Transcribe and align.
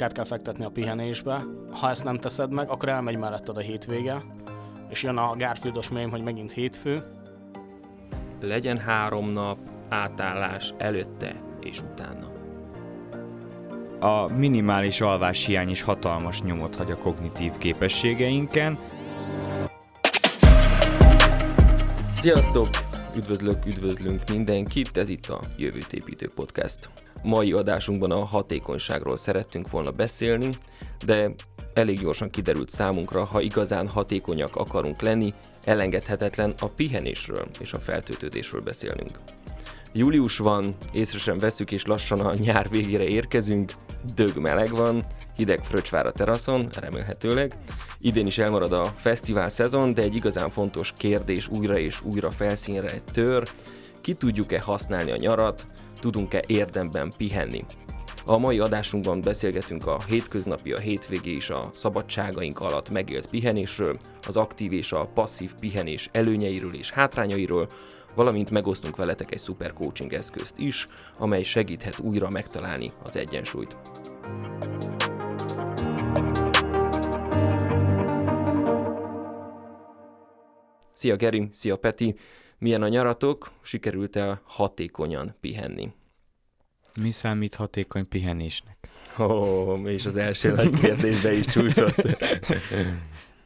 munkát 0.00 0.18
kell 0.18 0.38
fektetni 0.38 0.64
a 0.64 0.68
pihenésbe. 0.68 1.46
Ha 1.70 1.88
ezt 1.88 2.04
nem 2.04 2.18
teszed 2.18 2.52
meg, 2.52 2.70
akkor 2.70 2.88
elmegy 2.88 3.16
melletted 3.16 3.56
a 3.56 3.60
hétvége, 3.60 4.22
és 4.88 5.02
jön 5.02 5.16
a 5.16 5.36
Garfieldos 5.36 5.88
mém, 5.88 6.10
hogy 6.10 6.22
megint 6.22 6.52
hétfő. 6.52 7.02
Legyen 8.40 8.78
három 8.78 9.30
nap 9.30 9.58
átállás 9.88 10.74
előtte 10.78 11.34
és 11.60 11.82
utána. 11.82 12.32
A 14.00 14.26
minimális 14.32 15.00
alvás 15.00 15.44
hiány 15.44 15.70
is 15.70 15.82
hatalmas 15.82 16.42
nyomot 16.42 16.74
hagy 16.74 16.90
a 16.90 16.96
kognitív 16.96 17.56
képességeinken. 17.58 18.78
Sziasztok! 22.16 22.68
Üdvözlök, 23.16 23.66
üdvözlünk 23.66 24.22
mindenkit, 24.30 24.96
ez 24.96 25.08
itt 25.08 25.26
a 25.26 25.40
Jövőt 25.56 25.92
Építő 25.92 26.30
Podcast. 26.34 26.90
Mai 27.22 27.52
adásunkban 27.52 28.10
a 28.10 28.24
hatékonyságról 28.24 29.16
szerettünk 29.16 29.70
volna 29.70 29.90
beszélni, 29.90 30.50
de 31.04 31.34
elég 31.74 32.00
gyorsan 32.00 32.30
kiderült 32.30 32.70
számunkra, 32.70 33.24
ha 33.24 33.40
igazán 33.40 33.88
hatékonyak 33.88 34.56
akarunk 34.56 35.00
lenni, 35.00 35.34
elengedhetetlen 35.64 36.54
a 36.58 36.66
pihenésről 36.66 37.48
és 37.60 37.72
a 37.72 37.78
feltöltődésről 37.78 38.60
beszélnünk. 38.60 39.18
Július 39.92 40.38
van, 40.38 40.76
észre 40.92 41.18
sem 41.18 41.38
veszük, 41.38 41.72
és 41.72 41.86
lassan 41.86 42.20
a 42.20 42.34
nyár 42.34 42.68
végére 42.68 43.04
érkezünk, 43.04 43.72
dög 44.14 44.36
meleg 44.36 44.70
van, 44.70 45.02
hideg 45.36 45.64
fröccsvár 45.64 46.06
a 46.06 46.12
teraszon, 46.12 46.68
remélhetőleg. 46.80 47.56
Idén 47.98 48.26
is 48.26 48.38
elmarad 48.38 48.72
a 48.72 48.84
fesztivál 48.84 49.48
szezon, 49.48 49.94
de 49.94 50.02
egy 50.02 50.14
igazán 50.14 50.50
fontos 50.50 50.92
kérdés 50.96 51.48
újra 51.48 51.78
és 51.78 52.00
újra 52.02 52.30
felszínre 52.30 53.00
tör. 53.12 53.48
Ki 54.02 54.14
tudjuk-e 54.14 54.60
használni 54.60 55.10
a 55.10 55.16
nyarat, 55.16 55.66
tudunk-e 56.00 56.42
érdemben 56.46 57.12
pihenni? 57.16 57.64
A 58.26 58.38
mai 58.38 58.58
adásunkban 58.58 59.20
beszélgetünk 59.20 59.86
a 59.86 59.98
hétköznapi, 60.08 60.72
a 60.72 60.78
hétvégé 60.78 61.34
és 61.34 61.50
a 61.50 61.70
szabadságaink 61.72 62.60
alatt 62.60 62.90
megélt 62.90 63.26
pihenésről, 63.26 63.98
az 64.26 64.36
aktív 64.36 64.72
és 64.72 64.92
a 64.92 65.10
passzív 65.14 65.52
pihenés 65.60 66.08
előnyeiről 66.12 66.74
és 66.74 66.90
hátrányairól, 66.90 67.68
valamint 68.14 68.50
megosztunk 68.50 68.96
veletek 68.96 69.32
egy 69.32 69.38
szuper 69.38 69.72
coaching 69.72 70.12
eszközt 70.12 70.58
is, 70.58 70.86
amely 71.18 71.42
segíthet 71.42 71.98
újra 71.98 72.30
megtalálni 72.30 72.92
az 73.02 73.16
egyensúlyt. 73.16 73.76
Szia 80.92 81.16
Geri, 81.16 81.48
szia 81.52 81.76
Peti! 81.76 82.14
Milyen 82.60 82.82
a 82.82 82.88
nyaratok? 82.88 83.50
Sikerült-e 83.62 84.40
hatékonyan 84.44 85.34
pihenni? 85.40 85.92
Mi 87.00 87.10
számít 87.10 87.54
hatékony 87.54 88.08
pihenésnek? 88.08 88.88
Ó, 89.18 89.24
oh, 89.24 89.90
és 89.90 90.06
az 90.06 90.16
első 90.16 90.52
nagy 90.52 90.80
kérdésbe 90.80 91.32
is 91.32 91.46
csúszott. 91.46 91.94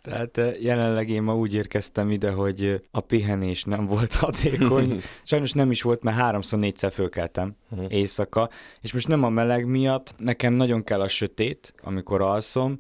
Tehát 0.02 0.38
eh, 0.38 0.62
jelenleg 0.62 1.08
én 1.08 1.22
ma 1.22 1.36
úgy 1.36 1.54
érkeztem 1.54 2.10
ide, 2.10 2.30
hogy 2.30 2.64
eh, 2.64 2.80
a 2.90 3.00
pihenés 3.00 3.64
nem 3.64 3.86
volt 3.86 4.12
hatékony. 4.12 5.00
Sajnos 5.22 5.52
nem 5.52 5.70
is 5.70 5.82
volt, 5.82 6.02
mert 6.02 6.16
háromszor, 6.16 6.58
négyszer 6.58 6.92
fölkeltem 6.92 7.56
uh-huh. 7.70 7.92
éjszaka, 7.92 8.50
és 8.80 8.92
most 8.92 9.08
nem 9.08 9.22
a 9.22 9.28
meleg 9.28 9.66
miatt, 9.66 10.14
nekem 10.18 10.52
nagyon 10.52 10.84
kell 10.84 11.00
a 11.00 11.08
sötét, 11.08 11.74
amikor 11.82 12.20
alszom, 12.20 12.76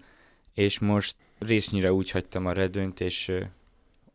és 0.54 0.78
most 0.78 1.16
résznyire 1.38 1.92
úgy 1.92 2.10
hagytam 2.10 2.46
a 2.46 2.52
redőnyt, 2.52 3.00
és 3.00 3.28
eh, 3.28 3.48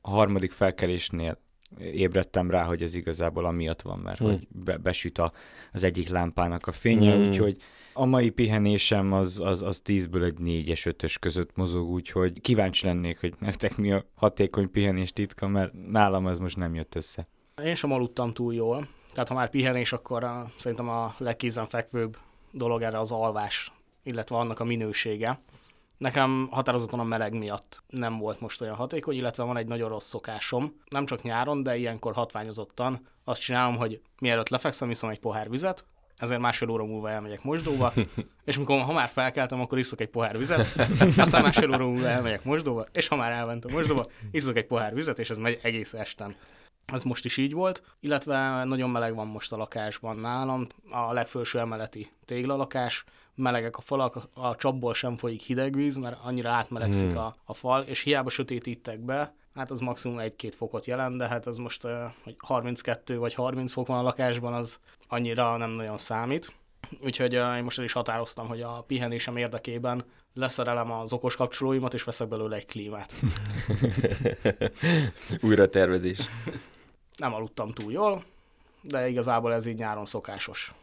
a 0.01 0.09
harmadik 0.09 0.51
felkelésnél 0.51 1.37
ébredtem 1.77 2.49
rá, 2.49 2.63
hogy 2.63 2.83
ez 2.83 2.95
igazából 2.95 3.45
amiatt 3.45 3.81
van, 3.81 3.99
mert 3.99 4.17
hmm. 4.17 4.27
hogy 4.27 4.47
be, 4.49 4.77
besüt 4.77 5.17
a, 5.17 5.31
az 5.73 5.83
egyik 5.83 6.09
lámpának 6.09 6.67
a 6.67 6.71
fénye, 6.71 7.15
hmm. 7.15 7.27
úgyhogy 7.27 7.57
a 7.93 8.05
mai 8.05 8.29
pihenésem 8.29 9.13
az, 9.13 9.39
az, 9.43 9.61
az 9.61 9.81
10-ből 9.85 10.23
egy 10.23 10.37
4-es, 10.43 10.93
5-ös 10.97 11.15
között 11.19 11.55
mozog, 11.55 11.89
úgyhogy 11.89 12.41
kíváncsi 12.41 12.85
lennék, 12.85 13.19
hogy 13.19 13.33
nektek 13.39 13.77
mi 13.77 13.91
a 13.91 14.05
hatékony 14.15 14.71
pihenés 14.71 15.13
titka, 15.13 15.47
mert 15.47 15.73
nálam 15.89 16.27
ez 16.27 16.37
most 16.37 16.57
nem 16.57 16.75
jött 16.75 16.95
össze. 16.95 17.27
Én 17.63 17.75
sem 17.75 17.91
aludtam 17.91 18.33
túl 18.33 18.53
jól, 18.53 18.87
tehát 19.13 19.29
ha 19.29 19.35
már 19.35 19.49
pihenés, 19.49 19.93
akkor 19.93 20.23
a, 20.23 20.51
szerintem 20.57 20.89
a 20.89 21.15
legkézenfekvőbb 21.17 22.17
dolog 22.51 22.81
erre 22.81 22.99
az 22.99 23.11
alvás, 23.11 23.71
illetve 24.03 24.35
annak 24.35 24.59
a 24.59 24.63
minősége. 24.63 25.39
Nekem 25.99 26.47
határozottan 26.51 26.99
a 26.99 27.03
meleg 27.03 27.33
miatt 27.33 27.83
nem 27.87 28.17
volt 28.17 28.39
most 28.39 28.61
olyan 28.61 28.75
hatékony, 28.75 29.15
illetve 29.15 29.43
van 29.43 29.57
egy 29.57 29.67
nagyon 29.67 29.89
rossz 29.89 30.07
szokásom, 30.07 30.73
nem 30.89 31.05
csak 31.05 31.21
nyáron, 31.21 31.63
de 31.63 31.77
ilyenkor 31.77 32.13
hatványozottan. 32.13 33.07
Azt 33.23 33.41
csinálom, 33.41 33.77
hogy 33.77 34.01
mielőtt 34.21 34.49
lefekszem, 34.49 34.89
iszom 34.89 35.09
egy 35.09 35.19
pohár 35.19 35.49
vizet, 35.49 35.85
ezért 36.17 36.39
másfél 36.39 36.69
óra 36.69 36.85
múlva 36.85 37.09
elmegyek 37.09 37.43
mosdóba, 37.43 37.93
és 38.45 38.57
mikor 38.57 38.81
ha 38.81 38.93
már 38.93 39.09
felkeltem, 39.09 39.61
akkor 39.61 39.77
iszok 39.77 40.01
egy 40.01 40.09
pohár 40.09 40.37
vizet, 40.37 40.65
aztán 41.17 41.41
másfél 41.41 41.73
óra 41.73 41.87
múlva 41.87 42.07
elmegyek 42.07 42.43
mosdóba, 42.43 42.85
és 42.91 43.07
ha 43.07 43.15
már 43.15 43.31
elmentem 43.31 43.71
mosdóba, 43.71 44.03
iszok 44.31 44.57
egy 44.57 44.67
pohár 44.67 44.93
vizet, 44.93 45.19
és 45.19 45.29
ez 45.29 45.37
megy 45.37 45.59
egész 45.61 45.93
esten. 45.93 46.35
Ez 46.85 47.03
most 47.03 47.25
is 47.25 47.37
így 47.37 47.53
volt, 47.53 47.83
illetve 47.99 48.63
nagyon 48.63 48.89
meleg 48.89 49.15
van 49.15 49.27
most 49.27 49.51
a 49.51 49.57
lakásban 49.57 50.17
nálam, 50.17 50.67
a 50.89 51.13
legfelső 51.13 51.59
emeleti 51.59 52.11
téglalakás, 52.25 53.03
melegek 53.39 53.77
a 53.77 53.81
falak, 53.81 54.29
a 54.33 54.55
csapból 54.55 54.93
sem 54.93 55.17
folyik 55.17 55.41
hideg 55.41 55.75
víz, 55.75 55.95
mert 55.95 56.17
annyira 56.23 56.49
átmelegszik 56.49 57.09
hmm. 57.09 57.17
a, 57.17 57.35
a 57.45 57.53
fal, 57.53 57.81
és 57.81 58.01
hiába 58.01 58.29
sötétítek 58.29 58.99
be, 58.99 59.33
hát 59.55 59.71
az 59.71 59.79
maximum 59.79 60.19
egy-két 60.19 60.55
fokot 60.55 60.85
jelent, 60.85 61.17
de 61.17 61.27
hát 61.27 61.47
az 61.47 61.57
most 61.57 61.87
hogy 62.23 62.35
32 62.37 63.17
vagy 63.17 63.33
30 63.33 63.73
fok 63.73 63.87
van 63.87 63.97
a 63.97 64.01
lakásban, 64.01 64.53
az 64.53 64.79
annyira 65.07 65.57
nem 65.57 65.69
nagyon 65.69 65.97
számít. 65.97 66.53
Úgyhogy 67.03 67.33
én 67.33 67.63
most 67.63 67.77
el 67.77 67.83
is 67.83 67.91
határoztam, 67.91 68.47
hogy 68.47 68.61
a 68.61 68.83
pihenésem 68.87 69.37
érdekében 69.37 70.03
leszerelem 70.33 70.91
az 70.91 71.13
okos 71.13 71.35
kapcsolóimat, 71.35 71.93
és 71.93 72.03
veszek 72.03 72.27
belőle 72.27 72.55
egy 72.55 72.65
klímát. 72.65 73.13
Újra 75.41 75.69
tervezés. 75.69 76.19
Nem 77.17 77.33
aludtam 77.33 77.73
túl 77.73 77.91
jól, 77.91 78.23
de 78.81 79.07
igazából 79.07 79.53
ez 79.53 79.65
így 79.65 79.77
nyáron 79.77 80.05
szokásos. 80.05 80.73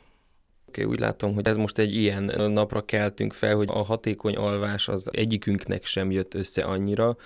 Úgy 0.84 1.00
látom, 1.00 1.34
hogy 1.34 1.46
ez 1.48 1.56
most 1.56 1.78
egy 1.78 1.94
ilyen 1.94 2.32
napra 2.52 2.84
keltünk 2.84 3.32
fel, 3.32 3.56
hogy 3.56 3.68
a 3.70 3.82
hatékony 3.82 4.36
alvás 4.36 4.88
az 4.88 5.08
egyikünknek 5.12 5.84
sem 5.84 6.10
jött 6.10 6.34
össze 6.34 6.62
annyira. 6.62 7.16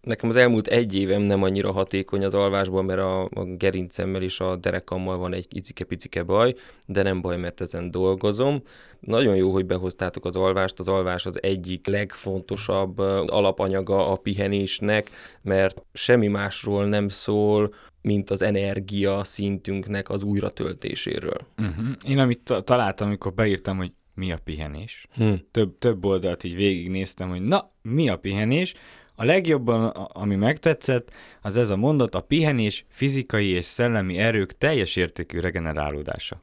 Nekem 0.00 0.28
az 0.28 0.36
elmúlt 0.36 0.66
egy 0.66 0.94
évem 0.94 1.22
nem 1.22 1.42
annyira 1.42 1.72
hatékony 1.72 2.24
az 2.24 2.34
alvásban, 2.34 2.84
mert 2.84 3.00
a, 3.00 3.22
a 3.22 3.44
gerincemmel 3.44 4.22
és 4.22 4.40
a 4.40 4.56
derekammal 4.56 5.16
van 5.16 5.32
egy 5.32 5.46
icike-picike 5.50 6.22
baj, 6.22 6.54
de 6.86 7.02
nem 7.02 7.20
baj, 7.20 7.36
mert 7.36 7.60
ezen 7.60 7.90
dolgozom. 7.90 8.62
Nagyon 9.00 9.36
jó, 9.36 9.52
hogy 9.52 9.66
behoztátok 9.66 10.24
az 10.24 10.36
alvást. 10.36 10.78
Az 10.78 10.88
alvás 10.88 11.26
az 11.26 11.42
egyik 11.42 11.86
legfontosabb 11.86 12.98
alapanyaga 13.28 14.10
a 14.10 14.16
pihenésnek, 14.16 15.10
mert 15.42 15.82
semmi 15.92 16.26
másról 16.26 16.86
nem 16.86 17.08
szól, 17.08 17.74
mint 18.02 18.30
az 18.30 18.42
energia 18.42 19.24
szintünknek 19.24 20.08
az 20.10 20.22
újratöltéséről. 20.22 21.46
Uh-huh. 21.58 21.86
Én 22.06 22.18
amit 22.18 22.54
találtam, 22.64 23.06
amikor 23.06 23.34
beírtam, 23.34 23.76
hogy 23.76 23.92
mi 24.14 24.32
a 24.32 24.38
pihenés, 24.44 25.06
hm. 25.14 25.32
több, 25.50 25.78
több 25.78 26.04
oldalt 26.04 26.44
így 26.44 26.54
végignéztem, 26.54 27.28
hogy 27.28 27.42
na, 27.42 27.72
mi 27.82 28.08
a 28.08 28.18
pihenés, 28.18 28.74
a 29.14 29.24
legjobban, 29.24 29.88
ami 30.12 30.34
megtetszett, 30.34 31.12
az 31.42 31.56
ez 31.56 31.70
a 31.70 31.76
mondat, 31.76 32.14
a 32.14 32.20
pihenés 32.20 32.84
fizikai 32.88 33.46
és 33.46 33.64
szellemi 33.64 34.18
erők 34.18 34.58
teljes 34.58 34.96
értékű 34.96 35.40
regenerálódása. 35.40 36.42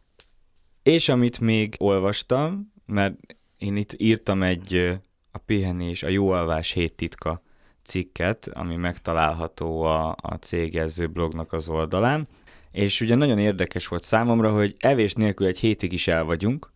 És 0.83 1.09
amit 1.09 1.39
még 1.39 1.75
olvastam, 1.77 2.73
mert 2.85 3.15
én 3.57 3.75
itt 3.75 3.93
írtam 3.97 4.43
egy 4.43 4.97
a 5.31 5.37
pihenés, 5.37 6.03
a 6.03 6.07
jó 6.07 6.29
alvás 6.29 6.71
hét 6.71 6.93
titka 6.93 7.41
cikket, 7.87 8.49
ami 8.53 8.75
megtalálható 8.75 9.81
a, 9.81 10.15
a 10.21 10.33
cégjelző 10.33 11.07
blognak 11.07 11.53
az 11.53 11.69
oldalán, 11.69 12.27
és 12.71 13.01
ugye 13.01 13.15
nagyon 13.15 13.37
érdekes 13.37 13.87
volt 13.87 14.03
számomra, 14.03 14.51
hogy 14.51 14.75
evés 14.79 15.13
nélkül 15.13 15.47
egy 15.47 15.59
hétig 15.59 15.93
is 15.93 16.07
el 16.07 16.23
vagyunk, 16.23 16.71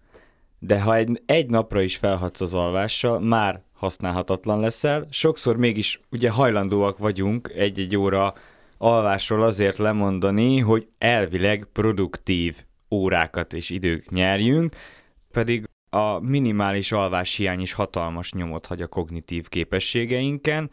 de 0.59 0.81
ha 0.81 0.95
egy, 0.95 1.21
egy 1.25 1.50
napra 1.50 1.81
is 1.81 1.97
felhatsz 1.97 2.41
az 2.41 2.53
alvással, 2.53 3.19
már 3.19 3.62
használhatatlan 3.74 4.59
leszel. 4.59 5.07
Sokszor 5.09 5.57
mégis 5.57 6.00
ugye 6.12 6.30
hajlandóak 6.30 6.97
vagyunk 6.97 7.51
egy-egy 7.56 7.97
óra 7.97 8.33
alvásról 8.77 9.44
azért 9.44 9.77
lemondani, 9.77 10.59
hogy 10.59 10.88
elvileg 10.97 11.68
produktív 11.74 12.63
órákat 12.91 13.53
és 13.53 13.69
idők 13.69 14.09
nyerjünk, 14.09 14.75
pedig 15.31 15.69
a 15.89 16.19
minimális 16.19 16.91
alváshiány 16.91 17.62
is 17.62 17.74
hatalmas 17.74 18.33
nyomot 18.33 18.65
hagy 18.65 18.81
a 18.81 18.88
kognitív 18.88 19.47
képességeinken, 19.47 20.71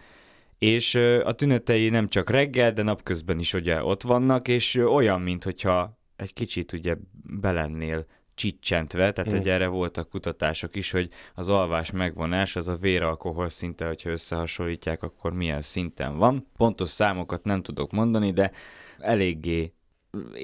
és 0.58 0.94
a 1.24 1.32
tünetei 1.32 1.88
nem 1.88 2.08
csak 2.08 2.30
reggel, 2.30 2.72
de 2.72 2.82
napközben 2.82 3.38
is 3.38 3.54
ugye 3.54 3.82
ott 3.82 4.02
vannak, 4.02 4.48
és 4.48 4.74
olyan, 4.74 5.20
mintha 5.20 5.98
egy 6.16 6.32
kicsit 6.32 6.72
ugye 6.72 6.96
belennél 7.22 8.06
csicsentve, 8.34 9.12
tehát 9.12 9.32
hmm. 9.32 9.42
erre 9.44 9.66
voltak 9.66 10.08
kutatások 10.08 10.76
is, 10.76 10.90
hogy 10.90 11.08
az 11.34 11.48
alvás 11.48 11.90
megvonás, 11.90 12.56
az 12.56 12.68
a 12.68 12.76
véralkohol 12.76 13.48
szinte, 13.48 13.86
hogyha 13.86 14.10
összehasonlítják, 14.10 15.02
akkor 15.02 15.32
milyen 15.32 15.62
szinten 15.62 16.16
van. 16.16 16.46
Pontos 16.56 16.88
számokat 16.88 17.44
nem 17.44 17.62
tudok 17.62 17.90
mondani, 17.90 18.30
de 18.30 18.50
eléggé 18.98 19.72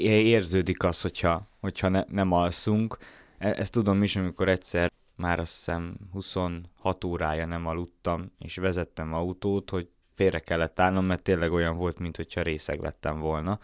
érződik 0.01 0.83
az, 0.83 1.01
hogyha, 1.01 1.49
hogyha 1.61 1.89
ne, 1.89 2.05
nem 2.09 2.33
alszunk. 2.33 2.97
E- 3.39 3.55
ezt 3.59 3.73
tudom 3.73 4.03
is, 4.03 4.17
amikor 4.17 4.49
egyszer 4.49 4.93
már 5.17 5.39
azt 5.39 5.55
hiszem 5.55 5.97
26 6.13 7.05
órája 7.05 7.47
nem 7.47 7.67
aludtam, 7.67 8.33
és 8.39 8.57
vezettem 8.57 9.13
autót, 9.13 9.71
hogy 9.71 9.89
félre 10.15 10.39
kellett 10.39 10.81
állnom, 10.81 11.05
mert 11.05 11.23
tényleg 11.23 11.53
olyan 11.53 11.77
volt, 11.77 11.99
mintha 11.99 12.43
részeg 12.43 12.81
lettem 12.81 13.21
volna. 13.21 13.59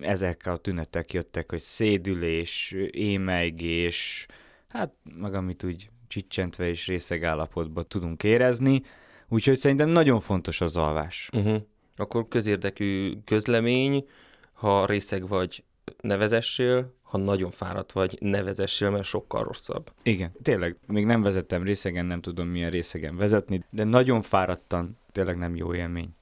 Ezek 0.00 0.46
a 0.46 0.56
tünetek 0.56 1.12
jöttek, 1.12 1.50
hogy 1.50 1.60
szédülés, 1.60 2.74
émeigés, 2.90 4.26
hát 4.68 4.92
meg 5.14 5.34
amit 5.34 5.64
úgy 5.64 5.90
csicsentve 6.08 6.68
és 6.68 6.86
részeg 6.86 7.24
állapotban 7.24 7.88
tudunk 7.88 8.22
érezni, 8.22 8.82
úgyhogy 9.28 9.58
szerintem 9.58 9.88
nagyon 9.88 10.20
fontos 10.20 10.60
az 10.60 10.76
alvás. 10.76 11.28
Uh-huh. 11.32 11.62
Akkor 11.96 12.28
közérdekű 12.28 13.12
közlemény, 13.24 14.08
ha 14.52 14.86
részeg 14.86 15.28
vagy, 15.28 15.64
nevezessél, 16.00 16.94
ha 17.08 17.18
nagyon 17.18 17.50
fáradt 17.50 17.92
vagy, 17.92 18.16
nevezessél, 18.20 18.90
mert 18.90 19.04
sokkal 19.04 19.44
rosszabb. 19.44 19.92
Igen, 20.02 20.32
tényleg, 20.42 20.76
még 20.86 21.04
nem 21.04 21.22
vezettem 21.22 21.62
részegen, 21.62 22.06
nem 22.06 22.20
tudom 22.20 22.48
milyen 22.48 22.70
részegen 22.70 23.16
vezetni, 23.16 23.64
de 23.70 23.84
nagyon 23.84 24.20
fáradtan, 24.20 24.98
tényleg 25.12 25.38
nem 25.38 25.56
jó 25.56 25.74
élmény. 25.74 26.14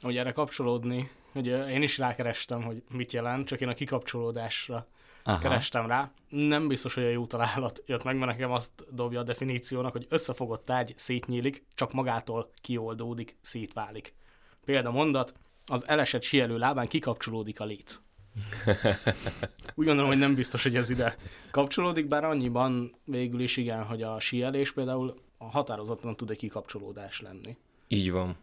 Hogy 0.00 0.16
erre 0.16 0.32
kapcsolódni, 0.32 1.10
hogy 1.32 1.46
én 1.46 1.82
is 1.82 1.98
rákerestem, 1.98 2.62
hogy 2.62 2.82
mit 2.90 3.12
jelent, 3.12 3.46
csak 3.46 3.60
én 3.60 3.68
a 3.68 3.74
kikapcsolódásra 3.74 4.86
Aha. 5.22 5.38
kerestem 5.38 5.86
rá. 5.86 6.10
Nem 6.28 6.68
biztos, 6.68 6.94
hogy 6.94 7.04
a 7.04 7.08
jó 7.08 7.26
találat 7.26 7.82
jött 7.86 8.04
meg, 8.04 8.16
mert 8.16 8.30
nekem 8.30 8.50
azt 8.50 8.94
dobja 8.94 9.20
a 9.20 9.22
definíciónak, 9.22 9.92
hogy 9.92 10.06
összefogott 10.08 10.64
tárgy 10.64 10.94
szétnyílik, 10.96 11.64
csak 11.74 11.92
magától 11.92 12.50
kioldódik, 12.60 13.36
szétválik. 13.40 14.14
Példa 14.64 14.90
mondat, 14.90 15.34
az 15.66 15.88
elesett 15.88 16.22
sielő 16.22 16.58
lábán 16.58 16.86
kikapcsolódik 16.86 17.60
a 17.60 17.64
léc. 17.64 18.00
Úgy 19.74 19.86
gondolom, 19.86 20.06
hogy 20.06 20.18
nem 20.18 20.34
biztos, 20.34 20.62
hogy 20.62 20.76
ez 20.76 20.90
ide 20.90 21.16
kapcsolódik, 21.50 22.06
bár 22.06 22.24
annyiban 22.24 22.94
végül 23.04 23.40
is 23.40 23.56
igen, 23.56 23.84
hogy 23.84 24.02
a 24.02 24.20
sielés 24.20 24.72
például 24.72 25.14
a 25.38 25.50
határozottan 25.50 26.16
tud 26.16 26.30
egy 26.30 26.38
kikapcsolódás 26.38 27.20
lenni. 27.20 27.56
Így 27.88 28.10
van. 28.10 28.36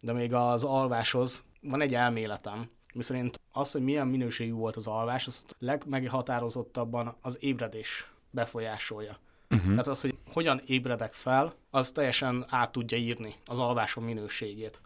De 0.00 0.12
még 0.12 0.34
az 0.34 0.64
alváshoz 0.64 1.44
van 1.60 1.80
egy 1.80 1.94
elméletem, 1.94 2.70
miszerint 2.94 3.40
az, 3.52 3.72
hogy 3.72 3.82
milyen 3.82 4.06
minőségű 4.06 4.52
volt 4.52 4.76
az 4.76 4.86
alvás, 4.86 5.26
azt 5.26 5.56
legmeghatározottabban 5.58 7.16
az 7.20 7.36
ébredés 7.40 8.10
befolyásolja. 8.30 9.18
Uh-huh. 9.50 9.70
Tehát 9.70 9.86
az, 9.86 10.00
hogy 10.00 10.14
hogyan 10.32 10.62
ébredek 10.66 11.12
fel, 11.12 11.54
az 11.70 11.90
teljesen 11.90 12.46
át 12.48 12.72
tudja 12.72 12.98
írni 12.98 13.34
az 13.44 13.58
alvásom 13.58 14.04
minőségét. 14.04 14.80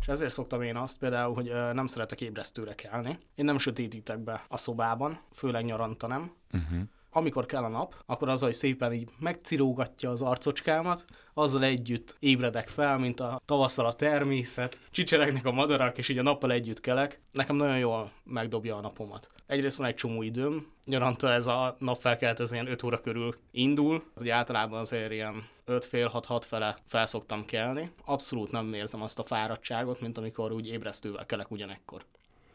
És 0.00 0.08
ezért 0.08 0.32
szoktam 0.32 0.62
én 0.62 0.76
azt 0.76 0.98
például, 0.98 1.34
hogy 1.34 1.52
nem 1.72 1.86
szeretek 1.86 2.20
ébresztőre 2.20 2.74
kelni. 2.74 3.18
Én 3.34 3.44
nem 3.44 3.58
sötétítek 3.58 4.18
be 4.18 4.44
a 4.48 4.56
szobában, 4.56 5.20
főleg 5.32 5.64
nyaranta 5.64 6.06
nem. 6.06 6.32
Uh-huh 6.52 6.80
amikor 7.10 7.46
kell 7.46 7.62
a 7.62 7.68
nap, 7.68 7.94
akkor 8.06 8.28
az, 8.28 8.40
hogy 8.40 8.52
szépen 8.52 8.92
így 8.92 9.08
megcirógatja 9.18 10.10
az 10.10 10.22
arcocskámat, 10.22 11.04
azzal 11.34 11.64
együtt 11.64 12.16
ébredek 12.18 12.68
fel, 12.68 12.98
mint 12.98 13.20
a 13.20 13.40
tavasszal 13.44 13.86
a 13.86 13.94
természet, 13.94 14.80
csicseregnek 14.90 15.44
a 15.44 15.52
madarak, 15.52 15.98
és 15.98 16.08
így 16.08 16.18
a 16.18 16.22
nappal 16.22 16.52
együtt 16.52 16.80
kelek. 16.80 17.20
Nekem 17.32 17.56
nagyon 17.56 17.78
jól 17.78 18.10
megdobja 18.24 18.76
a 18.76 18.80
napomat. 18.80 19.28
Egyrészt 19.46 19.76
van 19.76 19.86
egy 19.86 19.94
csomó 19.94 20.22
időm, 20.22 20.72
nyaranta 20.84 21.30
ez 21.32 21.46
a 21.46 21.76
napfelkelt, 21.78 22.40
ez 22.40 22.52
ilyen 22.52 22.70
5 22.70 22.82
óra 22.82 23.00
körül 23.00 23.34
indul, 23.50 24.02
hogy 24.14 24.28
általában 24.28 24.80
azért 24.80 25.12
ilyen 25.12 25.44
5 25.64 25.84
fél 25.84 26.08
6 26.08 26.26
6 26.26 26.44
fele 26.44 26.78
felszoktam 26.86 27.44
kelni. 27.44 27.90
Abszolút 28.04 28.50
nem 28.50 28.72
érzem 28.72 29.02
azt 29.02 29.18
a 29.18 29.22
fáradtságot, 29.22 30.00
mint 30.00 30.18
amikor 30.18 30.52
úgy 30.52 30.68
ébresztővel 30.68 31.26
kelek 31.26 31.50
ugyanekkor 31.50 32.04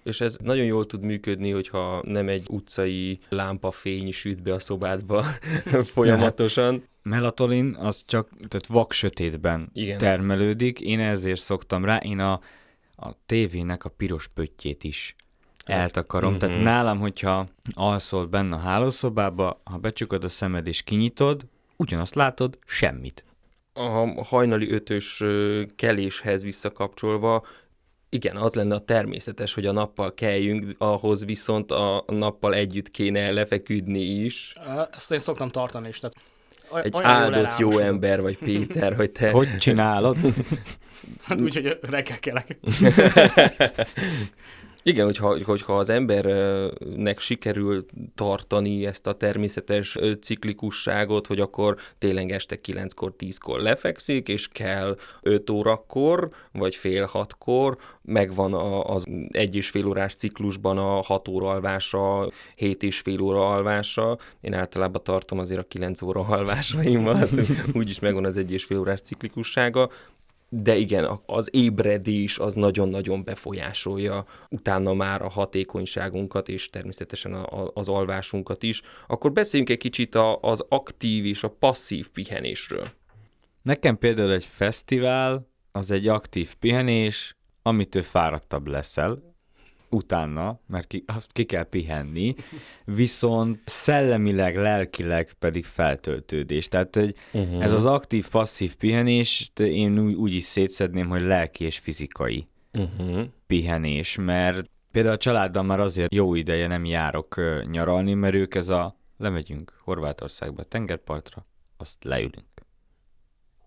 és 0.03 0.21
ez 0.21 0.37
nagyon 0.41 0.65
jól 0.65 0.85
tud 0.85 1.01
működni, 1.01 1.51
hogyha 1.51 2.01
nem 2.05 2.27
egy 2.29 2.45
utcai 2.49 3.19
lámpafény 3.29 4.11
süt 4.11 4.41
be 4.41 4.53
a 4.53 4.59
szobádba 4.59 5.25
folyamatosan. 5.93 6.83
Melatonin 7.03 7.75
az 7.79 8.03
csak 8.05 8.29
tehát 8.29 8.67
vak 8.67 8.91
sötétben 8.91 9.69
Igen. 9.73 9.97
termelődik, 9.97 10.79
én 10.81 10.99
ezért 10.99 11.39
szoktam 11.39 11.85
rá, 11.85 11.97
én 11.97 12.19
a, 12.19 12.39
a 12.95 13.09
tévének 13.25 13.85
a 13.85 13.89
piros 13.89 14.27
pöttyét 14.27 14.83
is 14.83 15.15
hát, 15.65 15.79
eltakarom. 15.79 16.33
Uh-huh. 16.33 16.49
Tehát 16.49 16.63
nálam, 16.63 16.99
hogyha 16.99 17.47
alszol 17.73 18.25
benne 18.25 18.55
a 18.55 18.59
hálószobába, 18.59 19.61
ha 19.63 19.77
becsukod 19.77 20.23
a 20.23 20.27
szemed 20.27 20.67
és 20.67 20.81
kinyitod, 20.81 21.45
ugyanazt 21.77 22.15
látod, 22.15 22.59
semmit. 22.65 23.25
A 23.73 24.23
hajnali 24.23 24.71
ötös 24.71 25.23
keléshez 25.75 26.43
visszakapcsolva 26.43 27.45
igen, 28.13 28.35
az 28.35 28.53
lenne 28.53 28.75
a 28.75 28.79
természetes, 28.79 29.53
hogy 29.53 29.65
a 29.65 29.71
nappal 29.71 30.13
keljünk, 30.13 30.75
ahhoz 30.77 31.25
viszont 31.25 31.71
a 31.71 32.03
nappal 32.07 32.53
együtt 32.53 32.91
kéne 32.91 33.31
lefeküdni 33.31 34.01
is. 34.01 34.53
Ezt 34.91 35.11
én 35.11 35.19
szoktam 35.19 35.49
tartani 35.49 35.87
is. 35.87 35.99
Tehát 35.99 36.15
egy 36.85 36.93
áldott 37.01 37.57
jó 37.57 37.77
ember 37.77 38.21
vagy 38.21 38.37
Péter, 38.45 38.95
hogy 38.95 39.11
te... 39.11 39.31
Hogy 39.31 39.57
csinálod? 39.57 40.17
hát 41.21 41.41
úgy, 41.41 41.53
hogy 41.53 41.79
reggel 41.81 42.19
kelek. 42.19 42.57
Igen, 44.85 45.05
hogyha, 45.05 45.43
hogyha 45.43 45.77
az 45.77 45.89
embernek 45.89 47.19
sikerül 47.19 47.85
tartani 48.15 48.85
ezt 48.85 49.07
a 49.07 49.13
természetes 49.13 49.97
ciklikusságot, 50.21 51.27
hogy 51.27 51.39
akkor 51.39 51.77
tényleg 51.97 52.31
este 52.31 52.59
9-kor, 52.67 53.13
10-kor 53.19 53.59
lefekszik, 53.59 54.27
és 54.27 54.47
kell 54.47 54.97
5 55.21 55.49
órakor, 55.49 56.29
vagy 56.51 56.75
fél 56.75 57.05
hatkor, 57.05 57.77
megvan 58.01 58.53
az 58.83 59.07
egy 59.31 59.55
és 59.55 59.69
fél 59.69 59.87
órás 59.87 60.15
ciklusban 60.15 60.77
a 60.77 61.01
6 61.01 61.27
óra 61.27 61.49
alvása, 61.49 62.31
7 62.55 62.83
és 62.83 62.99
fél 62.99 63.21
óra 63.21 63.49
alvása. 63.49 64.17
Én 64.41 64.53
általában 64.53 65.03
tartom 65.03 65.39
azért 65.39 65.59
a 65.59 65.67
9 65.67 66.01
óra 66.01 66.19
alvásaimat, 66.19 67.29
úgyis 67.73 67.99
megvan 67.99 68.25
az 68.25 68.37
egy 68.37 68.51
és 68.51 68.63
fél 68.63 68.79
órás 68.79 69.01
ciklikussága 69.01 69.89
de 70.55 70.75
igen, 70.75 71.19
az 71.25 71.49
ébredés 71.51 72.39
az 72.39 72.53
nagyon-nagyon 72.53 73.23
befolyásolja 73.23 74.25
utána 74.49 74.93
már 74.93 75.21
a 75.21 75.29
hatékonyságunkat, 75.29 76.49
és 76.49 76.69
természetesen 76.69 77.33
a, 77.33 77.63
a, 77.63 77.71
az 77.73 77.89
alvásunkat 77.89 78.63
is. 78.63 78.81
Akkor 79.07 79.31
beszéljünk 79.31 79.71
egy 79.71 79.77
kicsit 79.77 80.15
a, 80.15 80.39
az 80.39 80.65
aktív 80.69 81.25
és 81.25 81.43
a 81.43 81.49
passzív 81.49 82.09
pihenésről. 82.09 82.87
Nekem 83.61 83.97
például 83.97 84.31
egy 84.31 84.45
fesztivál, 84.45 85.47
az 85.71 85.91
egy 85.91 86.07
aktív 86.07 86.55
pihenés, 86.55 87.37
amitől 87.61 88.03
fáradtabb 88.03 88.67
leszel, 88.67 89.32
utána, 89.93 90.59
mert 90.67 90.87
ki, 90.87 91.03
azt 91.07 91.31
ki 91.31 91.43
kell 91.43 91.63
pihenni, 91.63 92.35
viszont 92.85 93.59
szellemileg, 93.65 94.55
lelkileg 94.55 95.33
pedig 95.33 95.65
feltöltődés. 95.65 96.67
Tehát 96.67 96.95
hogy 96.95 97.15
uh-huh. 97.31 97.63
ez 97.63 97.71
az 97.71 97.85
aktív-passzív 97.85 98.75
pihenés, 98.75 99.51
én 99.55 99.99
úgy, 99.99 100.13
úgy 100.13 100.33
is 100.33 100.43
szétszedném, 100.43 101.09
hogy 101.09 101.21
lelki 101.21 101.63
és 101.63 101.77
fizikai 101.77 102.47
uh-huh. 102.73 103.25
pihenés, 103.47 104.15
mert 104.15 104.69
például 104.91 105.15
a 105.15 105.17
családdal 105.17 105.63
már 105.63 105.79
azért 105.79 106.13
jó 106.13 106.35
ideje 106.35 106.67
nem 106.67 106.85
járok 106.85 107.41
nyaralni, 107.71 108.13
mert 108.13 108.35
ők 108.35 108.55
ez 108.55 108.69
a 108.69 108.97
lemegyünk 109.17 109.73
Horvátországba 109.83 110.63
tengerpartra, 110.63 111.45
azt 111.77 112.03
leülünk. 112.03 112.45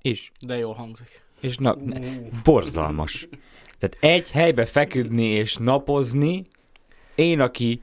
És... 0.02 0.30
De 0.46 0.56
jól 0.56 0.74
hangzik. 0.74 1.24
És 1.40 1.56
na, 1.56 1.76
borzalmas. 2.44 3.28
Tehát 3.78 3.96
egy 4.00 4.30
helybe 4.30 4.64
feküdni 4.64 5.24
és 5.24 5.56
napozni, 5.56 6.46
én, 7.14 7.40
aki, 7.40 7.82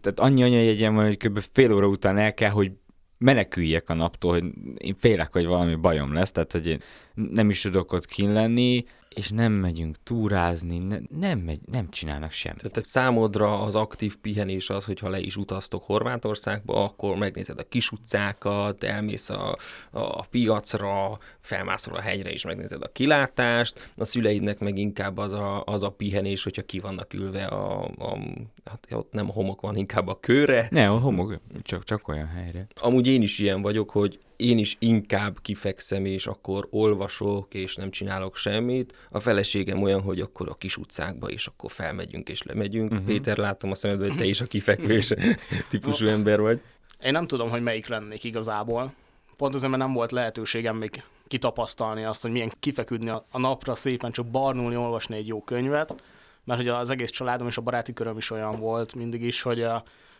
tehát 0.00 0.20
annyi 0.20 0.42
anyajegyem 0.42 0.94
van, 0.94 1.06
hogy 1.06 1.16
kb. 1.16 1.40
fél 1.52 1.72
óra 1.72 1.86
után 1.86 2.18
el 2.18 2.34
kell, 2.34 2.50
hogy 2.50 2.72
meneküljek 3.18 3.88
a 3.88 3.94
naptól, 3.94 4.32
hogy 4.32 4.44
én 4.76 4.94
félek, 4.98 5.32
hogy 5.32 5.46
valami 5.46 5.74
bajom 5.74 6.12
lesz, 6.12 6.32
tehát 6.32 6.52
hogy 6.52 6.66
én 6.66 6.80
nem 7.14 7.50
is 7.50 7.60
tudok 7.60 7.92
ott 7.92 8.06
kín 8.06 8.32
lenni, 8.32 8.84
és 9.14 9.28
nem 9.28 9.52
megyünk 9.52 9.96
túrázni, 10.02 10.78
ne, 10.78 10.96
nem, 11.18 11.38
megy, 11.38 11.60
nem 11.72 11.90
csinálnak 11.90 12.32
semmit. 12.32 12.58
Tehát 12.58 12.88
számodra 12.88 13.60
az 13.60 13.74
aktív 13.74 14.16
pihenés 14.16 14.70
az, 14.70 14.84
hogyha 14.84 15.08
le 15.08 15.20
is 15.20 15.36
utaztok 15.36 15.84
Horvátországba, 15.84 16.84
akkor 16.84 17.16
megnézed 17.16 17.58
a 17.58 17.68
kis 17.68 17.90
utcákat, 17.90 18.84
elmész 18.84 19.30
a, 19.30 19.56
a 19.90 20.26
piacra, 20.26 21.18
felmászol 21.40 21.96
a 21.96 22.00
hegyre 22.00 22.30
és 22.30 22.44
megnézed 22.44 22.82
a 22.82 22.92
kilátást, 22.92 23.92
a 23.96 24.04
szüleidnek 24.04 24.58
meg 24.58 24.78
inkább 24.78 25.18
az 25.18 25.32
a, 25.32 25.62
az 25.64 25.82
a 25.82 25.90
pihenés, 25.90 26.42
hogyha 26.42 26.62
ki 26.62 26.78
vannak 26.78 27.14
ülve 27.14 27.44
a, 27.44 27.84
a 27.84 28.18
hát 28.64 28.86
ott 28.90 29.12
nem 29.12 29.28
a 29.28 29.32
homok 29.32 29.60
van, 29.60 29.76
inkább 29.76 30.08
a 30.08 30.20
kőre. 30.20 30.68
Ne, 30.70 30.90
a 30.90 30.98
homok, 30.98 31.38
csak, 31.62 31.84
csak 31.84 32.08
olyan 32.08 32.26
helyre. 32.26 32.66
Amúgy 32.80 33.06
én 33.06 33.22
is 33.22 33.38
ilyen 33.38 33.62
vagyok, 33.62 33.90
hogy 33.90 34.18
én 34.38 34.58
is 34.58 34.76
inkább 34.78 35.40
kifekszem, 35.42 36.04
és 36.04 36.26
akkor 36.26 36.66
olvasok, 36.70 37.54
és 37.54 37.76
nem 37.76 37.90
csinálok 37.90 38.36
semmit. 38.36 38.96
A 39.10 39.20
feleségem 39.20 39.82
olyan, 39.82 40.00
hogy 40.00 40.20
akkor 40.20 40.48
a 40.48 40.54
kis 40.54 40.76
utcákba, 40.76 41.28
és 41.28 41.46
akkor 41.46 41.70
felmegyünk 41.70 42.28
és 42.28 42.42
lemegyünk. 42.42 42.90
Uh-huh. 42.90 43.06
Péter, 43.06 43.36
látom 43.36 43.70
a 43.70 43.74
szemedből, 43.74 44.08
hogy 44.08 44.16
te 44.16 44.24
is 44.24 44.40
a 44.40 44.44
kifekvés 44.44 45.12
típusú 45.70 46.06
ember 46.06 46.40
vagy. 46.40 46.60
Én 47.02 47.12
nem 47.12 47.26
tudom, 47.26 47.50
hogy 47.50 47.62
melyik 47.62 47.86
lennék 47.86 48.24
igazából. 48.24 48.92
Pont 49.36 49.54
azért, 49.54 49.70
mert 49.70 49.82
nem 49.82 49.92
volt 49.92 50.12
lehetőségem 50.12 50.76
még 50.76 51.02
kitapasztalni 51.28 52.04
azt, 52.04 52.22
hogy 52.22 52.30
milyen 52.30 52.52
kifeküdni 52.60 53.10
a 53.10 53.38
napra, 53.38 53.74
szépen 53.74 54.10
csak 54.10 54.26
barnulni, 54.26 54.76
olvasni 54.76 55.16
egy 55.16 55.26
jó 55.26 55.42
könyvet, 55.42 56.02
mert 56.44 56.60
hogy 56.60 56.68
az 56.68 56.90
egész 56.90 57.10
családom 57.10 57.46
és 57.46 57.56
a 57.56 57.60
baráti 57.60 57.92
köröm 57.92 58.16
is 58.16 58.30
olyan 58.30 58.60
volt 58.60 58.94
mindig 58.94 59.22
is, 59.22 59.42
hogy 59.42 59.66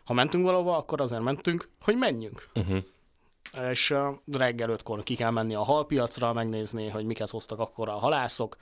ha 0.05 0.13
mentünk 0.13 0.45
valahova, 0.45 0.77
akkor 0.77 1.01
azért 1.01 1.23
mentünk, 1.23 1.69
hogy 1.81 1.97
menjünk. 1.97 2.49
Uh-huh 2.55 2.79
és 3.71 3.95
reggel 4.33 4.71
ötkor 4.71 5.03
ki 5.03 5.15
kell 5.15 5.31
menni 5.31 5.55
a 5.55 5.63
halpiacra, 5.63 6.33
megnézni, 6.33 6.89
hogy 6.89 7.05
miket 7.05 7.31
hoztak 7.31 7.59
akkor 7.59 7.89
a 7.89 7.99
halászok, 7.99 8.57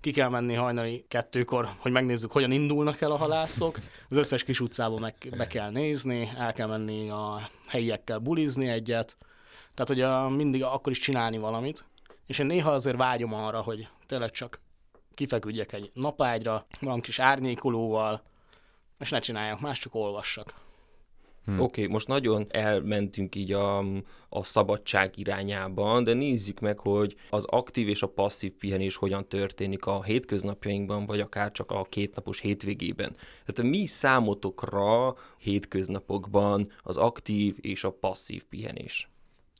ki 0.00 0.10
kell 0.10 0.28
menni 0.28 0.54
hajnali 0.54 1.04
kettőkor, 1.08 1.68
hogy 1.78 1.92
megnézzük, 1.92 2.32
hogyan 2.32 2.50
indulnak 2.52 3.00
el 3.00 3.10
a 3.10 3.16
halászok. 3.16 3.78
Az 4.08 4.16
összes 4.16 4.44
kis 4.44 4.60
utcában 4.60 5.00
meg 5.00 5.14
be 5.36 5.46
kell 5.46 5.70
nézni, 5.70 6.30
el 6.36 6.52
kell 6.52 6.66
menni 6.66 7.10
a 7.10 7.50
helyiekkel 7.68 8.18
bulizni 8.18 8.68
egyet. 8.68 9.16
Tehát, 9.74 9.88
hogy 9.88 10.00
a, 10.00 10.28
mindig 10.28 10.62
akkor 10.62 10.92
is 10.92 10.98
csinálni 10.98 11.38
valamit. 11.38 11.84
És 12.26 12.38
én 12.38 12.46
néha 12.46 12.70
azért 12.70 12.96
vágyom 12.96 13.34
arra, 13.34 13.60
hogy 13.60 13.88
tényleg 14.06 14.30
csak 14.30 14.60
kifeküdjek 15.14 15.72
egy 15.72 15.90
napágyra, 15.94 16.64
van 16.80 17.00
kis 17.00 17.18
árnyékolóval, 17.18 18.22
és 18.98 19.10
ne 19.10 19.18
csináljak 19.18 19.60
más, 19.60 19.78
csak 19.78 19.94
olvassak. 19.94 20.54
Hm. 21.44 21.52
Oké, 21.52 21.62
okay, 21.62 21.86
most 21.86 22.08
nagyon 22.08 22.46
elmentünk 22.48 23.34
így 23.34 23.52
a, 23.52 23.78
a 24.28 24.44
szabadság 24.44 25.18
irányában, 25.18 26.04
de 26.04 26.12
nézzük 26.12 26.60
meg, 26.60 26.78
hogy 26.78 27.16
az 27.30 27.44
aktív 27.44 27.88
és 27.88 28.02
a 28.02 28.08
passzív 28.08 28.52
pihenés 28.52 28.96
hogyan 28.96 29.28
történik 29.28 29.86
a 29.86 30.02
hétköznapjainkban, 30.02 31.06
vagy 31.06 31.20
akár 31.20 31.52
csak 31.52 31.70
a 31.70 31.86
kétnapos 31.88 32.40
hétvégében. 32.40 33.16
Tehát 33.46 33.70
mi 33.70 33.86
számotokra 33.86 35.14
hétköznapokban 35.38 36.70
az 36.82 36.96
aktív 36.96 37.56
és 37.60 37.84
a 37.84 37.90
passzív 37.90 38.44
pihenés? 38.44 39.10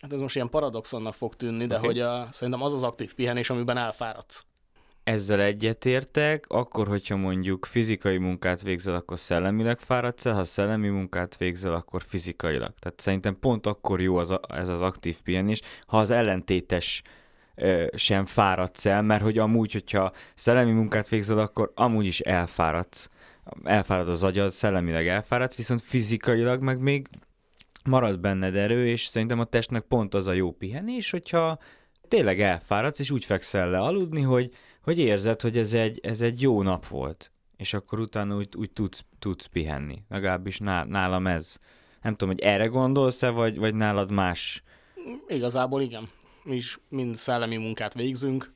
Hát 0.01 0.13
ez 0.13 0.21
most 0.21 0.35
ilyen 0.35 0.49
paradoxonnak 0.49 1.15
fog 1.15 1.37
tűnni, 1.37 1.67
de 1.67 1.77
okay. 1.77 1.87
hogy 1.87 2.01
a, 2.01 2.29
szerintem 2.31 2.63
az 2.63 2.73
az 2.73 2.83
aktív 2.83 3.15
pihenés, 3.15 3.51
amiben 3.51 3.77
elfáradsz 3.77 4.45
ezzel 5.11 5.41
egyetértek, 5.41 6.45
akkor, 6.49 6.89
hogyha 6.89 7.17
mondjuk 7.17 7.67
fizikai 7.67 8.19
munkát 8.19 8.63
végzel, 8.63 8.95
akkor 8.95 9.19
szellemileg 9.19 9.81
fáradsz 9.81 10.27
el, 10.27 10.35
ha 10.35 10.45
szellemi 10.45 10.89
munkát 10.89 11.37
végzel, 11.37 11.75
akkor 11.75 12.03
fizikailag. 12.03 12.73
Tehát 12.79 13.01
szerintem 13.01 13.39
pont 13.41 13.67
akkor 13.67 14.01
jó 14.01 14.17
az 14.17 14.31
a, 14.31 14.41
ez 14.49 14.69
az 14.69 14.81
aktív 14.81 15.17
pihenés, 15.23 15.61
ha 15.87 15.99
az 15.99 16.11
ellentétes 16.11 17.03
ö, 17.55 17.87
sem 17.97 18.25
fáradsz 18.25 18.87
el, 18.87 19.03
mert 19.03 19.23
hogy 19.23 19.39
amúgy, 19.39 19.73
hogyha 19.73 20.13
szellemi 20.35 20.73
munkát 20.73 21.09
végzel, 21.09 21.39
akkor 21.39 21.73
amúgy 21.75 22.07
is 22.07 22.21
elfáradsz. 22.21 23.09
Elfárad 23.65 24.09
az 24.09 24.25
agyad, 24.25 24.53
szellemileg 24.53 25.09
elfáradsz, 25.09 25.57
viszont 25.57 25.83
fizikailag 25.83 26.63
meg 26.63 26.79
még 26.79 27.07
marad 27.85 28.21
benned 28.21 28.57
erő, 28.57 28.89
és 28.89 29.05
szerintem 29.05 29.41
a 29.41 29.45
testnek 29.45 29.83
pont 29.83 30.15
az 30.15 30.27
a 30.27 30.33
jó 30.33 30.53
pihenés, 30.53 31.11
hogyha 31.11 31.59
tényleg 32.09 32.41
elfáradsz, 32.41 32.99
és 32.99 33.11
úgy 33.11 33.25
fekszel 33.25 33.71
le 33.71 33.79
aludni, 33.79 34.21
hogy 34.21 34.51
hogy 34.83 34.99
érzed, 34.99 35.41
hogy 35.41 35.59
ez 35.59 35.73
egy, 35.73 36.01
ez 36.03 36.21
egy 36.21 36.41
jó 36.41 36.63
nap 36.63 36.87
volt, 36.87 37.33
és 37.57 37.75
akkor 37.75 38.01
utána 38.01 38.37
úgy, 38.37 38.49
úgy 38.57 38.71
tudsz, 38.71 39.05
tudsz 39.19 39.47
pihenni. 39.47 40.03
Legalábbis 40.09 40.59
nálam 40.59 41.27
ez. 41.27 41.59
Nem 42.03 42.13
tudom, 42.13 42.35
hogy 42.35 42.45
erre 42.45 42.67
gondolsz-e, 42.67 43.29
vagy, 43.29 43.59
vagy 43.59 43.75
nálad 43.75 44.11
más? 44.11 44.63
Igazából 45.29 45.83
igen. 45.83 46.09
Mi 46.43 46.57
is 46.57 46.79
mind 46.89 47.15
szellemi 47.15 47.57
munkát 47.57 47.95
végzünk. 47.95 48.53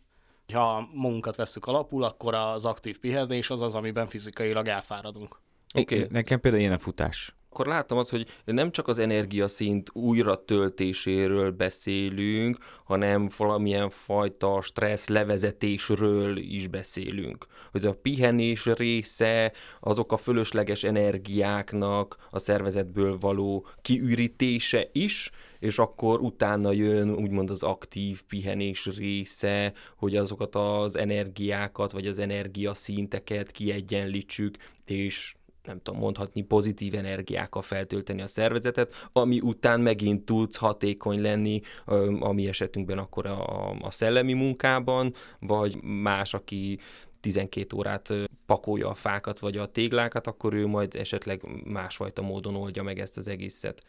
Ha 0.52 0.88
munkát 0.92 1.36
veszük 1.36 1.66
alapul, 1.66 2.02
akkor 2.02 2.34
az 2.34 2.64
aktív 2.64 2.98
pihenés 2.98 3.50
az 3.50 3.62
az, 3.62 3.74
amiben 3.74 4.06
fizikailag 4.06 4.68
elfáradunk. 4.68 5.40
Oké. 5.74 5.96
Okay. 5.96 6.08
Nekem 6.10 6.40
például 6.40 6.62
ilyen 6.62 6.74
a 6.74 6.78
futás 6.78 7.34
akkor 7.54 7.66
láttam 7.66 7.98
azt, 7.98 8.10
hogy 8.10 8.26
nem 8.44 8.70
csak 8.70 8.88
az 8.88 8.98
energiaszint 8.98 9.90
újra 9.92 10.44
töltéséről 10.44 11.50
beszélünk, 11.50 12.56
hanem 12.84 13.28
valamilyen 13.36 13.90
fajta 13.90 14.60
stressz 14.62 15.08
levezetésről 15.08 16.36
is 16.36 16.66
beszélünk. 16.66 17.46
Hogy 17.72 17.84
a 17.84 17.94
pihenés 17.94 18.66
része 18.66 19.52
azok 19.80 20.12
a 20.12 20.16
fölösleges 20.16 20.84
energiáknak 20.84 22.16
a 22.30 22.38
szervezetből 22.38 23.18
való 23.18 23.66
kiürítése 23.82 24.88
is, 24.92 25.30
és 25.58 25.78
akkor 25.78 26.20
utána 26.20 26.72
jön 26.72 27.10
úgymond 27.10 27.50
az 27.50 27.62
aktív 27.62 28.22
pihenés 28.22 28.86
része, 28.86 29.72
hogy 29.96 30.16
azokat 30.16 30.54
az 30.54 30.96
energiákat, 30.96 31.92
vagy 31.92 32.06
az 32.06 32.18
energiaszinteket 32.18 33.50
kiegyenlítsük, 33.50 34.56
és 34.84 35.34
nem 35.66 35.80
tudom 35.82 36.00
mondhatni, 36.00 36.42
pozitív 36.42 36.94
energiákkal 36.94 37.62
feltölteni 37.62 38.22
a 38.22 38.26
szervezetet, 38.26 39.08
ami 39.12 39.40
után 39.40 39.80
megint 39.80 40.24
tudsz 40.24 40.56
hatékony 40.56 41.20
lenni, 41.20 41.60
a 42.18 42.32
mi 42.32 42.46
esetünkben 42.48 42.98
akkor 42.98 43.26
a, 43.26 43.70
a 43.70 43.90
szellemi 43.90 44.32
munkában, 44.32 45.14
vagy 45.38 45.82
más, 45.82 46.34
aki 46.34 46.78
12 47.20 47.76
órát 47.76 48.12
pakolja 48.46 48.88
a 48.88 48.94
fákat 48.94 49.38
vagy 49.38 49.56
a 49.56 49.66
téglákat, 49.66 50.26
akkor 50.26 50.52
ő 50.52 50.66
majd 50.66 50.94
esetleg 50.94 51.42
másfajta 51.64 52.22
módon 52.22 52.56
oldja 52.56 52.82
meg 52.82 52.98
ezt 52.98 53.16
az 53.16 53.28
egészet. 53.28 53.82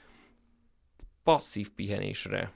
Passzív 1.23 1.69
pihenésre. 1.69 2.53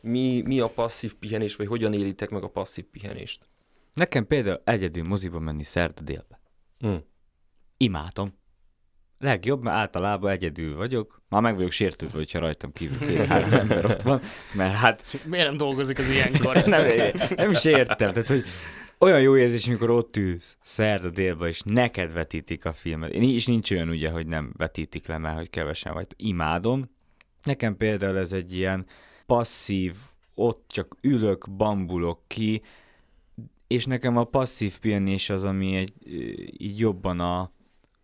Mi, 0.00 0.42
mi 0.44 0.60
a 0.60 0.68
passzív 0.68 1.14
pihenés, 1.14 1.56
vagy 1.56 1.66
hogyan 1.66 1.92
élitek 1.92 2.30
meg 2.30 2.42
a 2.42 2.48
passzív 2.48 2.84
pihenést? 2.84 3.48
Nekem 3.94 4.26
például 4.26 4.60
egyedül 4.64 5.04
moziba 5.04 5.38
menni 5.38 5.62
szerda 5.62 6.02
délbe. 6.02 6.40
Hmm. 6.78 7.04
Imádom 7.76 8.26
legjobb, 9.22 9.62
mert 9.62 9.76
általában 9.76 10.30
egyedül 10.30 10.76
vagyok. 10.76 11.22
Már 11.28 11.42
meg 11.42 11.54
vagyok 11.54 11.70
sértődve, 11.70 12.18
hogyha 12.18 12.38
rajtam 12.38 12.72
kívül 12.72 13.08
két-három 13.08 13.52
ember 13.52 13.84
ott 13.84 14.02
van, 14.02 14.20
mert 14.54 14.74
hát... 14.74 15.04
Miért 15.26 15.46
nem 15.46 15.56
dolgozik 15.56 15.98
az 15.98 16.10
ilyenkor? 16.10 16.64
nem, 16.66 16.84
nem 17.36 17.50
is 17.50 17.64
értem, 17.64 18.12
tehát 18.12 18.28
hogy 18.28 18.44
olyan 18.98 19.20
jó 19.20 19.36
érzés, 19.36 19.66
amikor 19.68 19.90
ott 19.90 20.16
ülsz 20.16 20.56
szerda 20.60 21.10
délben, 21.10 21.48
és 21.48 21.60
neked 21.64 22.12
vetítik 22.12 22.64
a 22.64 22.72
filmet. 22.72 23.12
Én 23.12 23.22
is 23.22 23.46
nincs 23.46 23.70
olyan 23.70 23.88
ugye, 23.88 24.10
hogy 24.10 24.26
nem 24.26 24.52
vetítik 24.56 25.06
le, 25.06 25.18
mert 25.18 25.36
hogy 25.36 25.50
kevesen 25.50 25.92
vagy. 25.92 26.06
Imádom. 26.16 26.90
Nekem 27.42 27.76
például 27.76 28.18
ez 28.18 28.32
egy 28.32 28.52
ilyen 28.52 28.86
passzív, 29.26 29.94
ott 30.34 30.64
csak 30.68 30.96
ülök, 31.00 31.50
bambulok 31.50 32.20
ki, 32.26 32.62
és 33.66 33.84
nekem 33.86 34.16
a 34.16 34.24
passzív 34.24 34.78
pihenés 34.78 35.30
az, 35.30 35.44
ami 35.44 35.76
egy, 35.76 35.92
így 36.56 36.78
jobban 36.78 37.20
a, 37.20 37.52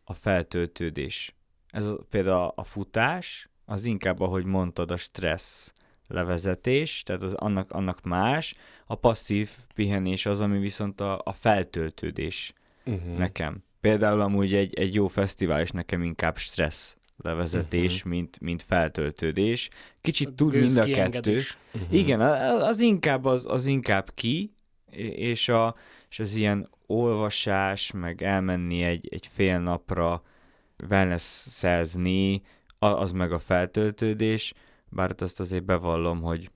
a 0.09 0.15
feltöltődés. 0.15 1.35
Ez 1.71 1.87
a, 1.87 1.99
például 2.11 2.53
a 2.55 2.65
futás, 2.65 3.49
az 3.65 3.85
inkább, 3.85 4.21
ahogy 4.21 4.45
mondtad, 4.45 4.91
a 4.91 4.97
stressz 4.97 5.73
levezetés, 6.07 7.03
tehát 7.03 7.23
az 7.23 7.33
annak, 7.33 7.71
annak 7.71 8.03
más. 8.03 8.55
A 8.87 8.95
passzív 8.95 9.50
pihenés 9.75 10.27
az, 10.27 10.41
ami 10.41 10.59
viszont 10.59 11.00
a, 11.00 11.21
a 11.25 11.33
feltöltődés 11.33 12.53
uh-huh. 12.85 13.17
nekem. 13.17 13.65
Például 13.81 14.21
amúgy 14.21 14.55
egy, 14.55 14.75
egy 14.75 14.95
jó 14.95 15.09
fesztivál 15.09 15.62
is 15.62 15.71
nekem 15.71 16.03
inkább 16.03 16.37
stressz 16.37 16.97
levezetés, 17.17 17.97
uh-huh. 17.97 18.12
mint, 18.12 18.41
mint 18.41 18.62
feltöltődés. 18.62 19.69
Kicsit 20.00 20.29
a 20.29 20.35
tud 20.35 20.55
mind 20.55 20.77
a 20.77 20.85
kettő. 20.85 21.43
Uh-huh. 21.75 21.95
Igen, 21.95 22.21
az 22.61 22.81
inkább 22.81 23.25
az, 23.25 23.47
az 23.49 23.67
inkább 23.67 24.15
ki, 24.15 24.53
és, 25.15 25.49
a, 25.49 25.75
és 26.09 26.19
az 26.19 26.35
ilyen 26.35 26.69
olvasás, 26.90 27.92
meg 27.92 28.23
elmenni 28.23 28.83
egy, 28.83 29.09
egy 29.11 29.26
fél 29.26 29.59
napra 29.59 30.23
wellness 30.88 31.23
szerzni, 31.49 32.42
az 32.78 33.12
meg 33.12 33.33
a 33.33 33.38
feltöltődés, 33.38 34.54
bár 34.88 35.14
azt 35.18 35.40
azért 35.40 35.64
bevallom, 35.64 36.21
hogy 36.21 36.50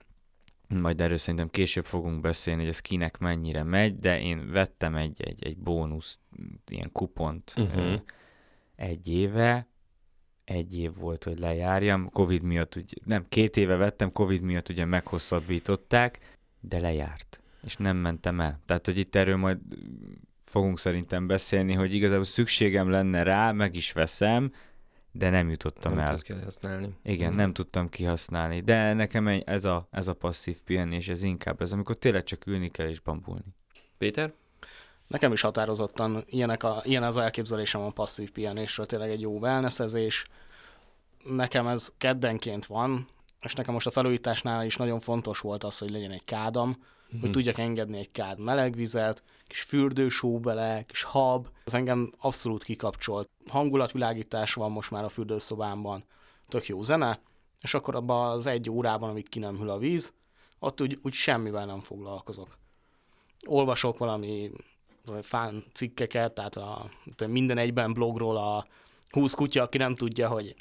majd 0.69 1.01
erről 1.01 1.17
szerintem 1.17 1.51
később 1.51 1.85
fogunk 1.85 2.21
beszélni, 2.21 2.61
hogy 2.61 2.71
ez 2.71 2.81
kinek 2.81 3.19
mennyire 3.19 3.63
megy, 3.63 3.99
de 3.99 4.21
én 4.21 4.51
vettem 4.51 4.95
egy, 4.95 5.23
egy, 5.23 5.45
egy 5.45 5.59
bónusz, 5.59 6.19
ilyen 6.67 6.93
kupont 6.93 7.55
uh-huh. 7.57 8.01
egy 8.77 9.09
éve, 9.09 9.69
egy 10.45 10.79
év 10.79 10.95
volt, 10.95 11.25
hogy 11.25 11.39
lejárjam, 11.39 12.11
Covid 12.11 12.43
miatt, 12.43 12.77
ugye, 12.77 12.97
nem, 13.05 13.27
két 13.29 13.57
éve 13.57 13.77
vettem, 13.77 14.13
Covid 14.13 14.41
miatt 14.41 14.69
ugye 14.69 14.85
meghosszabbították, 14.85 16.39
de 16.61 16.81
lejárt 16.81 17.42
és 17.65 17.77
nem 17.77 17.97
mentem 17.97 18.41
el. 18.41 18.61
Tehát, 18.67 18.87
hogy 18.87 18.99
itt 18.99 19.15
erről 19.15 19.37
majd 19.37 19.59
fogunk 20.45 20.79
szerintem 20.79 21.27
beszélni, 21.27 21.73
hogy 21.73 21.95
igazából 21.95 22.25
szükségem 22.25 22.91
lenne 22.91 23.23
rá, 23.23 23.53
meg 23.53 23.77
is 23.77 23.93
veszem, 23.93 24.53
de 25.13 25.31
nem 25.31 25.51
jutottam 25.51 25.95
nem 25.95 26.07
el. 26.07 26.19
kihasználni. 26.19 26.97
Igen, 27.03 27.29
hmm. 27.29 27.37
nem 27.37 27.53
tudtam 27.53 27.89
kihasználni. 27.89 28.61
De 28.61 28.93
nekem 28.93 29.43
ez 29.45 29.65
a, 29.65 29.89
ez 29.91 30.09
a 30.09 30.15
passzív 30.15 30.61
pihenés, 30.63 31.09
ez 31.09 31.23
inkább 31.23 31.61
ez, 31.61 31.73
amikor 31.73 31.97
tényleg 31.97 32.25
csak 32.25 32.47
ülni 32.47 32.69
kell 32.69 32.89
és 32.89 33.01
bambulni. 33.01 33.55
Péter? 33.99 34.33
Nekem 35.07 35.33
is 35.33 35.41
határozottan 35.41 36.25
ilyenek 36.27 36.63
a, 36.63 36.81
ilyen 36.85 37.03
az 37.03 37.17
elképzelésem 37.17 37.81
a 37.81 37.91
passzív 37.91 38.31
pihenésről, 38.31 38.87
tényleg 38.87 39.11
egy 39.11 39.21
jó 39.21 39.39
wellnessezés. 39.39 40.27
Nekem 41.25 41.67
ez 41.67 41.93
keddenként 41.99 42.67
van, 42.67 43.09
és 43.41 43.55
nekem 43.55 43.75
most 43.75 43.87
a 43.87 43.91
felújításnál 43.91 44.65
is 44.65 44.77
nagyon 44.77 45.01
fontos 45.01 45.41
volt 45.41 45.65
az, 45.65 45.79
hogy 45.79 45.91
legyen 45.91 46.11
egy 46.11 46.25
kádam, 46.25 46.77
hogy 47.13 47.21
mhm. 47.21 47.33
tudjak 47.33 47.59
engedni 47.59 47.99
egy 47.99 48.11
kád 48.11 48.41
meleg 48.41 48.75
vizet, 48.75 49.23
kis 49.47 49.63
fürdősó 49.63 50.39
bele, 50.41 50.83
kis 50.83 51.03
hab. 51.03 51.49
Ez 51.65 51.75
engem 51.75 52.13
abszolút 52.19 52.65
kikapcsolt. 52.65 53.29
Hangulatvilágítás 53.47 54.55
van 54.55 54.71
most 54.71 54.91
már 54.91 55.05
a 55.05 55.09
fürdőszobámban, 55.09 56.05
tök 56.49 56.67
jó 56.67 56.83
zene, 56.83 57.21
és 57.61 57.75
akkor 57.75 57.95
abban 57.95 58.31
az 58.31 58.47
egy 58.47 58.71
órában, 58.71 59.11
amíg 59.11 59.29
ki 59.29 59.39
nem 59.39 59.59
hűl 59.59 59.71
a 59.71 59.79
víz, 59.79 60.15
ott 60.59 60.81
úgy, 60.81 60.99
úgy 61.03 61.13
semmivel 61.13 61.67
nem 61.67 61.81
foglalkozok. 61.81 62.59
Olvasok 63.47 63.99
valami 63.99 64.51
fán 65.23 65.65
cikkeket, 65.73 66.35
tehát 66.35 66.57
a, 66.57 66.91
minden 67.27 67.59
egyben 67.59 67.93
blogról 67.93 68.37
a 68.37 68.67
20 69.11 69.35
kutya, 69.35 69.63
aki 69.63 69.79
nem 69.79 69.95
tudja, 69.95 70.29
hogy 70.29 70.55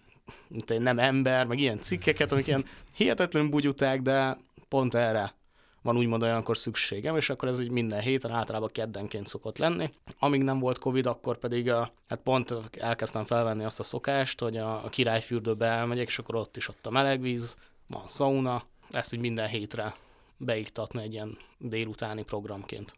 nem 0.67 0.99
ember, 0.99 1.45
meg 1.45 1.59
ilyen 1.59 1.81
cikkeket, 1.81 2.31
amik 2.31 2.47
ilyen 2.47 2.65
hihetetlen 2.95 3.49
bugyuták, 3.49 4.01
de 4.01 4.37
pont 4.67 4.93
erre 4.95 5.39
van 5.81 5.97
úgymond 5.97 6.23
olyankor 6.23 6.57
szükségem, 6.57 7.15
és 7.15 7.29
akkor 7.29 7.47
ez 7.47 7.59
így 7.59 7.69
minden 7.69 8.01
héten, 8.01 8.31
általában 8.31 8.69
keddenként 8.71 9.27
szokott 9.27 9.57
lenni. 9.57 9.89
Amíg 10.19 10.43
nem 10.43 10.59
volt 10.59 10.79
Covid, 10.79 11.05
akkor 11.05 11.37
pedig 11.37 11.69
a, 11.69 11.91
hát 12.07 12.19
pont 12.19 12.53
elkezdtem 12.71 13.25
felvenni 13.25 13.63
azt 13.63 13.79
a 13.79 13.83
szokást, 13.83 14.39
hogy 14.39 14.57
a, 14.57 14.85
a 14.85 14.89
királyfürdőbe 14.89 15.65
elmegyek, 15.65 16.07
és 16.07 16.19
akkor 16.19 16.35
ott 16.35 16.57
is 16.57 16.67
ott 16.67 16.85
a 16.85 16.91
melegvíz, 16.91 17.55
van 17.87 18.07
sauna, 18.07 18.63
ezt 18.91 19.13
így 19.13 19.19
minden 19.19 19.47
hétre 19.47 19.95
beiktatni 20.37 21.01
egy 21.01 21.13
ilyen 21.13 21.37
délutáni 21.57 22.23
programként. 22.23 22.95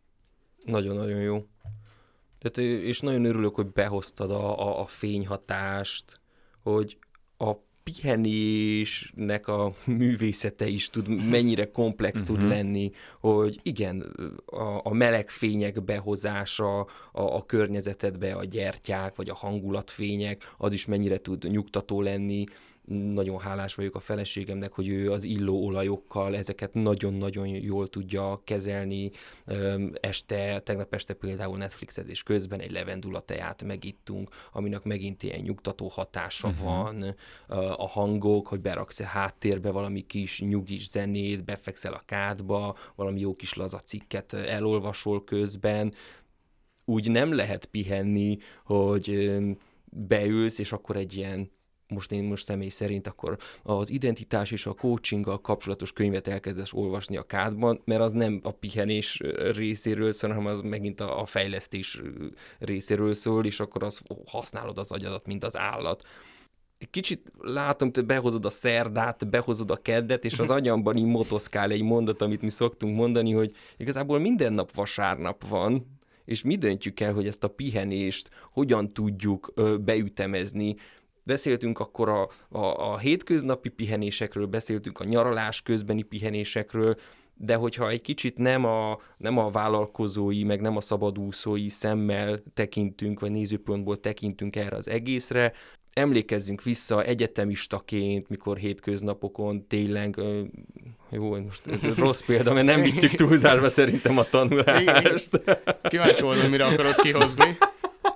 Nagyon-nagyon 0.66 1.20
jó. 1.20 1.46
Tehát, 2.40 2.58
és 2.84 3.00
nagyon 3.00 3.26
örülök, 3.26 3.56
hogy 3.56 3.68
behoztad 3.68 4.32
a, 4.32 4.60
a, 4.60 4.82
a 4.82 4.86
fényhatást, 4.86 6.20
hogy 6.64 6.98
a 7.38 7.52
pihenésnek 7.84 9.48
a 9.48 9.74
művészete 9.86 10.68
is 10.68 10.90
tud, 10.90 11.30
mennyire 11.30 11.72
komplex 11.72 12.22
uh-huh. 12.22 12.36
tud 12.36 12.46
mhm. 12.46 12.56
lenni, 12.56 12.92
hogy 13.20 13.60
igen, 13.64 14.16
a, 14.46 14.80
a 14.84 14.94
meleg 14.94 15.30
fények 15.30 15.84
behozása 15.84 16.80
a, 16.80 16.88
a 17.12 17.46
környezetedbe, 17.46 18.34
a 18.34 18.44
gyertyák, 18.44 19.16
vagy 19.16 19.30
a 19.30 19.36
hangulatfények, 19.36 20.54
az 20.58 20.74
is 20.74 20.86
mennyire 20.86 21.18
tud 21.18 21.50
nyugtató 21.50 22.02
lenni, 22.02 22.44
nagyon 22.88 23.40
hálás 23.40 23.76
vagyok 23.76 23.96
a 23.96 24.00
feleségemnek, 24.00 24.74
hogy 24.74 24.88
ő 24.88 25.12
az 25.12 25.24
illó 25.24 25.66
olajokkal 25.66 26.36
ezeket 26.36 26.74
nagyon-nagyon 26.74 27.48
jól 27.48 27.90
tudja 27.90 28.42
kezelni. 28.44 29.12
Este, 29.94 30.60
tegnap 30.60 30.94
este 30.94 31.14
például 31.14 31.58
Netflixezés 31.58 32.24
közben 32.24 32.60
egy 32.60 32.72
levendula 32.72 33.20
teát 33.20 33.64
megittunk, 33.64 34.30
aminek 34.52 34.84
megint 34.84 35.24
ilyen 35.24 35.40
nyugtató 35.40 35.88
hatása 35.88 36.48
uh-huh. 36.48 36.64
van. 36.64 37.16
A 37.76 37.88
hangok, 37.88 38.48
hogy 38.48 38.62
beraksz 38.62 39.00
a 39.00 39.06
háttérbe 39.06 39.72
valami 39.72 40.02
kis 40.02 40.42
nyugis 40.42 40.90
zenét, 40.90 41.44
befekszel 41.44 41.94
a 41.94 42.04
kádba, 42.06 42.76
valami 42.96 43.20
jó 43.20 43.36
kis 43.36 43.54
laza 43.54 43.80
cikket 43.80 44.34
elolvasol 44.34 45.24
közben. 45.24 45.94
Úgy 46.86 47.12
nem 47.12 47.34
lehet 47.34 47.66
pihenni, 47.66 48.38
hogy 48.66 49.32
beülsz, 49.86 50.60
és 50.60 50.72
akkor 50.72 50.96
egy 50.96 51.16
ilyen 51.16 51.52
most 51.94 52.12
én 52.12 52.24
most 52.24 52.46
személy 52.46 52.70
szerint 52.70 53.08
akkor 53.08 53.38
az 53.64 53.90
identitás 53.90 54.52
és 54.52 54.66
a 54.66 54.74
coachinggal 54.74 55.42
kapcsolatos 55.42 55.92
könyvet 55.92 56.28
elkezdesz 56.28 56.74
olvasni 56.74 57.18
a 57.18 57.24
kádban, 57.24 57.82
mert 57.86 58.02
az 58.02 58.12
nem 58.12 58.40
a 58.44 58.52
pihenés 58.52 59.22
részéről 59.56 60.12
szól, 60.12 60.30
hanem 60.30 60.46
az 60.46 60.62
megint 60.62 61.00
a, 61.00 61.22
a 61.22 61.26
fejlesztés 61.26 62.02
részéről 62.60 63.14
szól, 63.14 63.46
és 63.46 63.60
akkor 63.60 63.84
az 63.84 64.02
használod 64.26 64.78
az 64.78 64.92
agyadat, 64.92 65.26
mint 65.26 65.44
az 65.44 65.58
állat. 65.58 66.04
Kicsit 66.92 67.32
látom, 67.40 67.92
hogy 67.94 68.06
behozod 68.06 68.46
a 68.46 68.50
szerdát, 68.50 69.30
behozod 69.30 69.72
a 69.72 69.82
keddet, 69.82 70.26
és 70.26 70.40
az 70.40 70.50
agyamban 70.60 70.98
így 70.98 71.06
motoszkál 71.06 71.72
egy 71.72 71.82
mondat, 71.82 72.22
amit 72.22 72.42
mi 72.42 72.50
szoktunk 72.50 72.96
mondani, 72.96 73.32
hogy 73.32 73.56
igazából 73.78 74.20
minden 74.20 74.54
nap 74.54 74.72
vasárnap 74.72 75.48
van, 75.48 76.02
és 76.26 76.44
mi 76.44 76.56
döntjük 76.56 77.00
el, 77.00 77.14
hogy 77.14 77.28
ezt 77.28 77.44
a 77.44 77.48
pihenést 77.48 78.30
hogyan 78.52 78.94
tudjuk 78.94 79.54
beütemezni, 79.80 80.76
Beszéltünk 81.24 81.80
akkor 81.80 82.10
a, 82.10 82.30
a, 82.50 82.92
a 82.92 82.98
hétköznapi 82.98 83.70
pihenésekről, 83.70 84.46
beszéltünk 84.46 85.00
a 85.00 85.04
nyaralás 85.04 85.62
közbeni 85.62 86.02
pihenésekről, 86.02 86.96
de 87.36 87.56
hogyha 87.56 87.90
egy 87.90 88.02
kicsit 88.02 88.38
nem 88.38 88.66
a, 88.66 89.00
nem 89.18 89.38
a 89.38 89.50
vállalkozói, 89.50 90.44
meg 90.44 90.62
nem 90.62 90.78
a 90.78 90.82
szabadúszói 90.82 91.70
szemmel 91.70 92.44
tekintünk, 92.54 93.20
vagy 93.20 93.32
nézőpontból 93.32 94.00
tekintünk 94.00 94.56
erre 94.56 94.76
az 94.76 94.88
egészre, 94.88 95.54
emlékezzünk 95.94 96.64
vissza 96.64 97.04
egyetemistaként, 97.04 98.30
mikor 98.30 98.58
hétköznapokon 98.58 99.68
tényleg, 99.68 100.22
jó, 101.10 101.36
most 101.36 101.64
rossz 101.98 102.22
példa, 102.22 102.54
mert 102.54 102.66
nem 102.66 102.82
vittük 102.82 103.12
túlzásba 103.12 103.70
szerintem 103.70 104.18
a 104.18 104.24
tanulást. 104.24 105.42
Kíváncsi 105.82 106.22
voltam, 106.22 106.50
mire 106.50 106.66
akarod 106.66 106.96
kihozni. 106.96 107.58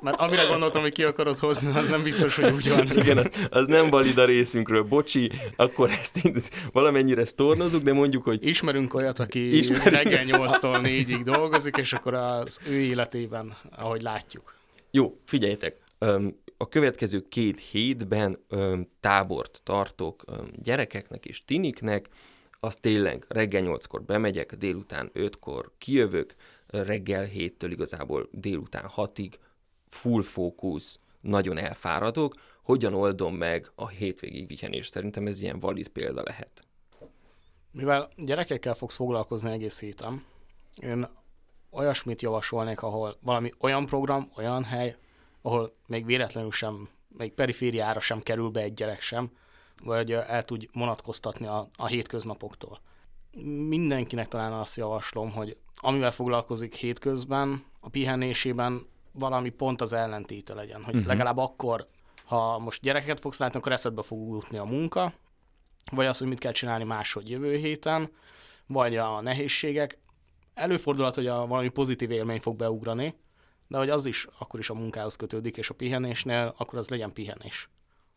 Mert 0.01 0.19
amire 0.19 0.43
gondoltam, 0.43 0.81
hogy 0.81 0.93
ki 0.93 1.03
akarod 1.03 1.37
hozni, 1.37 1.71
az 1.77 1.89
nem 1.89 2.03
biztos, 2.03 2.35
hogy 2.35 2.53
úgy 2.53 2.69
van. 2.69 2.91
Igen, 2.91 3.17
az, 3.17 3.25
az 3.49 3.67
nem 3.67 3.89
valid 3.89 4.17
a 4.17 4.25
részünkről. 4.25 4.83
Bocsi, 4.83 5.31
akkor 5.55 5.89
ezt 5.89 6.51
valamennyire 6.71 7.25
sztornozunk, 7.25 7.83
de 7.83 7.93
mondjuk, 7.93 8.23
hogy... 8.23 8.47
Ismerünk 8.47 8.93
olyat, 8.93 9.19
aki 9.19 9.57
Ismerünk. 9.57 9.85
reggel 9.85 10.25
8-tól 10.27 10.79
4-ig 10.83 11.21
dolgozik, 11.23 11.77
és 11.77 11.93
akkor 11.93 12.13
az 12.13 12.59
ő 12.67 12.79
életében, 12.79 13.57
ahogy 13.75 14.01
látjuk. 14.01 14.55
Jó, 14.91 15.19
figyeljetek. 15.25 15.77
A 16.57 16.67
következő 16.67 17.25
két 17.29 17.59
hétben 17.59 18.39
tábort 18.99 19.61
tartok 19.63 20.23
gyerekeknek 20.63 21.25
és 21.25 21.45
tiniknek, 21.45 22.09
az 22.59 22.75
tényleg 22.75 23.25
reggel 23.27 23.63
8-kor 23.65 24.03
bemegyek, 24.03 24.55
délután 24.55 25.11
5-kor 25.13 25.71
kijövök, 25.77 26.35
reggel 26.67 27.29
7-től 27.35 27.69
igazából 27.69 28.29
délután 28.31 28.91
6-ig 28.95 29.31
full 29.89 30.23
fókusz, 30.23 30.99
nagyon 31.21 31.57
elfáradok, 31.57 32.33
hogyan 32.63 32.93
oldom 32.93 33.35
meg 33.35 33.71
a 33.75 33.87
hétvégi 33.87 34.45
pihenést? 34.45 34.91
Szerintem 34.91 35.27
ez 35.27 35.41
ilyen 35.41 35.59
valid 35.59 35.87
példa 35.87 36.21
lehet. 36.25 36.61
Mivel 37.71 38.09
gyerekekkel 38.15 38.73
fogsz 38.73 38.95
foglalkozni 38.95 39.51
egész 39.51 39.79
héten, 39.79 40.23
én 40.81 41.07
olyasmit 41.69 42.21
javasolnék, 42.21 42.81
ahol 42.81 43.17
valami 43.21 43.51
olyan 43.59 43.85
program, 43.85 44.31
olyan 44.35 44.63
hely, 44.63 44.95
ahol 45.41 45.75
még 45.87 46.05
véletlenül 46.05 46.51
sem, 46.51 46.89
még 47.07 47.33
perifériára 47.33 47.99
sem 47.99 48.19
kerül 48.19 48.49
be 48.49 48.61
egy 48.61 48.73
gyerek 48.73 49.01
sem, 49.01 49.31
vagy 49.83 50.11
el 50.11 50.45
tudj 50.45 50.67
vonatkoztatni 50.73 51.45
a, 51.45 51.69
a 51.75 51.85
hétköznapoktól. 51.85 52.79
Mindenkinek 53.67 54.27
talán 54.27 54.53
azt 54.53 54.75
javaslom, 54.75 55.31
hogy 55.31 55.57
amivel 55.75 56.11
foglalkozik 56.11 56.75
hétközben, 56.75 57.63
a 57.79 57.89
pihenésében 57.89 58.87
valami 59.19 59.49
pont 59.49 59.81
az 59.81 59.93
ellentéte 59.93 60.53
legyen, 60.53 60.83
hogy 60.83 60.93
uh-huh. 60.93 61.09
legalább 61.09 61.37
akkor, 61.37 61.87
ha 62.25 62.59
most 62.59 62.81
gyerekeket 62.81 63.19
fogsz 63.19 63.39
látni, 63.39 63.59
akkor 63.59 63.71
eszedbe 63.71 64.01
fog 64.01 64.33
jutni 64.33 64.57
a 64.57 64.63
munka, 64.63 65.13
vagy 65.91 66.05
az, 66.05 66.17
hogy 66.17 66.27
mit 66.27 66.39
kell 66.39 66.51
csinálni 66.51 66.83
máshogy 66.83 67.29
jövő 67.29 67.55
héten, 67.55 68.11
vagy 68.67 68.95
a 68.95 69.21
nehézségek. 69.21 69.97
Előfordulhat, 70.53 71.15
hogy 71.15 71.27
a 71.27 71.47
valami 71.47 71.69
pozitív 71.69 72.11
élmény 72.11 72.39
fog 72.39 72.55
beugrani, 72.55 73.15
de 73.67 73.77
hogy 73.77 73.89
az 73.89 74.05
is 74.05 74.27
akkor 74.39 74.59
is 74.59 74.69
a 74.69 74.73
munkához 74.73 75.15
kötődik, 75.15 75.57
és 75.57 75.69
a 75.69 75.73
pihenésnél 75.73 76.53
akkor 76.57 76.79
az 76.79 76.89
legyen 76.89 77.13
pihenés. 77.13 77.69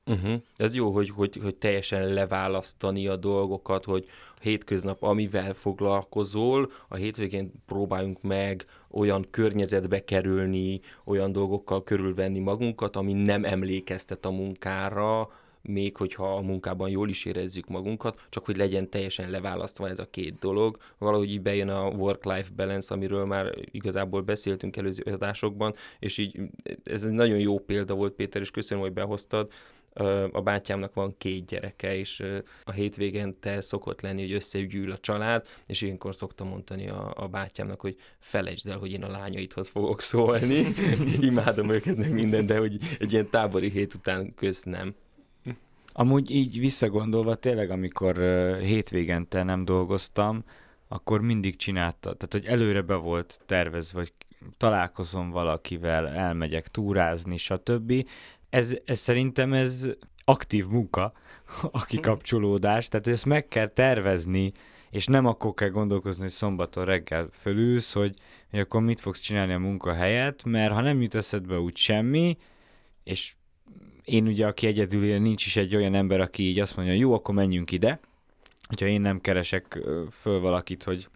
Uh-huh. 0.07 0.43
Ez 0.57 0.75
jó, 0.75 0.91
hogy, 0.91 1.11
hogy, 1.11 1.39
hogy 1.43 1.57
teljesen 1.57 2.13
leválasztani 2.13 3.07
a 3.07 3.17
dolgokat, 3.17 3.85
hogy 3.85 4.09
hétköznap, 4.41 5.03
amivel 5.03 5.55
foglalkozol, 5.55 6.71
a 6.89 6.95
hétvégén 6.95 7.53
próbáljunk 7.67 8.23
meg 8.23 8.65
olyan 8.91 9.27
környezetbe 9.31 10.05
kerülni, 10.05 10.81
olyan 11.05 11.33
dolgokkal 11.33 11.85
körülvenni 11.85 12.39
magunkat, 12.39 12.97
ami 12.97 13.13
nem 13.13 13.45
emlékeztet 13.45 14.25
a 14.25 14.31
munkára, 14.31 15.31
még 15.63 15.97
hogyha 15.97 16.35
a 16.35 16.41
munkában 16.41 16.91
jól 16.91 17.09
is 17.09 17.25
érezzük 17.25 17.69
magunkat, 17.69 18.27
csak 18.29 18.45
hogy 18.45 18.57
legyen 18.57 18.91
teljesen 18.91 19.31
leválasztva 19.31 19.89
ez 19.89 19.99
a 19.99 20.11
két 20.11 20.39
dolog. 20.39 20.79
Valahogy 20.99 21.31
így 21.31 21.43
bejön 21.43 21.69
a 21.69 21.89
work-life 21.89 22.51
balance, 22.57 22.95
amiről 22.95 23.25
már 23.25 23.55
igazából 23.71 24.21
beszéltünk 24.21 24.77
előző 24.77 25.03
adásokban, 25.03 25.75
és 25.99 26.19
így 26.19 26.41
ez 26.85 27.05
egy 27.05 27.13
nagyon 27.13 27.39
jó 27.39 27.59
példa 27.59 27.95
volt, 27.95 28.13
Péter, 28.13 28.41
és 28.41 28.51
köszönöm, 28.51 28.83
hogy 28.83 28.93
behoztad, 28.93 29.53
a 30.33 30.41
bátyámnak 30.43 30.95
van 30.95 31.15
két 31.19 31.47
gyereke, 31.47 31.97
és 31.97 32.23
a 32.65 32.73
hétvégen 32.73 33.37
te 33.41 33.61
szokott 33.61 34.01
lenni, 34.01 34.21
hogy 34.21 34.33
összegyűl 34.33 34.91
a 34.91 34.99
család, 34.99 35.47
és 35.67 35.83
ilyenkor 35.83 36.15
szoktam 36.15 36.49
mondani 36.49 36.89
a, 36.89 37.13
a 37.17 37.29
bátyámnak, 37.29 37.81
hogy 37.81 37.97
felejtsd 38.19 38.69
el, 38.69 38.79
hogy 38.79 38.93
én 38.93 39.03
a 39.03 39.11
lányaidhoz 39.11 39.69
fogok 39.69 40.01
szólni, 40.01 40.67
imádom 41.31 41.71
őket 41.71 41.97
meg 41.97 42.13
minden, 42.13 42.47
de 42.47 42.59
hogy 42.59 42.79
egy 42.99 43.13
ilyen 43.13 43.31
tábori 43.31 43.71
hét 43.71 43.95
után 43.95 44.35
köz 44.35 44.63
nem. 44.63 44.95
Amúgy 45.93 46.31
így 46.31 46.59
visszagondolva 46.59 47.35
tényleg, 47.35 47.71
amikor 47.71 48.17
hétvégente 48.61 49.43
nem 49.43 49.65
dolgoztam, 49.65 50.45
akkor 50.89 51.21
mindig 51.21 51.57
csinálta, 51.57 52.15
tehát 52.15 52.33
hogy 52.33 52.45
előre 52.47 52.83
be 52.83 52.95
volt 52.95 53.41
tervezve, 53.47 53.99
hogy 53.99 54.13
találkozom 54.57 55.31
valakivel, 55.31 56.09
elmegyek 56.09 56.69
túrázni, 56.69 57.37
stb 57.37 58.07
ez, 58.51 58.77
ez 58.85 58.99
szerintem 58.99 59.53
ez 59.53 59.89
aktív 60.25 60.67
munka, 60.67 61.13
a 61.73 61.85
kikapcsolódás, 61.85 62.89
tehát 62.89 63.07
ezt 63.07 63.27
meg 63.27 63.49
kell 63.49 63.67
tervezni, 63.67 64.53
és 64.91 65.07
nem 65.07 65.27
akkor 65.27 65.55
kell 65.55 65.69
gondolkozni, 65.69 66.23
hogy 66.23 66.31
szombaton 66.31 66.85
reggel 66.85 67.29
fölülsz, 67.33 67.93
hogy, 67.93 68.15
hogy 68.51 68.61
akkor 68.61 68.83
mit 68.83 69.01
fogsz 69.01 69.21
csinálni 69.21 69.53
a 69.53 69.59
munka 69.59 69.93
helyett, 69.93 70.45
mert 70.45 70.73
ha 70.73 70.81
nem 70.81 71.03
jut 71.03 71.15
eszedbe 71.15 71.59
úgy 71.59 71.77
semmi, 71.77 72.37
és 73.05 73.35
én 74.05 74.27
ugye, 74.27 74.47
aki 74.47 74.67
egyedül 74.67 75.05
él, 75.05 75.19
nincs 75.19 75.47
is 75.47 75.57
egy 75.57 75.77
olyan 75.77 75.95
ember, 75.95 76.21
aki 76.21 76.43
így 76.43 76.59
azt 76.59 76.77
mondja, 76.77 76.95
jó, 76.95 77.15
akkor 77.15 77.35
menjünk 77.35 77.73
ide, 77.73 78.01
hogyha 78.69 78.87
én 78.87 79.01
nem 79.01 79.21
keresek 79.21 79.79
föl 80.11 80.41
valakit, 80.41 80.85
hogy, 80.85 81.09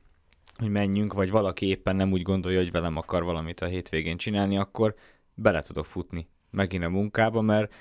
hogy 0.58 0.68
menjünk, 0.68 1.12
vagy 1.12 1.30
valaki 1.30 1.66
éppen 1.66 1.96
nem 1.96 2.12
úgy 2.12 2.22
gondolja, 2.22 2.58
hogy 2.58 2.70
velem 2.70 2.96
akar 2.96 3.24
valamit 3.24 3.60
a 3.60 3.66
hétvégén 3.66 4.16
csinálni, 4.16 4.58
akkor 4.58 4.94
bele 5.34 5.60
tudok 5.60 5.86
futni 5.86 6.28
megint 6.54 6.84
a 6.84 6.88
munkába, 6.88 7.40
mert 7.40 7.72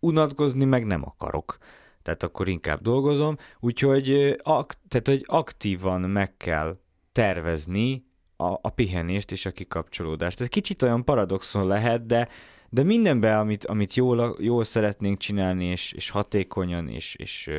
unatkozni 0.00 0.64
meg 0.64 0.86
nem 0.86 1.02
akarok. 1.04 1.58
Tehát 2.02 2.22
akkor 2.22 2.48
inkább 2.48 2.80
dolgozom. 2.80 3.36
Úgyhogy, 3.60 4.36
ak- 4.42 4.78
tehát, 4.88 5.08
hogy 5.08 5.24
aktívan 5.26 6.00
meg 6.00 6.36
kell 6.36 6.78
tervezni 7.12 8.04
a, 8.36 8.52
a 8.60 8.70
pihenést 8.74 9.32
és 9.32 9.46
a 9.46 9.50
kikapcsolódást. 9.50 10.40
Ez 10.40 10.48
kicsit 10.48 10.82
olyan 10.82 11.04
paradoxon 11.04 11.66
lehet, 11.66 12.06
de, 12.06 12.28
de 12.68 12.82
mindenben, 12.82 13.38
amit, 13.38 13.64
amit 13.64 13.94
jól, 13.94 14.36
jól 14.38 14.64
szeretnénk 14.64 15.18
csinálni, 15.18 15.64
és, 15.64 15.92
és 15.92 16.10
hatékonyan, 16.10 16.88
és, 16.88 17.14
és 17.14 17.50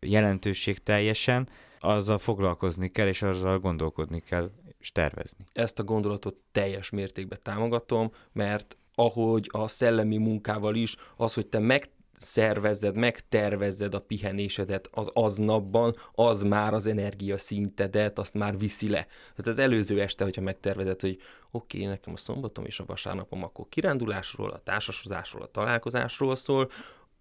jelentőségteljesen, 0.00 1.48
azzal 1.80 2.18
foglalkozni 2.18 2.88
kell, 2.88 3.06
és 3.06 3.22
azzal 3.22 3.58
gondolkodni 3.58 4.20
kell, 4.20 4.50
és 4.78 4.92
tervezni. 4.92 5.44
Ezt 5.52 5.78
a 5.78 5.84
gondolatot 5.84 6.36
teljes 6.52 6.90
mértékben 6.90 7.38
támogatom, 7.42 8.12
mert 8.32 8.76
ahogy 9.00 9.48
a 9.52 9.68
szellemi 9.68 10.16
munkával 10.16 10.74
is, 10.74 10.96
az, 11.16 11.34
hogy 11.34 11.46
te 11.46 11.58
meg 11.58 11.90
szervezzed, 12.18 12.94
megtervezzed 12.94 13.94
a 13.94 14.00
pihenésedet 14.00 14.88
az 14.92 15.10
aznapban, 15.12 15.94
az 16.12 16.42
már 16.42 16.74
az 16.74 16.86
energia 16.86 17.38
szintedet, 17.38 18.18
azt 18.18 18.34
már 18.34 18.58
viszi 18.58 18.88
le. 18.88 19.06
Tehát 19.06 19.46
az 19.46 19.58
előző 19.58 20.00
este, 20.00 20.24
hogyha 20.24 20.40
megtervezed, 20.40 21.00
hogy 21.00 21.18
oké, 21.50 21.76
okay, 21.78 21.90
nekem 21.90 22.12
a 22.12 22.16
szombatom 22.16 22.64
és 22.64 22.80
a 22.80 22.84
vasárnapom 22.86 23.42
akkor 23.42 23.66
kirándulásról, 23.68 24.50
a 24.50 24.60
társasozásról, 24.62 25.42
a 25.42 25.50
találkozásról 25.50 26.36
szól, 26.36 26.70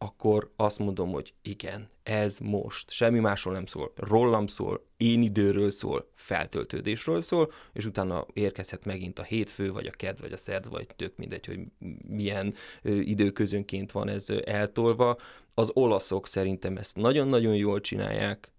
akkor 0.02 0.52
azt 0.56 0.80
mondom, 0.80 1.12
hogy 1.12 1.34
igen, 1.42 1.90
ez 2.04 2.38
most. 2.40 2.90
Semmi 2.90 3.20
másról 3.20 3.54
nem 3.54 3.66
szól. 3.66 3.92
Rólam 3.96 4.48
szól, 4.48 4.86
én 4.98 5.22
időről 5.22 5.70
szól, 5.70 6.10
feltöltődésről 6.16 7.22
szól, 7.22 7.52
és 7.74 7.86
utána 7.86 8.26
érkezhet 8.34 8.86
megint 8.86 9.20
a 9.20 9.24
hétfő, 9.24 9.72
vagy 9.72 9.86
a 9.86 9.92
ked, 9.92 10.20
vagy 10.22 10.32
a 10.32 10.38
szerd, 10.38 10.70
vagy 10.70 10.88
tök 10.96 11.18
mindegy, 11.18 11.46
hogy 11.46 11.60
milyen 12.08 12.54
időközönként 12.84 13.92
van 13.92 14.10
ez 14.10 14.30
eltolva. 14.46 15.18
Az 15.54 15.72
olaszok 15.74 16.28
szerintem 16.28 16.78
ezt 16.78 16.96
nagyon-nagyon 16.96 17.56
jól 17.56 17.82
csinálják. 17.82 18.52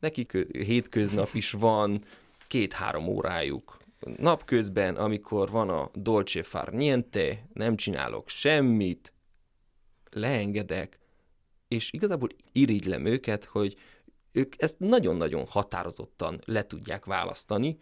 Nekik 0.00 0.32
hétköznap 0.52 1.28
is 1.32 1.50
van 1.50 2.02
két-három 2.46 3.06
órájuk. 3.06 3.78
Napközben, 4.16 4.96
amikor 4.96 5.50
van 5.50 5.70
a 5.70 5.90
dolce 5.94 6.42
far 6.42 6.68
niente, 6.68 7.46
nem 7.52 7.76
csinálok 7.76 8.28
semmit, 8.28 9.12
leengedek, 10.16 10.98
és 11.68 11.92
igazából 11.92 12.28
irigylem 12.52 13.04
őket, 13.04 13.44
hogy 13.44 13.76
ők 14.32 14.54
ezt 14.56 14.78
nagyon-nagyon 14.78 15.46
határozottan 15.46 16.40
le 16.44 16.66
tudják 16.66 17.04
választani, 17.04 17.78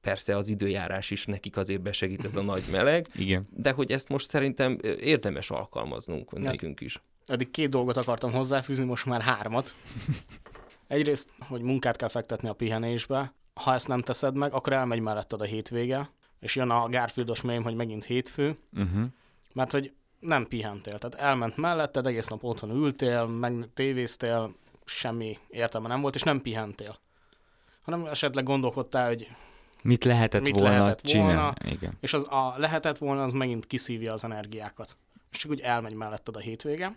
persze 0.00 0.36
az 0.36 0.48
időjárás 0.48 1.10
is 1.10 1.26
nekik 1.26 1.56
azért 1.56 1.80
besegít 1.80 2.24
ez 2.24 2.36
a 2.36 2.42
nagy 2.42 2.64
meleg, 2.70 3.06
Igen. 3.14 3.44
de 3.50 3.70
hogy 3.70 3.92
ezt 3.92 4.08
most 4.08 4.28
szerintem 4.28 4.78
érdemes 4.82 5.50
alkalmaznunk 5.50 6.30
ja. 6.32 6.40
nekünk 6.40 6.80
is. 6.80 7.02
Eddig 7.26 7.50
két 7.50 7.68
dolgot 7.68 7.96
akartam 7.96 8.32
hozzáfűzni, 8.32 8.84
most 8.84 9.06
már 9.06 9.20
hármat. 9.20 9.74
Egyrészt, 10.86 11.30
hogy 11.38 11.62
munkát 11.62 11.96
kell 11.96 12.08
fektetni 12.08 12.48
a 12.48 12.52
pihenésbe, 12.52 13.34
ha 13.54 13.74
ezt 13.74 13.88
nem 13.88 14.02
teszed 14.02 14.36
meg, 14.36 14.52
akkor 14.52 14.72
elmegy 14.72 15.00
melletted 15.00 15.40
a 15.40 15.44
hétvége, 15.44 16.10
és 16.40 16.56
jön 16.56 16.70
a 16.70 16.88
Garfieldos 16.88 17.40
mém, 17.40 17.62
hogy 17.62 17.74
megint 17.74 18.04
hétfő, 18.04 18.56
uh-huh. 18.72 19.04
mert 19.52 19.72
hogy 19.72 19.92
nem 20.20 20.46
pihentél. 20.46 20.98
Tehát 20.98 21.26
elment 21.26 21.56
melletted, 21.56 22.06
egész 22.06 22.26
nap 22.26 22.44
otthon 22.44 22.70
ültél, 22.70 23.26
meg 23.26 23.68
tévéztél, 23.74 24.54
semmi 24.84 25.38
értelme 25.48 25.88
nem 25.88 26.00
volt, 26.00 26.14
és 26.14 26.22
nem 26.22 26.42
pihentél. 26.42 26.98
Hanem 27.82 28.06
esetleg 28.06 28.44
gondolkodtál, 28.44 29.06
hogy 29.06 29.28
mit 29.82 30.04
lehetett 30.04 30.42
mit 30.42 30.54
volna 30.54 30.78
lehetett 30.78 31.04
csinálni. 31.04 31.34
Volna, 31.34 31.54
Igen. 31.64 31.96
És 32.00 32.12
az 32.12 32.26
a 32.28 32.54
lehetett 32.56 32.98
volna, 32.98 33.22
az 33.22 33.32
megint 33.32 33.66
kiszívja 33.66 34.12
az 34.12 34.24
energiákat. 34.24 34.96
És 35.30 35.38
csak 35.38 35.50
úgy 35.50 35.60
elmegy 35.60 35.94
melletted 35.94 36.36
a 36.36 36.38
hétvége. 36.38 36.96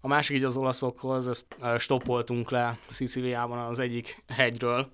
A 0.00 0.08
másik 0.08 0.36
így 0.36 0.44
az 0.44 0.56
olaszokhoz, 0.56 1.28
ezt 1.28 1.56
stoppoltunk 1.78 2.50
le 2.50 2.78
Sziciliában 2.86 3.58
az 3.58 3.78
egyik 3.78 4.22
hegyről, 4.28 4.90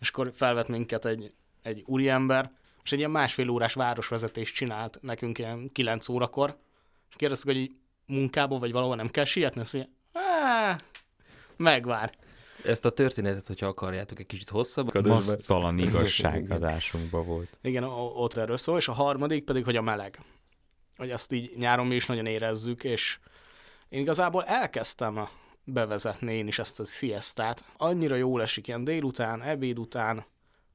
és 0.00 0.08
akkor 0.08 0.32
felvett 0.34 0.68
minket 0.68 1.04
egy, 1.04 1.32
egy 1.62 1.82
úriember, 1.86 2.50
és 2.82 2.92
egy 2.92 2.98
ilyen 2.98 3.10
másfél 3.10 3.48
órás 3.48 3.74
városvezetést 3.74 4.54
csinált 4.54 4.98
nekünk 5.02 5.38
ilyen 5.38 5.70
9 5.72 6.08
órakor, 6.08 6.56
kérdeztük, 7.16 7.52
hogy 7.52 7.70
munkából 8.06 8.58
vagy 8.58 8.72
valahol 8.72 8.96
nem 8.96 9.08
kell 9.08 9.24
sietni, 9.24 9.60
azt 9.60 9.72
mondja, 9.72 9.92
megvár. 11.56 12.12
Ezt 12.64 12.84
a 12.84 12.90
történetet, 12.90 13.46
hogyha 13.46 13.66
akarjátok, 13.66 14.18
egy 14.18 14.26
kicsit 14.26 14.48
hosszabb. 14.48 15.06
Masztalan 15.06 15.78
igazságadásunkban 15.78 17.26
volt. 17.26 17.58
Igen, 17.62 17.84
ott 18.14 18.36
erről 18.36 18.56
szól, 18.56 18.76
és 18.76 18.88
a 18.88 18.92
harmadik 18.92 19.44
pedig, 19.44 19.64
hogy 19.64 19.76
a 19.76 19.82
meleg. 19.82 20.20
Hogy 20.96 21.10
azt 21.10 21.32
így 21.32 21.52
nyáron 21.56 21.86
mi 21.86 21.94
is 21.94 22.06
nagyon 22.06 22.26
érezzük, 22.26 22.84
és 22.84 23.18
én 23.88 24.00
igazából 24.00 24.44
elkezdtem 24.44 25.28
bevezetni 25.64 26.32
én 26.32 26.46
is 26.46 26.58
ezt 26.58 26.80
a 26.80 26.84
siestát. 26.84 27.68
Annyira 27.76 28.14
jól 28.14 28.42
esik 28.42 28.68
ilyen 28.68 28.84
délután, 28.84 29.42
ebéd 29.42 29.78
után, 29.78 30.24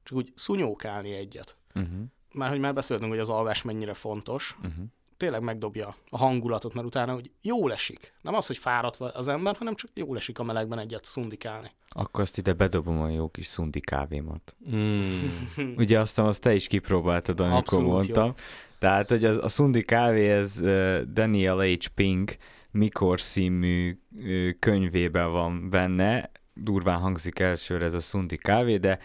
csak 0.02 0.16
úgy 0.16 0.32
szunyókálni 0.34 1.12
egyet. 1.12 1.56
Uh-huh. 1.74 2.00
Már 2.32 2.50
hogy 2.50 2.60
már 2.60 2.74
beszéltünk, 2.74 3.10
hogy 3.10 3.20
az 3.20 3.30
alvás 3.30 3.62
mennyire 3.62 3.94
fontos. 3.94 4.56
Uh-huh 4.58 4.84
tényleg 5.22 5.42
megdobja 5.42 5.94
a 6.10 6.18
hangulatot, 6.18 6.74
mert 6.74 6.86
utána 6.86 7.12
hogy 7.12 7.30
jól 7.42 7.72
esik. 7.72 8.12
Nem 8.20 8.34
az, 8.34 8.46
hogy 8.46 8.58
fáradt 8.58 8.96
az 8.96 9.28
ember, 9.28 9.56
hanem 9.56 9.74
csak 9.74 9.90
jól 9.94 10.16
esik 10.16 10.38
a 10.38 10.42
melegben 10.42 10.78
egyet 10.78 11.04
szundikálni. 11.04 11.70
Akkor 11.88 12.20
azt 12.20 12.38
ide 12.38 12.52
bedobom 12.52 13.00
a 13.00 13.08
jó 13.08 13.28
kis 13.28 13.46
szundi 13.46 13.80
kávémat. 13.80 14.56
Mm. 14.74 15.26
Ugye 15.82 16.00
azt, 16.00 16.18
azt 16.18 16.40
te 16.42 16.54
is 16.54 16.66
kipróbáltad, 16.66 17.40
amikor 17.40 17.58
Abszolút 17.58 17.90
mondtam. 17.90 18.26
Jó. 18.26 18.32
Tehát, 18.78 19.08
hogy 19.08 19.24
az, 19.24 19.38
a 19.38 19.48
szundi 19.48 19.82
kávé, 19.82 20.30
ez 20.30 20.58
uh, 20.60 21.00
Daniel 21.00 21.58
H. 21.58 21.86
Pink 21.94 22.36
Mikor 22.70 23.20
című 23.20 23.98
uh, 24.16 24.50
könyvében 24.58 25.32
van 25.32 25.70
benne, 25.70 26.30
durván 26.54 26.98
hangzik 26.98 27.38
elsőre 27.38 27.84
ez 27.84 27.94
a 27.94 28.00
szundi 28.00 28.36
kávé, 28.36 28.76
de 28.76 28.98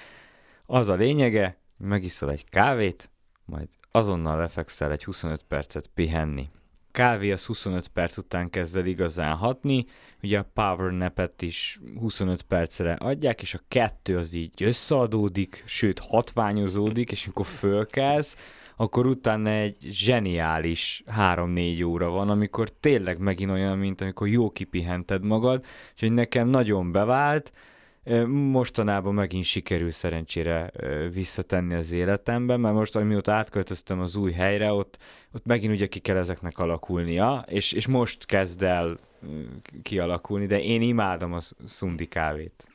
az 0.65 0.89
a 0.89 0.95
lényege, 0.95 1.57
megiszol 1.77 2.31
egy 2.31 2.49
kávét, 2.49 3.09
majd 3.47 3.67
azonnal 3.91 4.37
lefekszel 4.37 4.91
egy 4.91 5.03
25 5.03 5.43
percet 5.47 5.89
pihenni. 5.93 6.49
Kávé 6.91 7.31
az 7.31 7.45
25 7.45 7.87
perc 7.87 8.17
után 8.17 8.49
kezd 8.49 8.77
el 8.77 8.85
igazán 8.85 9.35
hatni, 9.35 9.85
ugye 10.23 10.39
a 10.39 10.49
power 10.53 10.91
napet 10.91 11.41
is 11.41 11.79
25 11.99 12.41
percre 12.41 12.93
adják, 12.93 13.41
és 13.41 13.53
a 13.53 13.61
kettő 13.67 14.17
az 14.17 14.33
így 14.33 14.63
összeadódik, 14.63 15.63
sőt 15.65 15.99
hatványozódik, 15.99 17.11
és 17.11 17.25
amikor 17.25 17.45
fölkelsz, 17.45 18.35
akkor 18.75 19.05
utána 19.05 19.49
egy 19.49 19.77
zseniális 19.79 21.03
3-4 21.17 21.85
óra 21.85 22.09
van, 22.09 22.29
amikor 22.29 22.69
tényleg 22.69 23.17
megint 23.17 23.51
olyan, 23.51 23.77
mint 23.77 24.01
amikor 24.01 24.27
jó 24.27 24.49
kipihented 24.49 25.23
magad, 25.23 25.65
és 25.95 26.01
hogy 26.01 26.11
nekem 26.11 26.47
nagyon 26.47 26.91
bevált, 26.91 27.53
Mostanában 28.27 29.13
megint 29.13 29.43
sikerül 29.43 29.91
szerencsére 29.91 30.71
visszatenni 31.11 31.73
az 31.73 31.91
életembe, 31.91 32.57
mert 32.57 32.75
most, 32.75 32.95
amióta 32.95 33.31
átköltöztem 33.31 33.99
az 33.99 34.15
új 34.15 34.31
helyre, 34.31 34.71
ott, 34.71 34.97
ott 35.33 35.45
megint 35.45 35.73
ugye 35.73 35.87
ki 35.87 35.99
kell 35.99 36.17
ezeknek 36.17 36.57
alakulnia, 36.57 37.45
és, 37.47 37.71
és 37.71 37.87
most 37.87 38.25
kezd 38.25 38.63
el 38.63 38.97
kialakulni, 39.81 40.45
de 40.45 40.61
én 40.61 40.81
imádom 40.81 41.33
a 41.33 41.39
szundi 41.65 42.05
kávét. 42.05 42.67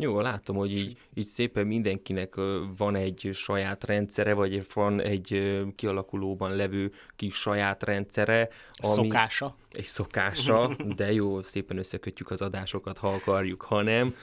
Jó, 0.00 0.20
látom, 0.20 0.56
hogy 0.56 0.72
így, 0.72 0.98
így 1.14 1.26
szépen 1.26 1.66
mindenkinek 1.66 2.34
van 2.76 2.96
egy 2.96 3.30
saját 3.32 3.84
rendszere, 3.84 4.34
vagy 4.34 4.66
van 4.74 5.00
egy 5.00 5.60
kialakulóban 5.76 6.56
levő 6.56 6.92
kis 7.16 7.34
saját 7.34 7.82
rendszere. 7.82 8.48
Ami 8.76 8.94
szokása. 8.94 9.56
Egy 9.70 9.84
szokása, 9.84 10.76
de 10.96 11.12
jó, 11.12 11.42
szépen 11.42 11.78
összekötjük 11.78 12.30
az 12.30 12.42
adásokat, 12.42 12.98
ha 12.98 13.08
akarjuk, 13.08 13.62
ha 13.62 13.82
nem 13.82 14.14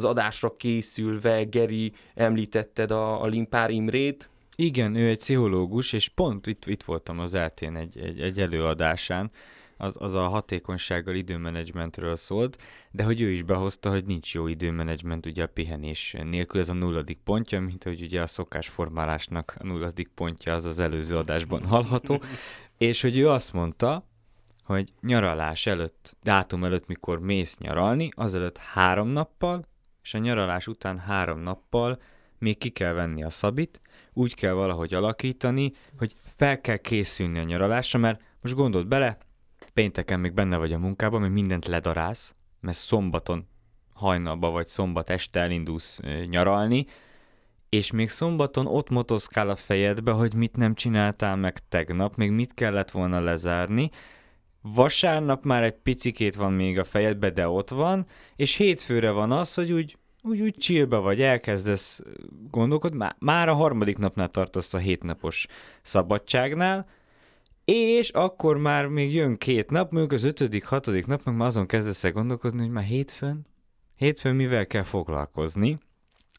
az 0.00 0.10
adásra 0.10 0.56
készülve, 0.56 1.44
Geri, 1.44 1.92
említetted 2.14 2.90
a, 2.90 3.22
a 3.22 3.26
Limpár 3.26 3.70
Imrét. 3.70 4.28
Igen, 4.56 4.94
ő 4.94 5.08
egy 5.08 5.16
pszichológus, 5.16 5.92
és 5.92 6.08
pont 6.08 6.46
itt, 6.46 6.66
itt 6.66 6.82
voltam 6.82 7.18
az 7.18 7.34
eltén 7.34 7.76
egy, 7.76 7.98
egy, 7.98 8.20
egy 8.20 8.40
előadásán, 8.40 9.30
az, 9.76 9.96
az 9.98 10.14
a 10.14 10.28
hatékonysággal 10.28 11.14
időmenedzsmentről 11.14 12.16
szólt, 12.16 12.58
de 12.90 13.04
hogy 13.04 13.20
ő 13.20 13.30
is 13.30 13.42
behozta, 13.42 13.90
hogy 13.90 14.04
nincs 14.04 14.34
jó 14.34 14.46
időmenedzsment 14.46 15.26
ugye 15.26 15.42
a 15.42 15.46
pihenés 15.46 16.16
nélkül, 16.22 16.60
ez 16.60 16.68
a 16.68 16.72
nulladik 16.72 17.18
pontja, 17.24 17.60
mint 17.60 17.84
hogy 17.84 18.02
ugye 18.02 18.22
a 18.22 18.26
szokásformálásnak 18.26 19.54
a 19.58 19.66
nulladik 19.66 20.08
pontja 20.14 20.54
az 20.54 20.64
az 20.64 20.78
előző 20.78 21.16
adásban 21.16 21.64
hallható, 21.64 22.22
és 22.78 23.02
hogy 23.02 23.16
ő 23.16 23.28
azt 23.28 23.52
mondta, 23.52 24.08
hogy 24.64 24.92
nyaralás 25.00 25.66
előtt, 25.66 26.16
dátum 26.22 26.64
előtt, 26.64 26.86
mikor 26.86 27.20
mész 27.20 27.56
nyaralni, 27.58 28.08
azelőtt 28.14 28.58
három 28.58 29.08
nappal, 29.08 29.68
és 30.02 30.14
a 30.14 30.18
nyaralás 30.18 30.66
után 30.66 30.98
három 30.98 31.38
nappal 31.38 32.00
még 32.38 32.58
ki 32.58 32.70
kell 32.70 32.92
venni 32.92 33.22
a 33.22 33.30
szabit, 33.30 33.80
úgy 34.12 34.34
kell 34.34 34.52
valahogy 34.52 34.94
alakítani, 34.94 35.72
hogy 35.98 36.14
fel 36.36 36.60
kell 36.60 36.76
készülni 36.76 37.38
a 37.38 37.42
nyaralásra, 37.42 37.98
mert 37.98 38.22
most 38.42 38.54
gondold 38.54 38.86
bele, 38.86 39.18
pénteken 39.74 40.20
még 40.20 40.32
benne 40.32 40.56
vagy 40.56 40.72
a 40.72 40.78
munkában, 40.78 41.20
még 41.20 41.30
mindent 41.30 41.66
ledarálsz, 41.66 42.34
mert 42.60 42.76
szombaton 42.76 43.48
hajnalba 43.94 44.50
vagy 44.50 44.66
szombat 44.66 45.10
este 45.10 45.40
elindulsz 45.40 46.00
nyaralni, 46.28 46.86
és 47.68 47.90
még 47.90 48.08
szombaton 48.08 48.66
ott 48.66 48.88
motoszkál 48.88 49.50
a 49.50 49.56
fejedbe, 49.56 50.12
hogy 50.12 50.34
mit 50.34 50.56
nem 50.56 50.74
csináltál 50.74 51.36
meg 51.36 51.68
tegnap, 51.68 52.16
még 52.16 52.30
mit 52.30 52.54
kellett 52.54 52.90
volna 52.90 53.20
lezárni, 53.20 53.90
vasárnap 54.62 55.44
már 55.44 55.62
egy 55.62 55.76
picikét 55.82 56.34
van 56.34 56.52
még 56.52 56.78
a 56.78 56.84
fejedbe, 56.84 57.30
de 57.30 57.48
ott 57.48 57.70
van, 57.70 58.06
és 58.36 58.54
hétfőre 58.54 59.10
van 59.10 59.32
az, 59.32 59.54
hogy 59.54 59.72
úgy, 59.72 59.96
úgy, 60.22 60.40
úgy 60.40 60.54
chillbe 60.58 60.96
vagy, 60.96 61.22
elkezdesz 61.22 62.02
gondolkodni, 62.50 62.96
már, 62.96 63.16
már 63.18 63.48
a 63.48 63.54
harmadik 63.54 63.98
napnál 63.98 64.28
tartasz 64.28 64.74
a 64.74 64.78
hétnapos 64.78 65.46
szabadságnál, 65.82 66.86
és 67.64 68.10
akkor 68.10 68.56
már 68.56 68.86
még 68.86 69.14
jön 69.14 69.36
két 69.36 69.70
nap, 69.70 69.90
mondjuk 69.90 70.12
az 70.12 70.24
ötödik, 70.24 70.64
hatodik 70.64 71.06
nap, 71.06 71.22
meg 71.24 71.36
már 71.36 71.46
azon 71.46 71.66
kezdesz 71.66 72.04
el 72.04 72.12
gondolkodni, 72.12 72.60
hogy 72.60 72.70
már 72.70 72.84
hétfőn, 72.84 73.46
hétfőn 73.96 74.34
mivel 74.34 74.66
kell 74.66 74.82
foglalkozni, 74.82 75.78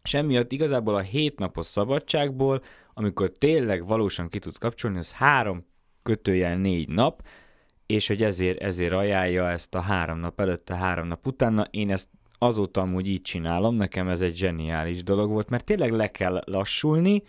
és 0.03 0.13
emiatt 0.13 0.51
igazából 0.51 0.95
a 0.95 0.99
hétnapos 0.99 1.65
szabadságból, 1.65 2.61
amikor 2.93 3.31
tényleg 3.31 3.85
valósan 3.85 4.29
ki 4.29 4.39
tudsz 4.39 4.57
kapcsolni, 4.57 4.97
az 4.97 5.11
három 5.11 5.65
kötőjel 6.03 6.57
négy 6.57 6.89
nap, 6.89 7.21
és 7.91 8.07
hogy 8.07 8.23
ezért, 8.23 8.61
ezért 8.61 8.93
ajánlja 8.93 9.49
ezt 9.49 9.75
a 9.75 9.81
három 9.81 10.19
nap 10.19 10.39
előtte, 10.39 10.75
három 10.75 11.07
nap 11.07 11.27
utána. 11.27 11.65
Én 11.69 11.91
ezt 11.91 12.09
azóta 12.37 12.81
amúgy 12.81 13.07
így 13.07 13.21
csinálom, 13.21 13.75
nekem 13.75 14.07
ez 14.07 14.21
egy 14.21 14.35
zseniális 14.35 15.03
dolog 15.03 15.29
volt, 15.29 15.49
mert 15.49 15.63
tényleg 15.63 15.91
le 15.91 16.07
kell 16.07 16.43
lassulni, 16.45 17.23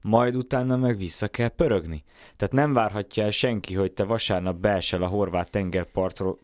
majd 0.00 0.36
utána 0.36 0.76
meg 0.76 0.96
vissza 0.96 1.28
kell 1.28 1.48
pörögni. 1.48 2.04
Tehát 2.36 2.54
nem 2.54 2.72
várhatja 2.72 3.24
el 3.24 3.30
senki, 3.30 3.74
hogy 3.74 3.92
te 3.92 4.04
vasárnap 4.04 4.56
beesel 4.56 5.02
a 5.02 5.06
horvát 5.06 5.50
tengerpartról 5.50 6.38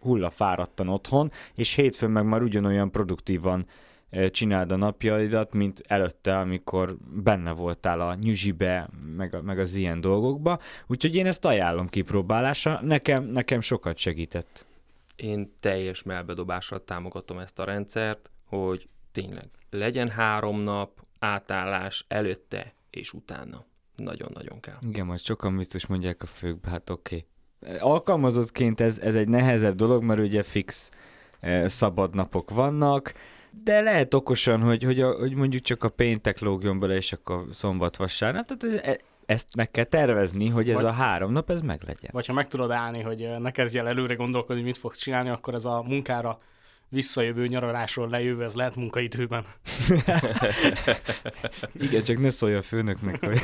hullafáradtan 0.00 0.88
otthon, 0.88 1.30
és 1.54 1.74
hétfőn 1.74 2.10
meg 2.10 2.24
már 2.24 2.42
ugyanolyan 2.42 2.90
produktívan 2.90 3.66
csináld 4.30 4.72
a 4.72 4.76
napjaidat, 4.76 5.52
mint 5.52 5.82
előtte, 5.86 6.38
amikor 6.38 6.96
benne 7.22 7.50
voltál 7.50 8.00
a 8.00 8.14
nyüzsibe, 8.14 8.88
meg, 9.16 9.42
meg 9.42 9.58
az 9.58 9.74
ilyen 9.74 10.00
dolgokba. 10.00 10.58
Úgyhogy 10.86 11.14
én 11.14 11.26
ezt 11.26 11.44
ajánlom 11.44 11.88
kipróbálásra, 11.88 12.80
nekem, 12.82 13.24
nekem 13.24 13.60
sokat 13.60 13.96
segített. 13.96 14.66
Én 15.16 15.52
teljes 15.60 16.02
melbedobással 16.02 16.84
támogatom 16.84 17.38
ezt 17.38 17.58
a 17.58 17.64
rendszert, 17.64 18.30
hogy 18.46 18.88
tényleg 19.12 19.48
legyen 19.70 20.08
három 20.08 20.60
nap 20.60 20.90
átállás 21.18 22.04
előtte 22.08 22.74
és 22.90 23.12
utána. 23.12 23.64
Nagyon-nagyon 23.96 24.60
kell. 24.60 24.76
Igen, 24.80 25.06
majd 25.06 25.20
sokan 25.20 25.56
biztos 25.56 25.86
mondják 25.86 26.22
a 26.22 26.26
főkbe, 26.26 26.70
hát 26.70 26.90
oké. 26.90 27.26
Okay. 27.60 27.78
Alkalmazottként 27.78 28.80
ez, 28.80 28.98
ez 28.98 29.14
egy 29.14 29.28
nehezebb 29.28 29.74
dolog, 29.74 30.02
mert 30.02 30.20
ugye 30.20 30.42
fix 30.42 30.90
szabad 31.64 32.14
napok 32.14 32.50
vannak, 32.50 33.12
de 33.64 33.80
lehet 33.80 34.14
okosan, 34.14 34.60
hogy, 34.60 34.82
hogy, 34.82 35.00
a, 35.00 35.12
hogy 35.12 35.34
mondjuk 35.34 35.62
csak 35.62 35.84
a 35.84 35.88
péntek 35.88 36.40
lógjon 36.40 36.78
bele, 36.78 36.94
és 36.94 37.12
akkor 37.12 37.44
szombat, 37.52 37.96
vasárnap. 37.96 38.46
Tehát 38.46 38.86
e, 38.86 38.96
ezt 39.26 39.56
meg 39.56 39.70
kell 39.70 39.84
tervezni, 39.84 40.48
hogy 40.48 40.70
ez 40.70 40.74
vagy, 40.74 40.84
a 40.84 40.92
három 40.92 41.32
nap, 41.32 41.50
ez 41.50 41.60
meglegyen. 41.60 42.10
Vagy 42.12 42.26
ha 42.26 42.32
meg 42.32 42.48
tudod 42.48 42.70
állni, 42.70 43.00
hogy 43.00 43.28
ne 43.38 43.50
kezdj 43.50 43.78
el 43.78 43.88
előre 43.88 44.14
gondolkodni, 44.14 44.62
mit 44.62 44.78
fogsz 44.78 44.98
csinálni, 44.98 45.28
akkor 45.28 45.54
ez 45.54 45.64
a 45.64 45.82
munkára 45.82 46.38
visszajövő 46.88 47.46
nyaralásról 47.46 48.08
lejövő, 48.08 48.44
ez 48.44 48.54
lehet 48.54 48.76
munkaidőben. 48.76 49.44
Igen, 51.80 52.02
csak 52.02 52.18
ne 52.18 52.30
szólj 52.30 52.54
a 52.54 52.62
főnöknek, 52.62 53.24
hogy, 53.24 53.40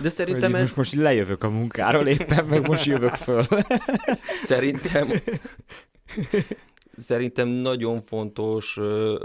De 0.00 0.08
szerintem 0.08 0.50
hogy 0.50 0.60
ez... 0.60 0.66
most, 0.66 0.76
most 0.76 0.92
lejövök 0.92 1.44
a 1.44 1.50
munkáról 1.50 2.06
éppen, 2.06 2.44
meg 2.44 2.66
most 2.66 2.84
jövök 2.84 3.14
föl. 3.14 3.44
Szerintem 4.44 5.12
szerintem 7.00 7.48
nagyon 7.48 8.00
fontos 8.00 8.78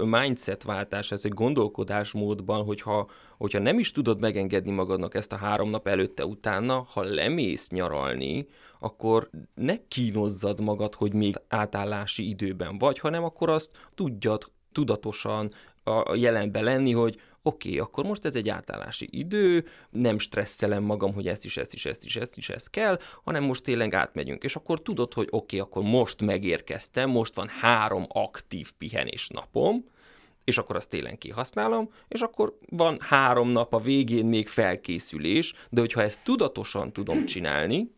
mindset 0.04 0.62
váltás 0.62 1.12
ez 1.12 1.24
egy 1.24 1.32
gondolkodásmódban, 1.32 2.64
hogyha, 2.64 3.10
hogyha 3.38 3.58
nem 3.58 3.78
is 3.78 3.90
tudod 3.90 4.20
megengedni 4.20 4.70
magadnak 4.70 5.14
ezt 5.14 5.32
a 5.32 5.36
három 5.36 5.70
nap 5.70 5.88
előtte 5.88 6.26
utána, 6.26 6.86
ha 6.92 7.02
lemész 7.02 7.68
nyaralni, 7.68 8.46
akkor 8.80 9.30
ne 9.54 9.74
kínozzad 9.88 10.60
magad, 10.60 10.94
hogy 10.94 11.12
még 11.12 11.34
átállási 11.48 12.28
időben 12.28 12.78
vagy, 12.78 12.98
hanem 12.98 13.24
akkor 13.24 13.50
azt 13.50 13.70
tudjad 13.94 14.42
tudatosan 14.72 15.52
a 15.84 16.14
jelenbe 16.14 16.60
lenni, 16.60 16.92
hogy 16.92 17.20
oké, 17.46 17.68
okay, 17.68 17.80
akkor 17.80 18.04
most 18.04 18.24
ez 18.24 18.34
egy 18.34 18.48
átállási 18.48 19.08
idő, 19.10 19.66
nem 19.90 20.18
stresszelem 20.18 20.82
magam, 20.82 21.14
hogy 21.14 21.28
ezt 21.28 21.44
is, 21.44 21.56
ezt 21.56 21.74
is, 21.74 21.84
ezt 21.84 22.04
is, 22.04 22.16
ezt 22.16 22.36
is, 22.36 22.48
ezt 22.48 22.70
kell, 22.70 22.98
hanem 23.24 23.44
most 23.44 23.64
tényleg 23.64 23.94
átmegyünk. 23.94 24.44
És 24.44 24.56
akkor 24.56 24.82
tudod, 24.82 25.14
hogy 25.14 25.28
oké, 25.30 25.36
okay, 25.36 25.58
akkor 25.58 25.90
most 25.90 26.22
megérkeztem, 26.22 27.10
most 27.10 27.34
van 27.34 27.48
három 27.48 28.06
aktív 28.08 28.72
pihenés 28.78 29.28
napom, 29.28 29.84
és 30.44 30.58
akkor 30.58 30.76
azt 30.76 30.90
télen 30.90 31.18
kihasználom, 31.18 31.92
és 32.08 32.20
akkor 32.20 32.58
van 32.68 32.98
három 33.00 33.48
nap 33.48 33.74
a 33.74 33.80
végén 33.80 34.26
még 34.26 34.48
felkészülés, 34.48 35.54
de 35.70 35.80
hogyha 35.80 36.02
ezt 36.02 36.22
tudatosan 36.22 36.92
tudom 36.92 37.24
csinálni, 37.24 37.95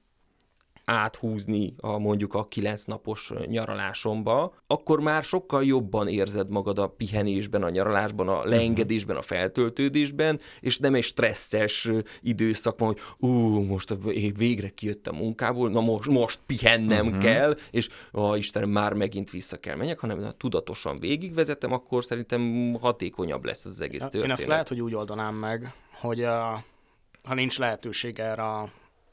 áthúzni 0.88 1.74
a 1.76 1.98
mondjuk 1.98 2.34
a 2.34 2.48
kilenc 2.48 2.84
napos 2.84 3.32
nyaralásomba, 3.46 4.54
akkor 4.66 5.00
már 5.00 5.22
sokkal 5.22 5.64
jobban 5.64 6.08
érzed 6.08 6.50
magad 6.50 6.78
a 6.78 6.86
pihenésben, 6.86 7.62
a 7.62 7.70
nyaralásban, 7.70 8.28
a 8.28 8.44
leengedésben, 8.44 9.16
a 9.16 9.22
feltöltődésben, 9.22 10.40
és 10.60 10.78
nem 10.78 10.94
egy 10.94 11.02
stresszes 11.02 11.90
időszak 12.20 12.78
van, 12.78 12.88
hogy 12.88 13.28
ú, 13.30 13.30
most 13.62 13.94
végre 14.36 14.68
kijöttem 14.68 15.14
a 15.14 15.18
munkából, 15.18 15.70
na 15.70 15.80
most, 15.80 16.08
most 16.08 16.40
pihennem 16.46 17.06
uh-huh. 17.06 17.22
kell, 17.22 17.56
és 17.70 17.88
a 18.12 18.36
Istenem, 18.36 18.70
már 18.70 18.92
megint 18.92 19.30
vissza 19.30 19.56
kell 19.56 19.76
menjek, 19.76 19.98
hanem 19.98 20.22
ha 20.22 20.30
tudatosan 20.30 20.96
végigvezetem, 20.96 21.72
akkor 21.72 22.04
szerintem 22.04 22.72
hatékonyabb 22.80 23.44
lesz 23.44 23.64
az 23.64 23.80
egész 23.80 24.00
történet. 24.00 24.26
Én 24.26 24.32
ezt 24.32 24.46
lehet, 24.46 24.68
hogy 24.68 24.80
úgy 24.80 24.94
oldanám 24.94 25.34
meg, 25.34 25.74
hogy 26.00 26.22
a, 26.22 26.64
ha 27.22 27.34
nincs 27.34 27.58
lehetőség 27.58 28.18
erre 28.18 28.42
a 28.42 28.68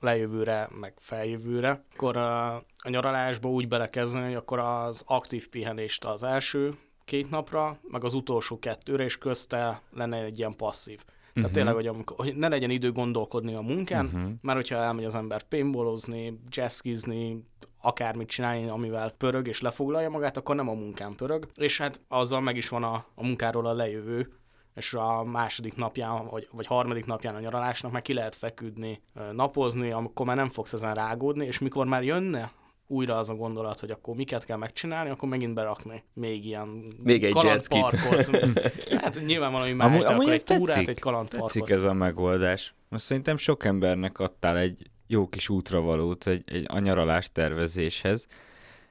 lejövőre, 0.05 0.69
meg 0.79 0.93
feljövőre, 0.99 1.83
akkor 1.93 2.17
a, 2.17 2.63
nyaralásba 2.89 3.49
úgy 3.49 3.67
belekezdeni, 3.67 4.25
hogy 4.25 4.35
akkor 4.35 4.59
az 4.59 5.03
aktív 5.05 5.49
pihenést 5.49 6.05
az 6.05 6.23
első 6.23 6.77
két 7.05 7.29
napra, 7.29 7.79
meg 7.91 8.03
az 8.03 8.13
utolsó 8.13 8.59
kettőre, 8.59 9.03
és 9.03 9.17
közte 9.17 9.81
lenne 9.91 10.23
egy 10.23 10.37
ilyen 10.37 10.55
passzív. 10.55 11.03
Tehát 11.05 11.49
uh-huh. 11.49 11.51
tényleg, 11.51 11.73
hogy, 11.73 11.87
amikor, 11.87 12.17
hogy 12.17 12.35
ne 12.35 12.47
legyen 12.47 12.69
idő 12.69 12.91
gondolkodni 12.91 13.53
a 13.53 13.61
munkán, 13.61 14.05
uh-huh. 14.05 14.31
mert 14.41 14.57
hogyha 14.57 14.75
elmegy 14.75 15.05
az 15.05 15.15
ember 15.15 15.43
paintballozni, 15.43 16.39
jazzkizni, 16.49 17.45
akármit 17.81 18.27
csinálni, 18.27 18.67
amivel 18.67 19.09
pörög 19.09 19.47
és 19.47 19.61
lefoglalja 19.61 20.09
magát, 20.09 20.37
akkor 20.37 20.55
nem 20.55 20.69
a 20.69 20.73
munkán 20.73 21.15
pörög, 21.15 21.47
és 21.55 21.77
hát 21.77 22.01
azzal 22.07 22.41
meg 22.41 22.57
is 22.57 22.69
van 22.69 22.83
a, 22.83 23.05
a 23.15 23.23
munkáról 23.23 23.65
a 23.65 23.73
lejövő, 23.73 24.33
és 24.75 24.93
a 24.93 25.23
második 25.23 25.75
napján, 25.75 26.27
vagy, 26.27 26.47
vagy 26.51 26.65
harmadik 26.65 27.05
napján 27.05 27.35
a 27.35 27.39
nyaralásnak 27.39 27.91
meg 27.91 28.01
ki 28.01 28.13
lehet 28.13 28.35
feküdni, 28.35 29.01
napozni, 29.31 29.91
amikor 29.91 30.25
már 30.25 30.35
nem 30.35 30.49
fogsz 30.49 30.73
ezen 30.73 30.93
rágódni, 30.93 31.45
és 31.45 31.59
mikor 31.59 31.85
már 31.85 32.03
jönne 32.03 32.51
újra 32.87 33.17
az 33.17 33.29
a 33.29 33.35
gondolat, 33.35 33.79
hogy 33.79 33.91
akkor 33.91 34.15
miket 34.15 34.45
kell 34.45 34.57
megcsinálni, 34.57 35.09
akkor 35.09 35.29
megint 35.29 35.53
berakni 35.53 36.03
még 36.13 36.45
ilyen 36.45 36.67
még 37.03 37.23
egy 37.23 37.33
kalandparkot. 37.33 38.25
hát 39.01 39.25
nyilván 39.25 39.51
valami 39.51 39.71
más, 39.71 39.87
amúgy, 39.87 40.01
de 40.01 40.07
amúgy 40.07 40.21
akkor 40.21 40.33
egy 40.33 40.43
túrát, 40.43 40.75
tetszik, 40.75 40.87
egy 40.87 40.99
kalandparkot. 40.99 41.53
Tetszik 41.53 41.75
ez 41.75 41.83
a 41.83 41.93
megoldás. 41.93 42.73
Most 42.89 43.03
szerintem 43.03 43.37
sok 43.37 43.65
embernek 43.65 44.19
adtál 44.19 44.57
egy 44.57 44.89
jó 45.07 45.27
kis 45.27 45.49
útravalót 45.49 46.27
egy, 46.27 46.43
egy 46.45 46.65
a 46.67 46.79
nyaralás 46.79 47.31
tervezéshez. 47.31 48.27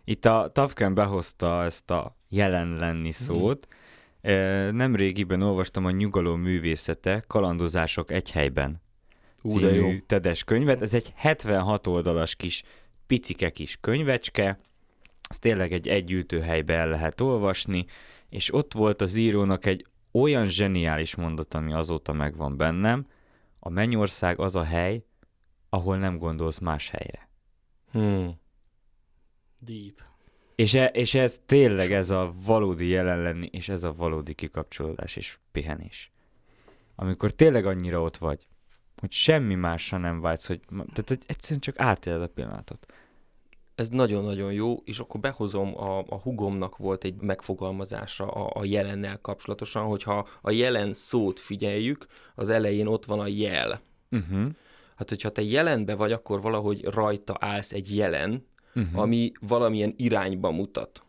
Itt 0.04 0.24
a 0.24 0.50
Tavken 0.52 0.94
behozta 0.94 1.64
ezt 1.64 1.90
a 1.90 2.16
jelen 2.28 2.76
lenni 2.76 3.12
szót, 3.12 3.66
hmm 3.68 3.82
nem 4.72 4.96
régiben 4.96 5.42
olvastam 5.42 5.84
a 5.84 5.90
Nyugalom 5.90 6.40
művészete, 6.40 7.24
Kalandozások 7.26 8.10
egy 8.10 8.30
helyben 8.30 8.82
című 9.48 9.98
tedes 9.98 10.44
könyvet. 10.44 10.82
Ez 10.82 10.94
egy 10.94 11.12
76 11.16 11.86
oldalas 11.86 12.34
kis 12.34 12.62
picike 13.06 13.50
kis 13.50 13.78
könyvecske, 13.80 14.58
ez 15.28 15.38
tényleg 15.38 15.72
egy 15.72 15.88
együttő 15.88 16.40
helybe 16.40 16.74
el 16.74 16.88
lehet 16.88 17.20
olvasni, 17.20 17.86
és 18.28 18.54
ott 18.54 18.72
volt 18.72 19.00
az 19.00 19.16
írónak 19.16 19.66
egy 19.66 19.86
olyan 20.12 20.44
zseniális 20.44 21.14
mondat, 21.14 21.54
ami 21.54 21.72
azóta 21.72 22.12
megvan 22.12 22.56
bennem, 22.56 23.06
a 23.58 23.68
mennyország 23.68 24.38
az 24.38 24.56
a 24.56 24.64
hely, 24.64 25.04
ahol 25.68 25.96
nem 25.96 26.18
gondolsz 26.18 26.58
más 26.58 26.90
helyre. 26.90 27.28
Hmm. 27.90 28.40
Deep. 29.58 30.02
És, 30.54 30.74
e, 30.74 30.86
és 30.86 31.14
ez 31.14 31.40
tényleg 31.46 31.92
ez 31.92 32.10
a 32.10 32.34
valódi 32.44 32.88
jelen 32.88 33.22
lenni, 33.22 33.48
és 33.52 33.68
ez 33.68 33.84
a 33.84 33.92
valódi 33.92 34.34
kikapcsolódás 34.34 35.16
és 35.16 35.38
pihenés. 35.52 36.12
Amikor 36.96 37.30
tényleg 37.30 37.66
annyira 37.66 38.02
ott 38.02 38.16
vagy, 38.16 38.46
hogy 39.00 39.12
semmi 39.12 39.54
másra 39.54 39.98
nem 39.98 40.20
vágysz, 40.20 40.46
hogy, 40.46 40.60
tehát, 40.68 41.08
hogy 41.08 41.22
egyszerűen 41.26 41.60
csak 41.60 41.78
átéled 41.78 42.22
a 42.22 42.28
pillanatot. 42.28 42.86
Ez 43.74 43.88
nagyon-nagyon 43.88 44.52
jó, 44.52 44.76
és 44.84 44.98
akkor 44.98 45.20
behozom, 45.20 45.78
a, 45.78 45.98
a 45.98 46.18
hugomnak 46.18 46.76
volt 46.76 47.04
egy 47.04 47.20
megfogalmazása 47.20 48.26
a, 48.30 48.60
a 48.60 48.64
jelennel 48.64 49.18
kapcsolatosan, 49.20 49.84
hogyha 49.84 50.28
a 50.42 50.50
jelen 50.50 50.92
szót 50.92 51.40
figyeljük, 51.40 52.06
az 52.34 52.48
elején 52.48 52.86
ott 52.86 53.04
van 53.04 53.20
a 53.20 53.26
jel. 53.26 53.80
Uh-huh. 54.10 54.50
Hát, 54.96 55.08
hogyha 55.08 55.28
te 55.28 55.42
jelenbe 55.42 55.94
vagy, 55.94 56.12
akkor 56.12 56.40
valahogy 56.40 56.84
rajta 56.84 57.36
állsz 57.40 57.72
egy 57.72 57.96
jelen, 57.96 58.46
uh-huh. 58.74 59.00
ami 59.00 59.32
valamilyen 59.40 59.94
irányba 59.96 60.50
mutat. 60.50 61.04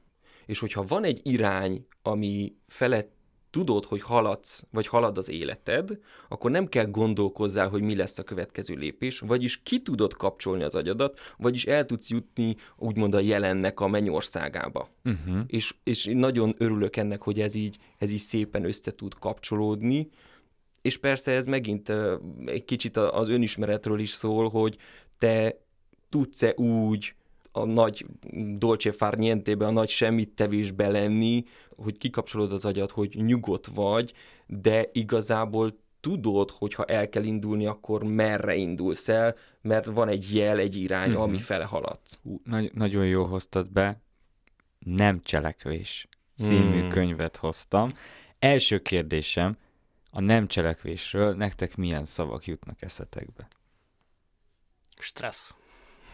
És 0.45 0.60
hogyha 0.60 0.84
van 0.84 1.04
egy 1.04 1.19
irány, 1.23 1.86
ami 2.01 2.56
felett 2.67 3.13
tudod, 3.56 3.86
hogy 3.86 4.01
haladsz, 4.01 4.63
vagy 4.71 4.88
halad 4.88 5.17
az 5.17 5.30
életed, 5.30 5.99
akkor 6.30 6.51
nem 6.51 6.67
kell 6.67 6.86
gondolkozzál, 6.86 7.69
hogy 7.69 7.82
mi 7.82 7.95
lesz 7.95 8.17
a 8.17 8.23
következő 8.23 8.75
lépés, 8.75 9.19
vagyis 9.19 9.62
ki 9.63 9.82
tudod 9.82 10.13
kapcsolni 10.13 10.63
az 10.63 10.75
agyadat, 10.75 11.19
vagyis 11.38 11.65
el 11.65 11.86
tudsz 11.86 12.10
jutni 12.10 12.56
úgymond 12.78 13.13
a 13.13 13.19
jelennek 13.19 13.80
a 13.80 13.88
mennyországába. 13.88 14.89
Uh-huh. 15.06 15.43
És, 15.47 15.75
és 15.84 16.10
nagyon 16.13 16.56
örülök 16.58 16.95
ennek, 16.95 17.21
hogy 17.21 17.39
ez 17.39 17.56
így, 17.56 17.78
ez 17.97 18.12
így 18.12 18.19
szépen 18.19 18.65
össze 18.65 18.91
tud 18.91 19.13
kapcsolódni, 19.13 20.10
és 20.82 20.97
persze 20.97 21.32
ez 21.32 21.45
megint 21.45 21.93
egy 22.45 22.65
kicsit 22.65 22.97
az 22.97 23.30
önismeretről 23.30 23.99
is 23.99 24.10
szól, 24.10 24.49
hogy 24.49 24.78
te 25.17 25.60
tudsz-e 26.10 26.54
úgy 26.56 27.15
a 27.55 27.65
nagy 27.65 28.05
dolce 28.57 28.91
farniente 28.91 29.51
a 29.51 29.71
nagy 29.71 29.89
semmit 29.89 30.29
tevésbe 30.29 30.87
lenni, 30.87 31.43
hogy 31.75 31.97
kikapcsolod 31.97 32.51
az 32.51 32.65
agyat, 32.65 32.91
hogy 32.91 33.15
nyugodt 33.15 33.65
vagy, 33.65 34.13
de 34.47 34.89
igazából 34.91 35.77
tudod, 35.99 36.51
hogy 36.51 36.73
ha 36.73 36.83
el 36.85 37.09
kell 37.09 37.23
indulni, 37.23 37.65
akkor 37.65 38.03
merre 38.03 38.55
indulsz 38.55 39.09
el, 39.09 39.35
mert 39.61 39.85
van 39.85 40.07
egy 40.07 40.35
jel, 40.35 40.57
egy 40.57 40.75
irány, 40.75 41.09
uh-huh. 41.09 41.23
ami 41.23 41.39
fele 41.39 41.63
haladsz. 41.63 42.19
Nagy, 42.43 42.71
nagyon 42.73 43.07
jó 43.07 43.23
hoztad 43.23 43.71
be, 43.71 44.01
Nem 44.79 45.21
cselekvés 45.23 46.07
című 46.37 46.79
hmm. 46.79 46.89
könyvet 46.89 47.35
hoztam. 47.35 47.89
Első 48.39 48.79
kérdésem, 48.79 49.57
a 50.11 50.21
nem 50.21 50.47
cselekvésről 50.47 51.33
nektek 51.35 51.75
milyen 51.75 52.05
szavak 52.05 52.45
jutnak 52.45 52.81
eszetekbe? 52.81 53.47
Stressz. 54.99 55.55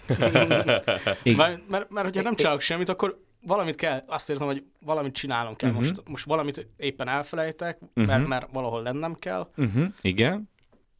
mert, 1.38 1.68
mert, 1.70 1.90
mert 1.90 2.06
hogyha 2.06 2.22
nem 2.22 2.36
csinálok 2.36 2.62
semmit, 2.62 2.90
akkor 2.90 3.20
valamit 3.42 3.76
kell, 3.76 4.04
azt 4.08 4.30
érzem, 4.30 4.48
hogy 4.48 4.64
valamit 4.80 5.14
csinálnom 5.14 5.56
kell. 5.56 5.70
Uh-huh. 5.70 5.86
Most, 5.86 6.10
most 6.10 6.26
valamit 6.26 6.68
éppen 6.78 7.08
elfelejtek, 7.08 7.78
uh-huh. 7.82 8.06
mert, 8.06 8.28
mert 8.28 8.52
valahol 8.52 8.82
lennem 8.82 9.16
kell. 9.20 9.50
Uh-huh. 9.58 9.88
Igen. 10.02 10.50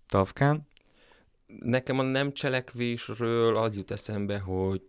Tavkán? 0.08 0.68
Nekem 1.60 2.00
a 2.00 2.02
nem 2.02 2.34
cselekvésről 2.34 3.58
az 3.58 3.76
jut 3.76 3.92
eszembe, 3.92 4.40
hogy 4.40 4.82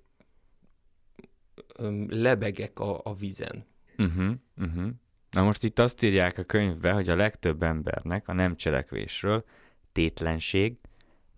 lebegek 2.09 2.79
a, 2.79 3.01
a 3.05 3.15
vízen. 3.15 3.67
Uh-huh. 3.99 4.31
Uh-huh. 4.57 4.91
Na 5.31 5.43
most 5.43 5.65
itt 5.65 5.79
azt 5.79 6.03
írják 6.03 6.39
a 6.39 6.43
könyvbe, 6.43 6.93
hogy 6.93 7.09
a 7.09 7.17
legtöbb 7.17 7.63
embernek 7.63 8.29
a 8.29 8.33
nem 8.33 8.57
cselekvésről 8.57 9.45
tétlenség, 9.93 10.77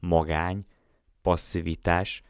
magány, 0.01 0.67
passzivitás, 1.23 2.23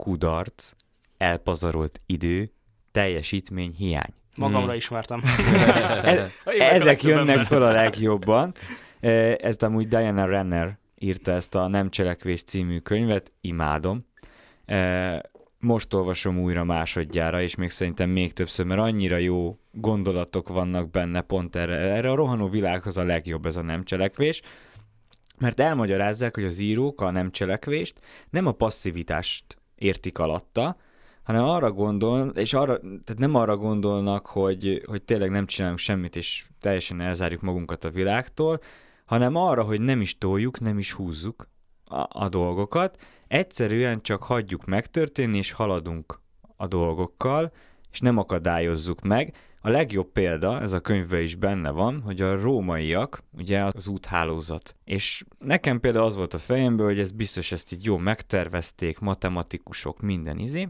kudarc, 0.00 0.72
elpazarolt 1.16 2.00
idő, 2.06 2.52
teljesítmény 2.90 3.74
hiány. 3.76 4.14
Magamra 4.36 4.66
hmm. 4.66 4.76
ismertem. 4.76 5.22
e- 6.04 6.30
ezek 6.58 7.02
jönnek 7.02 7.38
fel 7.38 7.62
a 7.62 7.72
legjobban. 7.72 8.54
E, 9.00 9.08
ezt 9.40 9.62
amúgy 9.62 9.88
Diana 9.88 10.24
Renner 10.24 10.78
írta 10.98 11.30
ezt 11.30 11.54
a 11.54 11.68
Nem 11.68 11.90
cselekvés 11.90 12.42
című 12.42 12.78
könyvet, 12.78 13.32
imádom. 13.40 14.06
E, 14.66 15.30
most 15.58 15.94
olvasom 15.94 16.38
újra 16.38 16.64
másodjára, 16.64 17.42
és 17.42 17.54
még 17.54 17.70
szerintem 17.70 18.10
még 18.10 18.32
többször, 18.32 18.66
mert 18.66 18.80
annyira 18.80 19.16
jó 19.16 19.58
gondolatok 19.72 20.48
vannak 20.48 20.90
benne 20.90 21.20
pont 21.20 21.56
erre. 21.56 21.76
Erre 21.76 22.10
a 22.10 22.14
rohanó 22.14 22.48
világhoz 22.48 22.96
a 22.96 23.04
legjobb 23.04 23.46
ez 23.46 23.56
a 23.56 23.62
nem 23.62 23.84
cselekvés, 23.84 24.42
mert 25.38 25.60
elmagyarázzák, 25.60 26.34
hogy 26.34 26.44
az 26.44 26.58
írók 26.58 27.00
a 27.00 27.10
nem 27.10 27.30
cselekvést 27.30 28.00
nem 28.30 28.46
a 28.46 28.52
passzivitást 28.52 29.59
értik 29.80 30.18
alatta, 30.18 30.76
hanem 31.22 31.44
arra 31.44 31.72
gondol, 31.72 32.28
és 32.28 32.54
arra, 32.54 32.78
tehát 32.80 33.18
nem 33.18 33.34
arra 33.34 33.56
gondolnak, 33.56 34.26
hogy, 34.26 34.82
hogy 34.86 35.02
tényleg 35.02 35.30
nem 35.30 35.46
csinálunk 35.46 35.78
semmit, 35.78 36.16
és 36.16 36.46
teljesen 36.60 37.00
elzárjuk 37.00 37.40
magunkat 37.40 37.84
a 37.84 37.90
világtól, 37.90 38.60
hanem 39.04 39.36
arra, 39.36 39.62
hogy 39.62 39.80
nem 39.80 40.00
is 40.00 40.18
toljuk, 40.18 40.60
nem 40.60 40.78
is 40.78 40.92
húzzuk 40.92 41.48
a, 41.84 42.06
a 42.08 42.28
dolgokat, 42.28 42.98
egyszerűen 43.28 44.02
csak 44.02 44.22
hagyjuk 44.22 44.64
megtörténni, 44.64 45.36
és 45.38 45.52
haladunk 45.52 46.20
a 46.56 46.66
dolgokkal, 46.66 47.52
és 47.92 48.00
nem 48.00 48.18
akadályozzuk 48.18 49.00
meg. 49.00 49.34
A 49.62 49.68
legjobb 49.68 50.12
példa, 50.12 50.60
ez 50.60 50.72
a 50.72 50.80
könyvben 50.80 51.22
is 51.22 51.34
benne 51.34 51.70
van, 51.70 52.00
hogy 52.00 52.20
a 52.20 52.40
rómaiak, 52.40 53.22
ugye 53.32 53.64
az 53.64 53.86
úthálózat. 53.86 54.76
És 54.84 55.24
nekem 55.38 55.80
például 55.80 56.04
az 56.04 56.16
volt 56.16 56.34
a 56.34 56.38
fejemben, 56.38 56.86
hogy 56.86 56.98
ez 56.98 57.10
biztos 57.10 57.52
ezt 57.52 57.72
így 57.72 57.84
jó 57.84 57.96
megtervezték, 57.96 58.98
matematikusok, 58.98 60.00
minden 60.00 60.38
izé. 60.38 60.68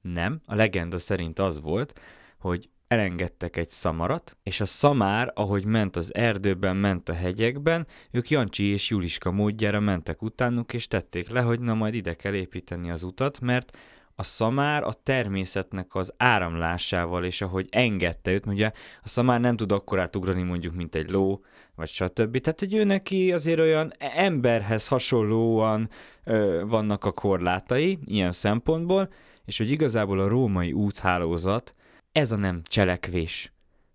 Nem, 0.00 0.40
a 0.46 0.54
legenda 0.54 0.98
szerint 0.98 1.38
az 1.38 1.60
volt, 1.60 2.00
hogy 2.38 2.68
elengedtek 2.88 3.56
egy 3.56 3.70
szamarat, 3.70 4.36
és 4.42 4.60
a 4.60 4.64
szamár, 4.64 5.32
ahogy 5.34 5.64
ment 5.64 5.96
az 5.96 6.14
erdőben, 6.14 6.76
ment 6.76 7.08
a 7.08 7.12
hegyekben, 7.14 7.86
ők 8.10 8.30
Jancsi 8.30 8.64
és 8.64 8.90
Juliska 8.90 9.30
módjára 9.30 9.80
mentek 9.80 10.22
utánuk, 10.22 10.72
és 10.72 10.86
tették 10.86 11.28
le, 11.28 11.40
hogy 11.40 11.60
na 11.60 11.74
majd 11.74 11.94
ide 11.94 12.14
kell 12.14 12.34
építeni 12.34 12.90
az 12.90 13.02
utat, 13.02 13.40
mert 13.40 13.76
a 14.16 14.22
szamár 14.22 14.82
a 14.82 14.92
természetnek 14.92 15.94
az 15.94 16.12
áramlásával, 16.16 17.24
és 17.24 17.40
ahogy 17.40 17.66
engedte 17.70 18.30
őt, 18.30 18.46
ugye 18.46 18.70
a 19.02 19.08
szamár 19.08 19.40
nem 19.40 19.56
tud 19.56 19.72
akkor 19.72 20.00
átugrani 20.00 20.42
mondjuk, 20.42 20.74
mint 20.74 20.94
egy 20.94 21.10
ló, 21.10 21.44
vagy 21.74 21.88
stb. 21.88 22.38
Tehát, 22.38 22.60
hogy 22.60 22.74
ő 22.74 22.84
neki 22.84 23.32
azért 23.32 23.58
olyan 23.58 23.92
emberhez 23.98 24.88
hasonlóan 24.88 25.88
ö, 26.24 26.62
vannak 26.66 27.04
a 27.04 27.12
korlátai, 27.12 27.98
ilyen 28.04 28.32
szempontból, 28.32 29.12
és 29.44 29.58
hogy 29.58 29.70
igazából 29.70 30.20
a 30.20 30.28
római 30.28 30.72
úthálózat 30.72 31.74
ez 32.12 32.32
a 32.32 32.36
nem 32.36 32.60
cselekvés. 32.64 33.53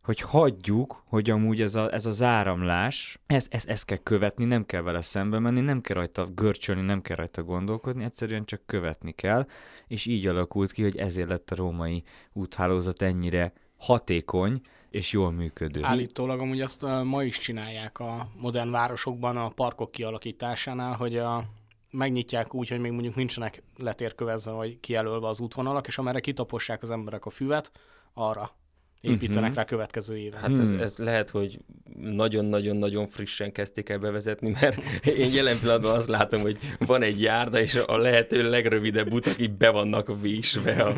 Hogy 0.09 0.21
hagyjuk, 0.21 1.03
hogy 1.05 1.29
amúgy 1.29 1.61
ez, 1.61 1.75
a, 1.75 1.93
ez 1.93 2.05
az 2.05 2.21
áramlás, 2.21 3.19
ez, 3.27 3.45
ez, 3.49 3.65
ez 3.65 3.83
kell 3.83 3.97
követni, 3.97 4.45
nem 4.45 4.65
kell 4.65 4.81
vele 4.81 5.01
szembe 5.01 5.39
menni, 5.39 5.59
nem 5.59 5.81
kell 5.81 5.95
rajta 5.95 6.25
görcsölni, 6.25 6.81
nem 6.81 7.01
kell 7.01 7.15
rajta 7.15 7.43
gondolkodni, 7.43 8.03
egyszerűen 8.03 8.45
csak 8.45 8.61
követni 8.65 9.11
kell, 9.11 9.45
és 9.87 10.05
így 10.05 10.27
alakult 10.27 10.71
ki, 10.71 10.81
hogy 10.81 10.97
ezért 10.97 11.29
lett 11.29 11.51
a 11.51 11.55
római 11.55 12.03
úthálózat 12.33 13.01
ennyire 13.01 13.53
hatékony, 13.77 14.61
és 14.89 15.11
jól 15.11 15.31
működő. 15.31 15.83
Állítólag 15.83 16.39
amúgy 16.39 16.61
azt 16.61 16.85
ma 17.03 17.23
is 17.23 17.37
csinálják 17.37 17.99
a 17.99 18.29
modern 18.35 18.71
városokban 18.71 19.37
a 19.37 19.49
parkok 19.49 19.91
kialakításánál, 19.91 20.95
hogy 20.95 21.17
a 21.17 21.45
megnyitják 21.91 22.53
úgy, 22.53 22.69
hogy 22.69 22.79
még 22.79 22.91
mondjuk 22.91 23.15
nincsenek 23.15 23.63
letérkövezve 23.77 24.51
vagy 24.51 24.79
kijelölve 24.79 25.27
az 25.27 25.39
útvonalak, 25.39 25.87
és 25.87 25.97
amerre 25.97 26.19
kitapossák 26.19 26.83
az 26.83 26.91
emberek 26.91 27.25
a 27.25 27.29
füvet, 27.29 27.71
arra 28.13 28.57
építenek 29.01 29.41
uh-huh. 29.41 29.55
rá 29.55 29.63
következő 29.63 30.17
évre. 30.17 30.37
Hát 30.37 30.57
ez, 30.57 30.69
hmm. 30.69 30.79
ez 30.79 30.97
lehet, 30.97 31.29
hogy 31.29 31.59
nagyon-nagyon-nagyon 31.99 33.07
frissen 33.07 33.51
kezdték 33.51 33.89
el 33.89 33.97
bevezetni, 33.97 34.55
mert 34.61 34.77
én 35.23 35.33
jelen 35.33 35.59
pillanatban 35.59 35.95
azt 35.95 36.07
látom, 36.07 36.41
hogy 36.41 36.57
van 36.79 37.01
egy 37.01 37.21
járda, 37.21 37.59
és 37.59 37.75
a 37.75 37.97
lehető 37.97 38.49
legrövidebb 38.49 39.13
utak 39.13 39.39
így 39.39 39.51
be 39.51 39.69
vannak 39.69 40.21
vésve, 40.21 40.83
a, 40.83 40.93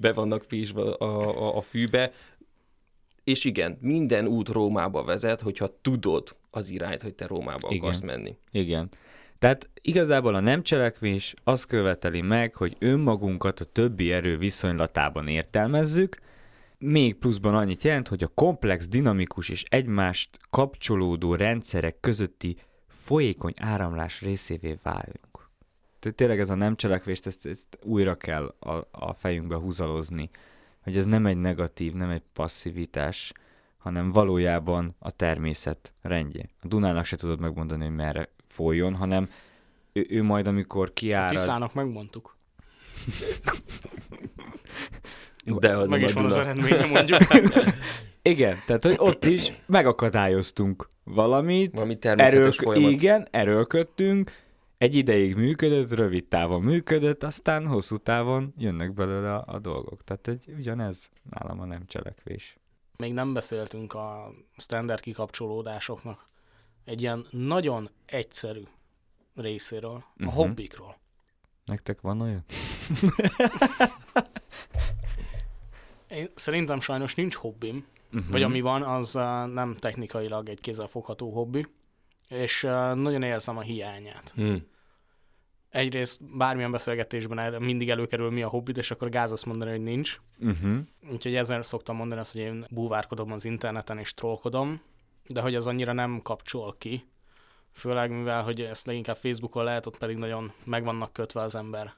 be 0.00 0.12
vannak 0.12 0.44
vésve 0.48 0.82
a, 0.82 1.04
a, 1.04 1.56
a 1.56 1.60
fűbe. 1.60 2.12
És 3.24 3.44
igen, 3.44 3.78
minden 3.80 4.26
út 4.26 4.48
Rómába 4.48 5.04
vezet, 5.04 5.40
hogyha 5.40 5.78
tudod 5.82 6.36
az 6.50 6.70
irányt, 6.70 7.02
hogy 7.02 7.14
te 7.14 7.26
Rómába 7.26 7.68
igen. 7.70 7.82
akarsz 7.82 8.00
menni. 8.00 8.36
Igen. 8.50 8.88
Tehát 9.38 9.70
igazából 9.82 10.34
a 10.34 10.40
nem 10.40 10.62
cselekvés 10.62 11.34
azt 11.44 11.66
követeli 11.66 12.20
meg, 12.20 12.54
hogy 12.54 12.76
önmagunkat 12.78 13.60
a 13.60 13.64
többi 13.64 14.12
erő 14.12 14.38
viszonylatában 14.38 15.28
értelmezzük, 15.28 16.16
még 16.78 17.14
pluszban 17.14 17.54
annyit 17.54 17.82
jelent, 17.82 18.08
hogy 18.08 18.22
a 18.22 18.28
komplex, 18.34 18.88
dinamikus 18.88 19.48
és 19.48 19.64
egymást 19.68 20.38
kapcsolódó 20.50 21.34
rendszerek 21.34 22.00
közötti 22.00 22.56
folyékony 22.86 23.52
áramlás 23.60 24.20
részévé 24.20 24.78
váljunk. 24.82 25.50
Tehát 25.98 26.16
tényleg 26.16 26.40
ez 26.40 26.50
a 26.50 26.54
nem 26.54 26.76
cselekvést, 26.76 27.26
ezt, 27.26 27.46
ezt 27.46 27.78
újra 27.82 28.14
kell 28.14 28.54
a, 28.58 28.88
a 28.90 29.12
fejünkbe 29.12 29.56
húzalozni, 29.56 30.30
hogy 30.82 30.96
ez 30.96 31.06
nem 31.06 31.26
egy 31.26 31.36
negatív, 31.36 31.92
nem 31.92 32.10
egy 32.10 32.22
passzivitás, 32.32 33.32
hanem 33.78 34.10
valójában 34.10 34.94
a 34.98 35.10
természet 35.10 35.94
rendje. 36.02 36.48
A 36.62 36.66
Dunának 36.66 37.04
se 37.04 37.16
tudod 37.16 37.40
megmondani, 37.40 37.84
hogy 37.84 37.94
merre 37.94 38.28
folyjon, 38.44 38.94
hanem 38.94 39.28
ő, 39.92 40.06
ő 40.08 40.22
majd, 40.22 40.46
amikor 40.46 40.92
kiárad... 40.92 41.36
A 41.36 41.38
Tiszának 41.38 41.74
megmondtuk. 41.74 42.36
De 45.54 45.86
Meg 45.86 46.02
is 46.02 46.12
van 46.12 46.24
az 46.24 46.38
eredménye, 46.38 46.86
mondjuk. 46.86 47.20
Igen, 48.22 48.62
tehát 48.66 48.84
hogy 48.84 48.94
ott 48.98 49.24
is 49.24 49.52
megakadályoztunk 49.66 50.90
valamit. 51.04 51.72
Valami 51.72 51.98
természetes 51.98 52.58
erők, 52.58 52.78
Igen, 52.90 53.28
erőlködtünk, 53.30 54.30
egy 54.78 54.94
ideig 54.94 55.34
működött, 55.34 55.92
rövid 55.92 56.24
távon 56.24 56.62
működött, 56.62 57.22
aztán 57.22 57.66
hosszú 57.66 57.96
távon 57.96 58.54
jönnek 58.58 58.94
belőle 58.94 59.34
a, 59.34 59.44
a 59.46 59.58
dolgok. 59.58 60.04
Tehát 60.04 60.28
egy, 60.28 60.44
ugyanez 60.58 61.10
nálam 61.30 61.60
a 61.60 61.64
nem 61.64 61.86
cselekvés. 61.86 62.58
Még 62.98 63.12
nem 63.12 63.32
beszéltünk 63.32 63.94
a 63.94 64.32
standard 64.56 65.00
kikapcsolódásoknak 65.00 66.24
egy 66.84 67.02
ilyen 67.02 67.26
nagyon 67.30 67.90
egyszerű 68.06 68.62
részéről, 69.34 69.90
a 69.94 70.14
uh-huh. 70.18 70.34
hobbikról. 70.34 70.98
Nektek 71.64 72.00
van 72.00 72.20
olyan? 72.20 72.44
Én 76.16 76.28
szerintem 76.34 76.80
sajnos 76.80 77.14
nincs 77.14 77.34
hobbim, 77.34 77.86
uh-huh. 78.12 78.30
vagy 78.30 78.42
ami 78.42 78.60
van, 78.60 78.82
az 78.82 79.12
nem 79.52 79.76
technikailag 79.78 80.48
egy 80.48 80.60
kézzelfogható 80.60 81.32
hobbi, 81.32 81.66
és 82.28 82.62
nagyon 82.94 83.22
érzem 83.22 83.56
a 83.56 83.60
hiányát. 83.60 84.32
Hmm. 84.34 84.66
Egyrészt 85.68 86.36
bármilyen 86.36 86.70
beszélgetésben 86.70 87.38
el, 87.38 87.58
mindig 87.58 87.90
előkerül 87.90 88.30
mi 88.30 88.42
a 88.42 88.48
hobbid, 88.48 88.76
és 88.76 88.90
akkor 88.90 89.08
gáz 89.08 89.32
azt 89.32 89.46
mondani, 89.46 89.70
hogy 89.70 89.80
nincs. 89.80 90.20
Uh-huh. 90.38 90.78
Úgyhogy 91.10 91.34
ezzel 91.34 91.62
szoktam 91.62 91.96
mondani 91.96 92.20
azt, 92.20 92.32
hogy 92.32 92.40
én 92.40 92.66
búvárkodom 92.70 93.32
az 93.32 93.44
interneten 93.44 93.98
és 93.98 94.14
trollkodom, 94.14 94.80
de 95.26 95.40
hogy 95.40 95.54
az 95.54 95.66
annyira 95.66 95.92
nem 95.92 96.20
kapcsol 96.22 96.76
ki. 96.78 97.04
Főleg 97.72 98.10
mivel, 98.10 98.42
hogy 98.42 98.60
ezt 98.60 98.86
leginkább 98.86 99.16
Facebookon 99.16 99.64
lehet, 99.64 99.86
ott 99.86 99.98
pedig 99.98 100.16
nagyon 100.16 100.52
meg 100.64 100.84
vannak 100.84 101.12
kötve 101.12 101.40
az 101.40 101.54
ember 101.54 101.94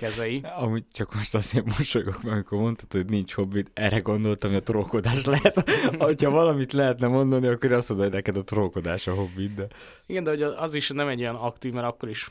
kezei. 0.00 0.42
Amúgy 0.56 0.84
csak 0.92 1.14
most 1.14 1.34
azért 1.34 1.64
mosolygok, 1.64 2.20
amikor 2.24 2.58
mondtad, 2.58 2.92
hogy 2.92 3.06
nincs 3.06 3.32
hobbit, 3.32 3.70
erre 3.74 3.98
gondoltam, 3.98 4.50
hogy 4.50 4.58
a 4.58 4.62
trókodás 4.62 5.24
lehet. 5.24 5.70
ha 6.24 6.30
valamit 6.30 6.72
lehetne 6.72 7.06
mondani, 7.06 7.46
akkor 7.46 7.72
azt 7.72 7.88
mondod, 7.88 8.06
hogy 8.06 8.16
neked 8.16 8.36
a 8.36 8.44
trókodás 8.44 9.06
a 9.06 9.14
hobbit, 9.14 9.54
de... 9.54 9.66
Igen, 10.06 10.24
de 10.24 10.30
hogy 10.30 10.42
az 10.42 10.74
is 10.74 10.88
nem 10.88 11.08
egy 11.08 11.20
olyan 11.20 11.34
aktív, 11.34 11.72
mert 11.72 11.86
akkor 11.86 12.08
is 12.08 12.30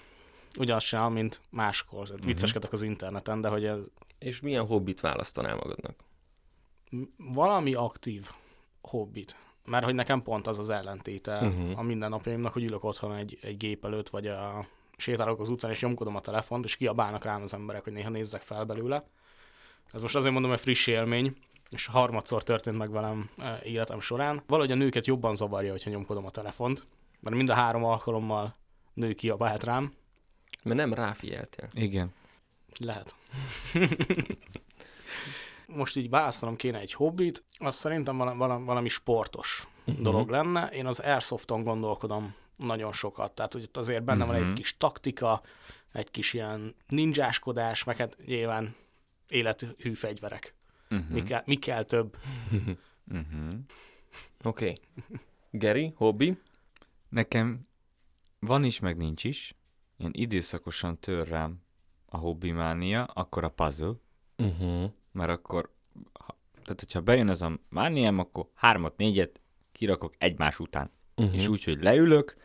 ugyanazt 0.57 0.86
csinál, 0.86 1.09
mint 1.09 1.41
máskor. 1.49 2.01
Uh-huh. 2.01 2.26
Vicceskedek 2.26 2.72
az 2.72 2.82
interneten, 2.82 3.41
de 3.41 3.47
hogy 3.47 3.65
ez... 3.65 3.80
És 4.20 4.41
milyen 4.41 4.65
hobbit 4.65 4.99
választanál 4.99 5.55
magadnak? 5.55 5.95
Valami 7.17 7.74
aktív 7.74 8.30
hobbit. 8.82 9.36
Mert 9.65 9.84
hogy 9.84 9.95
nekem 9.95 10.22
pont 10.22 10.47
az 10.47 10.59
az 10.59 10.70
ellentéte 10.70 11.38
uh-huh. 11.38 11.80
a 11.80 11.82
mindennapjaimnak, 11.82 12.53
hogy 12.53 12.63
ülök 12.63 12.84
otthon 12.84 13.15
egy, 13.15 13.38
egy 13.41 13.57
gép 13.57 13.86
előtt, 13.86 14.09
vagy 14.09 14.28
a 14.28 14.65
sétálok 15.00 15.39
az 15.39 15.50
utcán, 15.50 15.72
és 15.72 15.82
nyomkodom 15.82 16.16
a 16.16 16.22
telefont, 16.22 16.66
és 16.66 16.76
kiabálnak 16.76 17.24
rám 17.24 17.41
az 17.41 17.54
emberek, 17.54 17.84
hogy 17.84 17.93
néha 17.93 18.10
nézzek 18.10 18.41
fel 18.41 18.66
belőle. 18.66 19.04
Ez 19.93 20.02
most 20.02 20.16
azért 20.16 20.34
mondom, 20.34 20.52
hogy 20.52 20.60
friss 20.60 20.88
élmény, 20.88 21.36
és 21.70 21.86
harmadszor 21.86 22.43
történt 22.43 22.78
meg 22.78 22.91
velem 22.91 23.30
e, 23.38 23.60
életem 23.64 24.00
során. 24.00 24.43
Valahogy 24.47 24.72
a 24.72 24.76
nőket 24.76 25.08
jobban 25.08 25.36
zavarja, 25.36 25.72
hogyha 25.72 25.89
nyomkodom 25.89 26.26
a 26.26 26.30
telefont, 26.30 26.88
mert 27.20 27.36
mind 27.36 27.50
a 27.50 27.54
három 27.54 27.84
alkalommal 27.84 28.56
nő 28.93 29.14
kiabált 29.14 29.64
rám. 29.64 29.93
Mert 30.64 30.78
nem 30.78 30.93
ráfigyeltél. 30.93 31.68
Igen. 31.74 32.14
Lehet. 32.80 33.16
most 35.76 35.95
így 35.95 36.10
választanom 36.10 36.56
kéne 36.56 36.80
egy 36.80 36.93
hobbit, 36.93 37.43
az 37.58 37.76
szerintem 37.76 38.18
valami, 38.18 38.66
valami 38.66 38.89
sportos 38.89 39.68
uh-huh. 39.86 40.04
dolog 40.04 40.30
lenne. 40.30 40.68
Én 40.68 40.86
az 40.86 41.00
Airsofton 41.00 41.64
gondolkodom 41.64 42.36
nagyon 42.60 42.93
sokat. 42.93 43.32
Tehát, 43.32 43.53
hogy 43.53 43.64
itt 43.64 43.78
azért 43.78 44.03
benne 44.03 44.24
uh-huh. 44.24 44.36
van 44.36 44.43
egy 44.43 44.47
mhm. 44.47 44.55
kis 44.55 44.78
taktika, 44.78 45.41
egy 45.91 46.12
kis 46.12 46.34
ilyen 46.34 46.76
ninjáskodás, 46.88 47.84
meg 47.84 47.97
hát 47.97 48.18
nyilván 48.26 48.76
élethű 49.28 49.93
fegyverek. 49.93 50.53
Uh-huh. 50.89 51.10
Mi, 51.10 51.24
kell, 51.24 51.41
mi 51.45 51.55
kell 51.55 51.84
több? 51.84 52.18
uh-huh. 52.51 53.53
Oké. 54.43 54.74
Okay. 54.74 54.74
Geri, 55.51 55.93
hobbi? 55.95 56.38
Nekem 57.10 57.68
van 58.39 58.64
is, 58.64 58.80
meg 58.80 58.97
nincs 58.97 59.24
is. 59.24 59.55
Ilyen 59.97 60.12
időszakosan 60.14 60.99
tör 60.99 61.28
rám 61.28 61.62
a 62.05 62.18
hobbi 62.18 62.51
mánia, 62.51 63.03
akkor 63.03 63.43
a 63.43 63.49
puzzle. 63.49 63.93
Uh-huh. 64.38 64.91
Mert 65.12 65.30
akkor, 65.30 65.74
ha, 66.14 66.38
tehát 66.64 66.80
hogyha 66.80 67.01
bejön 67.01 67.30
ez 67.30 67.41
a 67.41 67.60
mániám, 67.70 68.20
akkor 68.20 68.49
hármat, 68.53 68.97
négyet 68.97 69.41
kirakok 69.72 70.16
egymás 70.18 70.60
után. 70.60 70.91
Uh-huh. 71.20 71.36
És 71.36 71.47
úgy, 71.47 71.63
hogy 71.63 71.78
leülök, 71.82 72.36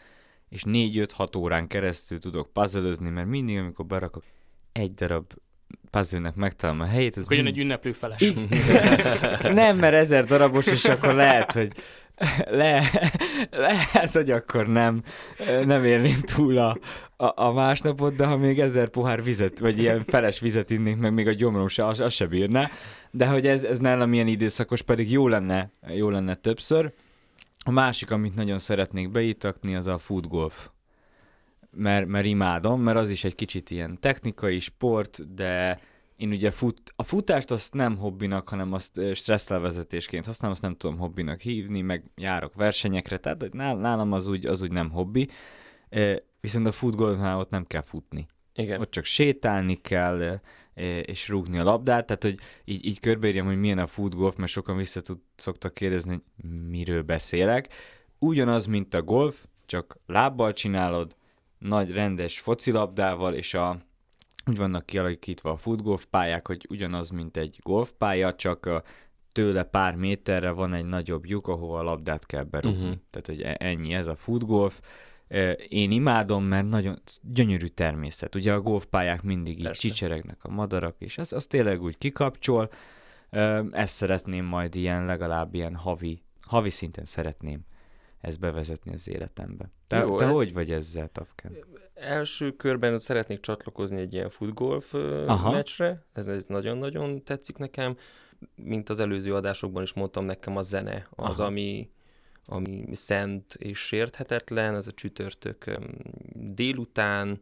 és 0.48 0.62
4-5-6 0.66 1.36
órán 1.36 1.66
keresztül 1.66 2.18
tudok 2.18 2.52
puzzle 2.52 3.10
mert 3.10 3.28
mindig, 3.28 3.58
amikor 3.58 3.86
berakok 3.86 4.24
egy 4.72 4.94
darab 4.94 5.32
puzzle-nek 5.90 6.34
megtalálom 6.34 6.80
a 6.80 6.86
helyét. 6.86 7.16
Ez 7.16 7.26
mind... 7.26 7.46
egy 7.46 7.58
ünneplő 7.58 7.92
feles. 7.92 8.32
nem, 9.42 9.76
mert 9.76 9.94
ezer 9.94 10.24
darabos, 10.24 10.66
és 10.66 10.84
akkor 10.84 11.14
lehet, 11.14 11.52
hogy 11.52 11.72
le, 12.50 12.90
lehet, 13.50 14.12
hogy 14.12 14.30
akkor 14.30 14.66
nem, 14.66 15.02
nem 15.64 15.84
érném 15.84 16.20
túl 16.20 16.58
a, 16.58 16.78
a, 17.16 17.42
a 17.44 17.52
másnapot, 17.52 18.14
de 18.16 18.24
ha 18.24 18.36
még 18.36 18.60
ezer 18.60 18.88
pohár 18.88 19.22
vizet, 19.22 19.58
vagy 19.58 19.78
ilyen 19.78 20.04
feles 20.06 20.40
vizet 20.40 20.70
innék, 20.70 20.96
meg 20.96 21.12
még 21.12 21.28
a 21.28 21.32
gyomrom 21.32 21.68
se, 21.68 21.86
az, 21.86 22.00
az 22.00 22.12
se 22.12 22.26
bírná. 22.26 22.70
De 23.10 23.26
hogy 23.26 23.46
ez, 23.46 23.64
ez 23.64 23.78
nálam 23.78 24.12
ilyen 24.12 24.26
időszakos, 24.26 24.82
pedig 24.82 25.10
jó 25.10 25.28
lenne, 25.28 25.70
jó 25.94 26.08
lenne 26.08 26.34
többször. 26.34 26.92
A 27.64 27.70
másik, 27.70 28.10
amit 28.10 28.34
nagyon 28.34 28.58
szeretnék 28.58 29.10
beítakni, 29.10 29.74
az 29.74 29.86
a 29.86 29.98
food 29.98 30.26
golf. 30.26 30.68
Mert, 31.70 32.06
mert 32.06 32.26
imádom, 32.26 32.80
mert 32.80 32.98
az 32.98 33.10
is 33.10 33.24
egy 33.24 33.34
kicsit 33.34 33.70
ilyen 33.70 34.00
technikai 34.00 34.58
sport, 34.58 35.34
de 35.34 35.80
én 36.16 36.30
ugye 36.30 36.50
fut, 36.50 36.92
a 36.96 37.02
futást 37.02 37.50
azt 37.50 37.74
nem 37.74 37.96
hobbinak, 37.96 38.48
hanem 38.48 38.72
azt 38.72 39.00
stresszlevezetésként 39.14 40.26
használom, 40.26 40.54
azt 40.54 40.62
nem 40.62 40.76
tudom 40.76 40.98
hobbinak 40.98 41.40
hívni, 41.40 41.80
meg 41.80 42.10
járok 42.16 42.54
versenyekre, 42.54 43.18
tehát 43.18 43.52
nálam 43.52 44.12
az 44.12 44.26
úgy, 44.26 44.46
az 44.46 44.62
úgy 44.62 44.72
nem 44.72 44.90
hobbi. 44.90 45.28
Viszont 46.40 46.66
a 46.66 46.72
futgolfnál 46.72 47.38
ott 47.38 47.50
nem 47.50 47.64
kell 47.66 47.82
futni. 47.82 48.26
Igen. 48.54 48.80
Ott 48.80 48.90
csak 48.90 49.04
sétálni 49.04 49.74
kell, 49.74 50.40
és 51.02 51.28
rúgni 51.28 51.58
a 51.58 51.64
labdát, 51.64 52.06
tehát 52.06 52.22
hogy 52.22 52.38
így, 52.64 52.86
így 52.86 53.00
körbeírjam, 53.00 53.46
hogy 53.46 53.58
milyen 53.58 53.78
a 53.78 53.86
food 53.86 54.14
golf, 54.14 54.36
mert 54.36 54.50
sokan 54.50 54.76
vissza 54.76 55.00
tud, 55.00 55.18
szoktak 55.36 55.74
kérdezni, 55.74 56.10
hogy 56.10 56.50
miről 56.68 57.02
beszélek. 57.02 57.72
Ugyanaz, 58.18 58.66
mint 58.66 58.94
a 58.94 59.02
golf, 59.02 59.44
csak 59.66 59.96
lábbal 60.06 60.52
csinálod, 60.52 61.16
nagy 61.58 61.92
rendes 61.92 62.40
focilabdával, 62.40 63.34
és 63.34 63.54
a, 63.54 63.78
úgy 64.46 64.56
vannak 64.56 64.86
kialakítva 64.86 65.50
a 65.50 65.56
food 65.56 65.82
golf 65.82 66.06
pályák, 66.10 66.46
hogy 66.46 66.66
ugyanaz, 66.68 67.10
mint 67.10 67.36
egy 67.36 67.58
golfpálya, 67.62 68.34
csak 68.34 68.82
tőle 69.32 69.62
pár 69.62 69.94
méterre 69.94 70.50
van 70.50 70.74
egy 70.74 70.84
nagyobb 70.84 71.26
lyuk, 71.26 71.48
ahova 71.48 71.78
a 71.78 71.82
labdát 71.82 72.26
kell 72.26 72.42
berúgni. 72.42 72.82
Uh-huh. 72.82 72.98
Tehát, 73.10 73.26
hogy 73.26 73.40
e, 73.40 73.56
ennyi, 73.58 73.94
ez 73.94 74.06
a 74.06 74.16
food 74.16 74.44
golf. 74.44 74.80
Én 75.68 75.90
imádom, 75.90 76.44
mert 76.44 76.68
nagyon 76.68 77.00
gyönyörű 77.22 77.66
természet. 77.66 78.34
Ugye 78.34 78.52
a 78.52 78.60
golfpályák 78.60 79.22
mindig 79.22 79.58
így 79.58 79.64
Persze. 79.64 79.88
csicseregnek 79.88 80.44
a 80.44 80.50
madarak, 80.50 80.96
és 80.98 81.18
az, 81.18 81.32
az 81.32 81.46
tényleg 81.46 81.82
úgy 81.82 81.98
kikapcsol. 81.98 82.70
Ezt 83.70 83.94
szeretném 83.94 84.44
majd 84.44 84.74
ilyen, 84.74 85.04
legalább 85.04 85.54
ilyen 85.54 85.74
havi, 85.74 86.22
havi 86.40 86.70
szinten 86.70 87.04
szeretném 87.04 87.60
ezt 88.20 88.40
bevezetni 88.40 88.94
az 88.94 89.08
életembe. 89.08 89.70
Te, 89.86 89.96
Jó, 89.98 90.16
te 90.16 90.24
ez... 90.24 90.32
hogy 90.32 90.52
vagy 90.52 90.70
ezzel, 90.70 91.08
Tafken? 91.08 91.56
Első 91.94 92.56
körben 92.56 92.98
szeretnék 92.98 93.40
csatlakozni 93.40 94.00
egy 94.00 94.12
ilyen 94.12 94.30
futgolf 94.30 94.94
Aha. 95.26 95.50
meccsre, 95.50 96.04
ez, 96.12 96.26
ez 96.26 96.44
nagyon-nagyon 96.46 97.24
tetszik 97.24 97.56
nekem. 97.56 97.96
Mint 98.54 98.88
az 98.88 98.98
előző 98.98 99.34
adásokban 99.34 99.82
is 99.82 99.92
mondtam, 99.92 100.24
nekem 100.24 100.56
a 100.56 100.62
zene 100.62 101.08
az, 101.10 101.40
Aha. 101.40 101.48
ami 101.48 101.90
ami 102.46 102.84
szent 102.92 103.54
és 103.54 103.78
sérthetetlen, 103.78 104.74
ez 104.74 104.86
a 104.86 104.92
csütörtök 104.92 105.64
délután, 106.32 107.40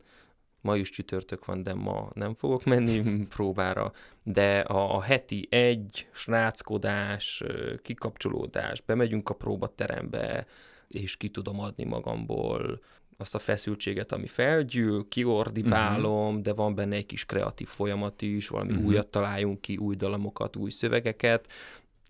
ma 0.60 0.76
is 0.76 0.90
csütörtök 0.90 1.44
van, 1.44 1.62
de 1.62 1.74
ma 1.74 2.10
nem 2.14 2.34
fogok 2.34 2.64
menni 2.64 3.02
próbára, 3.36 3.92
de 4.22 4.58
a, 4.58 4.96
a 4.96 5.00
heti 5.00 5.46
egy 5.50 6.08
sráckodás, 6.12 7.42
kikapcsolódás, 7.82 8.80
bemegyünk 8.80 9.28
a 9.28 9.34
próbaterembe, 9.34 10.46
és 10.88 11.16
ki 11.16 11.28
tudom 11.28 11.60
adni 11.60 11.84
magamból 11.84 12.80
azt 13.16 13.34
a 13.34 13.38
feszültséget, 13.38 14.12
ami 14.12 14.26
felgyűl, 14.26 15.08
kiordibálom, 15.08 16.26
uh-huh. 16.26 16.42
de 16.42 16.52
van 16.52 16.74
benne 16.74 16.96
egy 16.96 17.06
kis 17.06 17.24
kreatív 17.24 17.68
folyamat 17.68 18.22
is, 18.22 18.48
valami 18.48 18.70
uh-huh. 18.70 18.86
újat 18.86 19.06
találjunk 19.06 19.60
ki, 19.60 19.76
új 19.76 19.96
dalamokat, 19.96 20.56
új 20.56 20.70
szövegeket, 20.70 21.46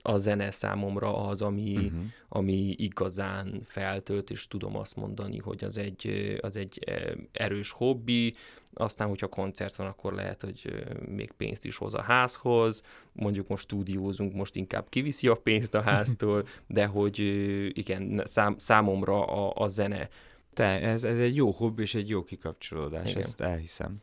a 0.03 0.17
zene 0.17 0.51
számomra 0.51 1.27
az, 1.27 1.43
ami, 1.43 1.77
uh-huh. 1.77 2.01
ami 2.29 2.75
igazán 2.79 3.61
feltölt, 3.65 4.31
és 4.31 4.49
tudom 4.49 4.77
azt 4.77 4.97
mondani, 4.97 5.39
hogy 5.39 5.65
az 5.65 5.79
egy, 5.79 6.37
az 6.41 6.57
egy 6.57 6.85
erős 7.33 7.71
hobbi, 7.71 8.35
aztán, 8.75 9.09
hogyha 9.09 9.27
koncert 9.27 9.77
van, 9.77 9.87
akkor 9.87 10.13
lehet, 10.13 10.41
hogy 10.41 10.85
még 11.09 11.33
pénzt 11.33 11.65
is 11.65 11.77
hoz 11.77 11.95
a 11.95 12.03
házhoz, 12.03 12.83
mondjuk 13.13 13.49
most 13.49 13.63
stúdiózunk, 13.63 14.35
most 14.35 14.57
inkább 14.57 14.89
kiviszi 14.89 15.29
a 15.29 15.35
pénzt 15.35 15.75
a 15.75 15.83
háztól, 15.91 16.47
de 16.67 16.87
hogy 16.87 17.19
igen, 17.79 18.23
szám, 18.25 18.55
számomra 18.59 19.25
a, 19.25 19.63
a 19.63 19.69
zene. 19.69 20.09
Te, 20.53 20.81
ez, 20.81 21.05
ez 21.05 21.19
egy 21.19 21.37
jó 21.37 21.51
hobbi 21.51 21.83
és 21.83 21.95
egy 21.95 22.09
jó 22.09 22.25
kikapcsolódás, 22.25 23.11
igen. 23.11 23.23
ezt 23.23 23.41
elhiszem. 23.41 24.01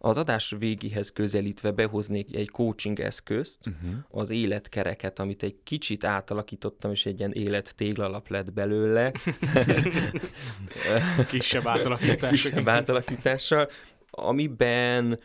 Az 0.00 0.16
adás 0.16 0.54
végéhez 0.58 1.12
közelítve 1.12 1.70
behoznék 1.70 2.36
egy 2.36 2.50
coaching 2.50 3.00
eszközt, 3.00 3.66
uh-huh. 3.66 3.98
az 4.08 4.30
életkereket, 4.30 5.18
amit 5.18 5.42
egy 5.42 5.56
kicsit 5.62 6.04
átalakítottam, 6.04 6.90
és 6.90 7.06
egy 7.06 7.18
ilyen 7.18 7.32
élet 7.32 7.76
téglalap 7.76 8.28
lett 8.28 8.52
belőle. 8.52 9.12
Kisebb 11.28 11.66
átalakítással. 11.66 12.30
Kisebb 12.30 12.68
átalakítással, 12.68 13.68
amiben 14.10 15.18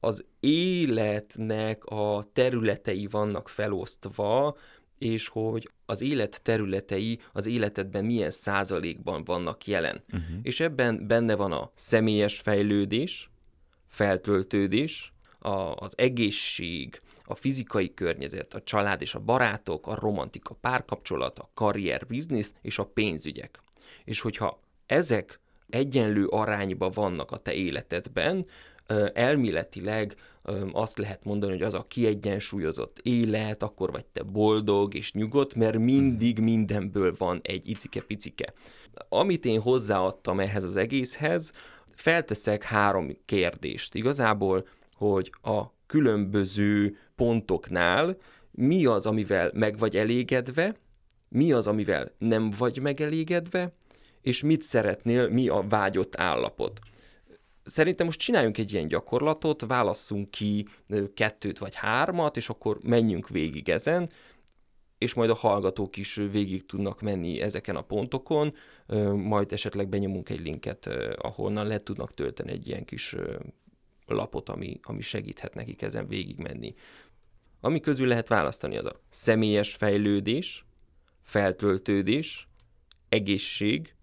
az 0.00 0.24
életnek 0.40 1.84
a 1.84 2.24
területei 2.32 3.06
vannak 3.10 3.48
felosztva, 3.48 4.56
és 4.98 5.28
hogy 5.28 5.70
az 5.86 6.00
élet 6.00 6.42
területei 6.42 7.20
az 7.32 7.46
életedben 7.46 8.04
milyen 8.04 8.30
százalékban 8.30 9.24
vannak 9.24 9.66
jelen. 9.66 10.04
Uh-huh. 10.12 10.38
És 10.42 10.60
ebben 10.60 11.06
benne 11.06 11.34
van 11.34 11.52
a 11.52 11.70
személyes 11.74 12.40
fejlődés, 12.40 13.30
feltöltődés, 13.94 15.12
a, 15.38 15.74
az 15.74 15.92
egészség, 15.96 17.00
a 17.24 17.34
fizikai 17.34 17.94
környezet, 17.94 18.54
a 18.54 18.62
család 18.62 19.00
és 19.00 19.14
a 19.14 19.20
barátok, 19.20 19.86
a 19.86 19.94
romantika 19.94 20.54
párkapcsolat, 20.54 21.38
a 21.38 21.50
karrier, 21.54 22.06
biznisz 22.06 22.54
és 22.62 22.78
a 22.78 22.84
pénzügyek. 22.84 23.62
És 24.04 24.20
hogyha 24.20 24.60
ezek 24.86 25.40
egyenlő 25.68 26.26
arányba 26.26 26.88
vannak 26.88 27.30
a 27.30 27.36
te 27.36 27.54
életedben, 27.54 28.46
elméletileg 29.12 30.16
azt 30.72 30.98
lehet 30.98 31.24
mondani, 31.24 31.52
hogy 31.52 31.62
az 31.62 31.74
a 31.74 31.86
kiegyensúlyozott 31.88 32.98
élet, 33.02 33.62
akkor 33.62 33.90
vagy 33.90 34.04
te 34.04 34.22
boldog 34.22 34.94
és 34.94 35.12
nyugodt, 35.12 35.54
mert 35.54 35.78
mindig 35.78 36.38
mindenből 36.38 37.14
van 37.18 37.40
egy 37.42 37.68
icike-picike. 37.68 38.52
Amit 39.08 39.44
én 39.44 39.60
hozzáadtam 39.60 40.40
ehhez 40.40 40.64
az 40.64 40.76
egészhez, 40.76 41.52
felteszek 41.96 42.62
három 42.62 43.16
kérdést. 43.24 43.94
Igazából, 43.94 44.66
hogy 44.94 45.32
a 45.42 45.62
különböző 45.86 46.98
pontoknál 47.16 48.16
mi 48.50 48.86
az, 48.86 49.06
amivel 49.06 49.50
meg 49.54 49.78
vagy 49.78 49.96
elégedve, 49.96 50.74
mi 51.28 51.52
az, 51.52 51.66
amivel 51.66 52.10
nem 52.18 52.50
vagy 52.58 52.78
megelégedve, 52.78 53.72
és 54.20 54.42
mit 54.42 54.62
szeretnél, 54.62 55.28
mi 55.28 55.48
a 55.48 55.64
vágyott 55.68 56.16
állapot. 56.16 56.78
Szerintem 57.64 58.06
most 58.06 58.18
csináljunk 58.18 58.58
egy 58.58 58.72
ilyen 58.72 58.88
gyakorlatot, 58.88 59.66
válasszunk 59.66 60.30
ki 60.30 60.68
kettőt 61.14 61.58
vagy 61.58 61.74
hármat, 61.74 62.36
és 62.36 62.48
akkor 62.48 62.78
menjünk 62.82 63.28
végig 63.28 63.68
ezen, 63.68 64.10
és 64.98 65.14
majd 65.14 65.30
a 65.30 65.34
hallgatók 65.34 65.96
is 65.96 66.14
végig 66.14 66.66
tudnak 66.66 67.00
menni 67.00 67.40
ezeken 67.40 67.76
a 67.76 67.82
pontokon, 67.82 68.54
majd 69.14 69.52
esetleg 69.52 69.88
benyomunk 69.88 70.28
egy 70.28 70.40
linket, 70.40 70.86
ahonnan 71.16 71.66
le 71.66 71.82
tudnak 71.82 72.14
tölteni 72.14 72.50
egy 72.50 72.66
ilyen 72.66 72.84
kis 72.84 73.16
lapot, 74.06 74.48
ami, 74.48 74.80
ami 74.82 75.00
segíthet 75.00 75.54
nekik 75.54 75.82
ezen 75.82 76.06
végig 76.06 76.38
menni. 76.38 76.74
Ami 77.60 77.80
közül 77.80 78.06
lehet 78.06 78.28
választani 78.28 78.76
az 78.76 78.86
a 78.86 79.00
személyes 79.08 79.74
fejlődés, 79.74 80.64
feltöltődés, 81.22 82.48
egészség, 83.08 83.94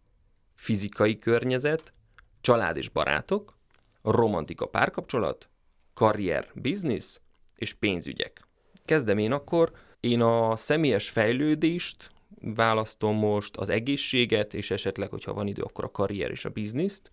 fizikai 0.55 1.19
környezet, 1.19 1.93
család 2.41 2.77
és 2.77 2.89
barátok, 2.89 3.57
romantika 4.01 4.65
párkapcsolat, 4.65 5.49
karrier, 5.93 6.47
biznisz 6.53 7.21
és 7.55 7.73
pénzügyek. 7.73 8.47
Kezdem 8.85 9.17
én 9.17 9.31
akkor, 9.31 9.71
én 10.01 10.21
a 10.21 10.55
személyes 10.55 11.09
fejlődést 11.09 12.11
választom 12.41 13.15
most, 13.15 13.57
az 13.57 13.69
egészséget, 13.69 14.53
és 14.53 14.71
esetleg, 14.71 15.09
hogyha 15.09 15.33
van 15.33 15.47
idő, 15.47 15.61
akkor 15.61 15.83
a 15.83 15.91
karrier 15.91 16.31
és 16.31 16.45
a 16.45 16.49
bizniszt. 16.49 17.11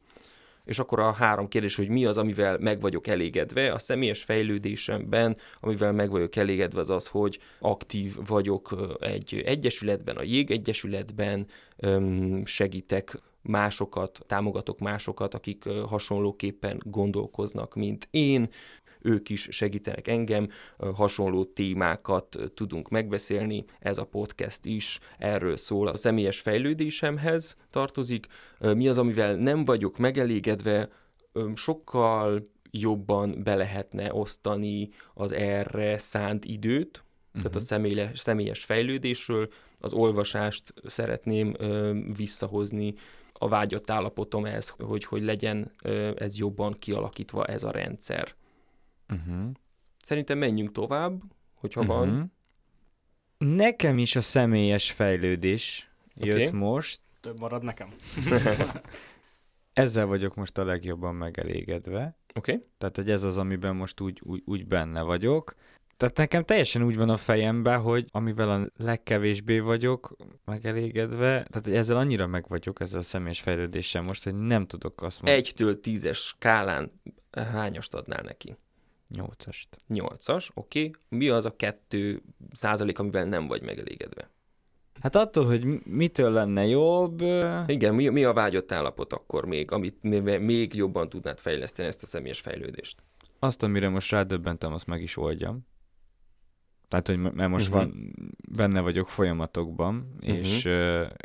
És 0.65 0.79
akkor 0.79 1.01
a 1.01 1.13
három 1.13 1.49
kérdés, 1.49 1.77
hogy 1.77 1.89
mi 1.89 2.05
az, 2.05 2.17
amivel 2.17 2.59
meg 2.59 2.81
vagyok 2.81 3.07
elégedve. 3.07 3.73
A 3.73 3.79
személyes 3.79 4.23
fejlődésemben, 4.23 5.37
amivel 5.61 5.93
meg 5.93 6.11
vagyok 6.11 6.37
elégedve, 6.37 6.81
az 6.81 6.91
az, 6.91 7.07
hogy 7.07 7.39
aktív 7.59 8.17
vagyok 8.27 8.97
egy 9.01 9.43
egyesületben, 9.45 10.17
a 10.17 10.23
Jég 10.23 10.51
Egyesületben, 10.51 11.47
segítek 12.45 13.21
másokat, 13.43 14.19
támogatok 14.27 14.79
másokat, 14.79 15.35
akik 15.35 15.65
hasonlóképpen 15.65 16.83
gondolkoznak, 16.85 17.75
mint 17.75 18.09
én, 18.11 18.49
ők 19.01 19.29
is 19.29 19.49
segítenek 19.51 20.09
engem, 20.09 20.49
hasonló 20.95 21.45
témákat 21.45 22.37
tudunk 22.55 22.89
megbeszélni, 22.89 23.65
ez 23.79 23.99
a 23.99 24.05
podcast 24.05 24.65
is 24.65 24.99
erről 25.19 25.57
szól, 25.57 25.89
a 25.89 25.97
személyes 25.97 26.41
fejlődésemhez 26.41 27.57
tartozik. 27.71 28.27
Mi 28.59 28.89
az, 28.89 28.99
amivel 28.99 29.35
nem 29.35 29.65
vagyok 29.65 29.99
megelégedve, 29.99 30.89
sokkal 31.55 32.43
jobban 32.71 33.43
be 33.43 33.55
lehetne 33.55 34.15
osztani 34.15 34.89
az 35.15 35.33
erre 35.33 35.99
szánt 35.99 36.45
időt, 36.45 37.03
tehát 37.33 37.55
a 37.55 37.59
mhm. 37.59 37.67
személyes, 37.67 38.19
személyes 38.19 38.65
fejlődésről, 38.65 39.49
az 39.79 39.93
olvasást 39.93 40.75
szeretném 40.87 41.55
ö, 41.59 41.99
visszahozni, 42.17 42.95
a 43.33 43.49
vágyott 43.49 43.91
állapotom 43.91 44.45
ez, 44.45 44.69
hogy, 44.69 45.05
hogy 45.05 45.23
legyen 45.23 45.73
ö, 45.83 46.11
ez 46.17 46.39
jobban 46.39 46.77
kialakítva 46.79 47.45
ez 47.45 47.63
a 47.63 47.71
rendszer. 47.71 48.35
Uh-huh. 49.13 49.51
Szerintem 50.03 50.39
menjünk 50.39 50.73
tovább, 50.73 51.23
hogyha 51.55 51.81
uh-huh. 51.81 51.97
van. 51.97 52.33
Nekem 53.39 53.99
is 53.99 54.17
a 54.17 54.21
személyes 54.21 54.93
fejlődés 54.93 55.91
okay. 56.17 56.29
jött 56.29 56.53
most. 56.53 57.01
Több 57.21 57.41
marad 57.41 57.63
nekem. 57.63 57.95
Ezzel 59.73 60.07
vagyok 60.07 60.35
most 60.35 60.59
a 60.59 60.65
legjobban 60.65 61.15
megelégedve. 61.15 62.19
Oké. 62.35 62.53
Okay. 62.53 62.67
Tehát, 62.79 62.97
hogy 62.97 63.11
ez 63.11 63.23
az, 63.23 63.39
amiben 63.39 63.77
most 63.77 64.01
úgy, 64.01 64.21
úgy, 64.25 64.43
úgy 64.45 64.67
benne 64.67 65.03
vagyok. 65.03 65.55
Tehát 65.97 66.17
nekem 66.17 66.45
teljesen 66.45 66.83
úgy 66.83 66.97
van 66.97 67.09
a 67.09 67.17
fejemben, 67.17 67.81
hogy 67.81 68.07
amivel 68.11 68.51
a 68.51 68.67
legkevésbé 68.77 69.59
vagyok 69.59 70.17
megelégedve, 70.45 71.47
tehát 71.51 71.67
ezzel 71.67 71.97
annyira 71.97 72.27
meg 72.27 72.45
vagyok 72.49 72.81
ezzel 72.81 72.99
a 72.99 73.03
személyes 73.03 73.41
fejlődéssel 73.41 74.03
most, 74.03 74.25
hogy 74.25 74.35
nem 74.35 74.67
tudok 74.67 75.03
azt 75.03 75.23
mondani. 75.23 75.45
Egytől 75.45 75.81
tízes 75.81 76.19
skálán 76.19 77.01
hányast 77.31 77.95
adnál 77.95 78.23
neki? 78.23 78.57
Nyolcast. 79.09 79.79
Nyolcas, 79.87 80.51
oké. 80.55 80.79
Okay. 80.79 81.01
Mi 81.09 81.29
az 81.29 81.45
a 81.45 81.57
kettő 81.57 82.23
százalék, 82.53 82.99
amivel 82.99 83.25
nem 83.25 83.47
vagy 83.47 83.63
megelégedve? 83.63 84.31
Hát 85.01 85.17
attól, 85.17 85.47
hogy 85.47 85.65
mitől 85.85 86.31
lenne 86.31 86.67
jobb... 86.67 87.21
Igen, 87.67 87.95
mi, 87.95 88.09
mi 88.09 88.25
a 88.25 88.33
vágyott 88.33 88.73
állapot 88.73 89.13
akkor 89.13 89.45
még, 89.45 89.71
amit 89.71 90.03
még 90.41 90.75
jobban 90.75 91.09
tudnád 91.09 91.39
fejleszteni 91.39 91.89
ezt 91.89 92.03
a 92.03 92.07
személyes 92.07 92.41
fejlődést? 92.41 93.03
Azt, 93.39 93.63
amire 93.63 93.89
most 93.89 94.11
rádöbbentem, 94.11 94.73
azt 94.73 94.87
meg 94.87 95.03
is 95.03 95.17
oldjam. 95.17 95.67
Tehát, 96.89 97.07
hogy 97.07 97.19
mert 97.19 97.51
most 97.51 97.69
uh-huh. 97.69 97.83
van, 97.83 98.15
benne 98.57 98.81
vagyok 98.81 99.09
folyamatokban, 99.09 100.15
uh-huh. 100.21 100.39
és, 100.39 100.69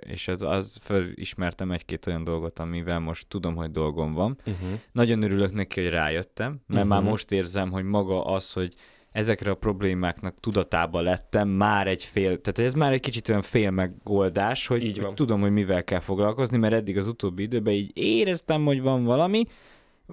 és 0.08 0.28
az, 0.28 0.42
az 0.42 0.78
felismertem 0.82 1.72
egy-két 1.72 2.08
olyan 2.08 2.24
dolgot, 2.24 2.60
amivel 2.60 3.00
most 3.00 3.28
tudom, 3.28 3.56
hogy 3.56 3.72
dolgom 3.72 4.14
van. 4.14 4.38
Uh-huh. 4.46 4.80
Nagyon 4.92 5.22
örülök 5.22 5.54
neki, 5.54 5.82
hogy 5.82 5.90
rájöttem, 5.90 6.50
mert 6.68 6.86
uh-huh. 6.86 6.88
már 6.88 7.12
most 7.12 7.32
érzem, 7.32 7.72
hogy 7.72 7.84
maga 7.84 8.26
az, 8.26 8.54
hogy 8.54 8.74
ezekre 9.12 9.52
a 9.52 9.56
problémáknak 9.56 10.40
tudatába 10.40 11.02
lettem, 11.02 11.50
már 11.50 11.88
egy 11.88 12.04
fél, 12.04 12.42
tehát 12.42 12.60
ez 12.60 12.74
már 12.74 12.92
egy 12.92 13.00
kicsit 13.00 13.30
olyan 13.30 13.42
fél 13.42 13.72
megoldás, 13.72 14.68
hogy, 14.68 14.98
hogy 14.98 15.14
tudom, 15.14 15.42
hogy 15.42 15.52
mivel 15.52 15.84
kell 15.84 16.00
foglalkozni, 16.00 16.58
mert 16.58 16.74
eddig 16.74 16.98
az 16.98 17.08
utóbbi 17.08 17.44
időben 17.44 17.74
így 17.74 17.92
éreztem, 17.94 18.66
hogy 18.66 18.82
van 18.82 19.04
valami, 19.04 19.44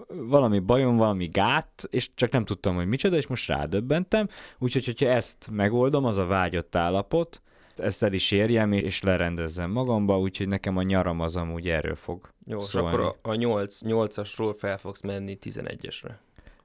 valami 0.08 0.58
bajom, 0.58 0.96
valami 0.96 1.26
gát, 1.26 1.84
és 1.90 2.10
csak 2.14 2.30
nem 2.30 2.44
tudtam, 2.44 2.74
hogy 2.74 2.86
micsoda, 2.86 3.16
és 3.16 3.26
most 3.26 3.48
rádöbbentem. 3.48 4.28
Úgyhogy, 4.58 4.84
hogyha 4.84 5.06
ezt 5.06 5.48
megoldom, 5.50 6.04
az 6.04 6.18
a 6.18 6.26
vágyott 6.26 6.76
állapot, 6.76 7.42
ezt 7.76 8.02
el 8.02 8.12
is 8.12 8.30
érjem, 8.30 8.72
és 8.72 9.02
lerendezzem 9.02 9.70
magamba, 9.70 10.18
úgyhogy 10.18 10.48
nekem 10.48 10.76
a 10.76 10.82
nyaram 10.82 11.20
az 11.20 11.36
amúgy 11.36 11.68
erről 11.68 11.94
fog 11.94 12.28
Jó, 12.46 12.58
szólni. 12.58 12.88
és 12.88 12.94
akkor 12.94 13.16
a, 13.22 13.30
a 13.30 13.34
8, 13.34 13.78
8-asról 13.84 14.54
fel 14.58 14.78
fogsz 14.78 15.02
menni 15.02 15.38
11-esre. 15.42 16.10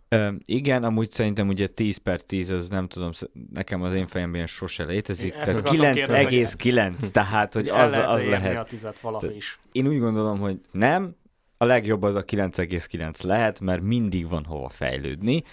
Ö, 0.09 0.31
igen, 0.45 0.83
amúgy 0.83 1.11
szerintem 1.11 1.47
ugye 1.47 1.67
10 1.67 1.97
per 1.97 2.21
10, 2.21 2.49
az 2.49 2.69
nem 2.69 2.87
tudom, 2.87 3.11
nekem 3.53 3.81
az 3.81 3.93
én 3.93 4.07
fejemben 4.07 4.35
ilyen 4.35 4.47
sose 4.47 4.83
létezik. 4.83 5.33
Tehát 5.33 5.61
9,9, 5.61 7.11
tehát 7.11 7.53
hogy 7.53 7.69
az, 7.83 7.91
lehet 7.91 8.07
az 8.07 8.23
lehet. 8.23 8.57
A 8.57 8.63
tizet 8.63 8.97
is. 9.35 9.59
Én 9.71 9.87
úgy 9.87 9.99
gondolom, 9.99 10.39
hogy 10.39 10.59
nem, 10.71 11.15
a 11.57 11.65
legjobb 11.65 12.03
az 12.03 12.15
a 12.15 12.23
9,9 12.23 13.23
lehet, 13.23 13.59
mert 13.59 13.81
mindig 13.81 14.29
van 14.29 14.45
hova 14.45 14.69
fejlődni, 14.69 15.43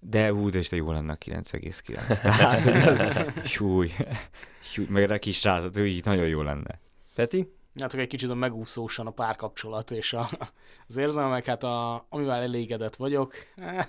de 0.00 0.30
hú, 0.30 0.50
de 0.50 0.60
jó 0.70 0.92
lenne 0.92 1.12
a 1.12 1.16
9,9. 1.16 2.20
Tehát, 2.20 2.66
az, 2.86 3.48
súly, 3.48 3.90
súly, 4.60 4.86
meg 4.88 5.10
a 5.10 5.18
kis 5.18 5.44
rázat, 5.44 5.76
hogy 5.76 5.86
így 5.86 6.04
nagyon 6.04 6.26
jó 6.26 6.42
lenne. 6.42 6.80
Peti? 7.14 7.52
Hát 7.80 7.94
egy 7.94 8.06
kicsit 8.06 8.30
a 8.30 8.34
megúszósan 8.34 9.06
a 9.06 9.10
párkapcsolat 9.10 9.90
és 9.90 10.12
a, 10.12 10.28
az 10.88 10.96
érzelmek, 10.96 11.44
hát 11.44 11.62
a, 11.62 12.06
amivel 12.08 12.40
elégedett 12.40 12.96
vagyok, 12.96 13.34
eh, 13.56 13.86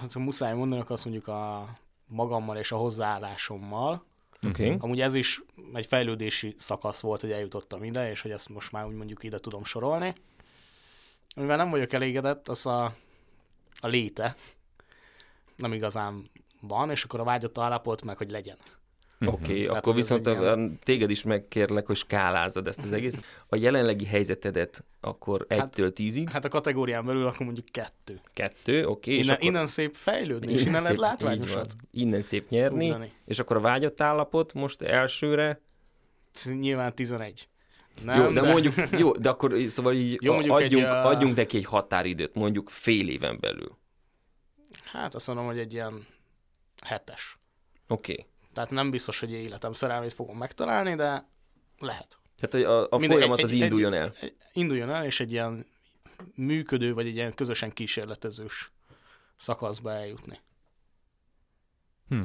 hát 0.00 0.14
muszáj 0.14 0.54
mondani, 0.54 0.82
azt 0.86 1.04
mondjuk 1.04 1.28
a 1.28 1.68
magammal 2.06 2.56
és 2.56 2.72
a 2.72 2.76
hozzáállásommal. 2.76 4.04
Okay. 4.48 4.76
Amúgy 4.78 5.00
ez 5.00 5.14
is 5.14 5.42
egy 5.72 5.86
fejlődési 5.86 6.54
szakasz 6.58 7.00
volt, 7.00 7.20
hogy 7.20 7.30
eljutottam 7.30 7.84
ide, 7.84 8.10
és 8.10 8.20
hogy 8.20 8.30
ezt 8.30 8.48
most 8.48 8.72
már 8.72 8.86
úgy 8.86 8.94
mondjuk 8.94 9.24
ide 9.24 9.38
tudom 9.38 9.64
sorolni. 9.64 10.14
Amivel 11.36 11.56
nem 11.56 11.70
vagyok 11.70 11.92
elégedett, 11.92 12.48
az 12.48 12.66
a, 12.66 12.84
a 13.80 13.86
léte. 13.86 14.34
Nem 15.56 15.72
igazán 15.72 16.30
van, 16.60 16.90
és 16.90 17.04
akkor 17.04 17.20
a 17.20 17.24
vágyott 17.24 17.58
állapot 17.58 18.02
meg, 18.02 18.16
hogy 18.16 18.30
legyen. 18.30 18.56
Oké, 19.26 19.64
okay, 19.64 19.66
akkor 19.66 19.94
viszont 19.94 20.26
a, 20.26 20.40
ilyen... 20.40 20.78
téged 20.82 21.10
is 21.10 21.22
megkérlek, 21.22 21.86
hogy 21.86 21.96
skálázad 21.96 22.66
ezt 22.66 22.82
az 22.82 22.92
egész. 22.92 23.20
A 23.48 23.56
jelenlegi 23.56 24.04
helyzetedet 24.04 24.84
akkor 25.00 25.46
hát- 25.48 25.60
egytől 25.60 25.86
hát, 25.86 25.94
tízig? 25.94 26.30
Hát 26.30 26.44
a 26.44 26.48
kategórián 26.48 27.06
belül 27.06 27.26
akkor 27.26 27.46
mondjuk 27.46 27.66
kettő. 27.66 28.20
Kettő, 28.32 28.86
oké. 28.86 28.88
Okay, 28.88 29.14
innen, 29.14 29.34
akkor... 29.34 29.48
innen 29.48 29.66
szép 29.66 29.94
fejlődni, 29.94 30.46
innen 30.46 30.62
és 30.62 30.68
innen 30.68 30.82
szép, 30.82 30.96
lehet 30.96 31.20
látványosat. 31.20 31.76
Innen 31.90 32.22
szép 32.22 32.48
nyerni. 32.48 32.86
Ugrani. 32.86 33.12
És 33.24 33.38
akkor 33.38 33.56
a 33.56 33.60
vágyott 33.60 34.00
állapot 34.00 34.54
most 34.54 34.82
elsőre? 34.82 35.60
Nyilván 36.44 36.94
11. 36.94 37.48
Nem, 38.04 38.18
jó, 38.20 38.28
de, 38.30 38.40
de 38.40 38.50
mondjuk, 38.52 38.74
jó, 38.98 39.12
de 39.12 39.28
akkor 39.28 39.54
szóval 39.68 39.94
így 39.94 40.18
jó, 40.22 40.32
mondjuk 40.32 40.54
adjunk, 40.54 40.84
egy, 40.84 40.90
adjunk 40.90 41.36
neki 41.36 41.56
egy 41.56 41.64
határidőt, 41.64 42.34
mondjuk 42.34 42.68
fél 42.70 43.08
éven 43.08 43.40
belül. 43.40 43.76
Hát 44.84 45.14
azt 45.14 45.26
mondom, 45.26 45.44
hogy 45.46 45.58
egy 45.58 45.72
ilyen 45.72 46.06
hetes. 46.82 47.38
Oké. 47.88 48.12
Okay. 48.12 48.26
Tehát 48.52 48.70
nem 48.70 48.90
biztos, 48.90 49.20
hogy 49.20 49.32
életem 49.32 49.72
szerelmét 49.72 50.12
fogom 50.12 50.36
megtalálni, 50.38 50.94
de 50.94 51.28
lehet. 51.78 52.18
Tehát, 52.36 52.52
hogy 52.52 52.62
a, 52.62 52.92
a 52.92 52.98
Minden- 52.98 53.16
folyamat 53.18 53.38
egy- 53.38 53.44
az 53.44 53.50
egy- 53.50 53.56
induljon 53.60 53.92
egy- 53.92 53.98
el. 54.00 54.12
egy- 54.20 54.34
Induljon 54.52 54.90
el, 54.90 55.04
és 55.04 55.20
egy 55.20 55.32
ilyen 55.32 55.66
működő, 56.34 56.94
vagy 56.94 57.06
egy 57.06 57.14
ilyen 57.14 57.34
közösen 57.34 57.70
kísérletezős 57.72 58.72
szakaszba 59.36 59.92
eljutni. 59.92 60.40
Hm. 62.08 62.22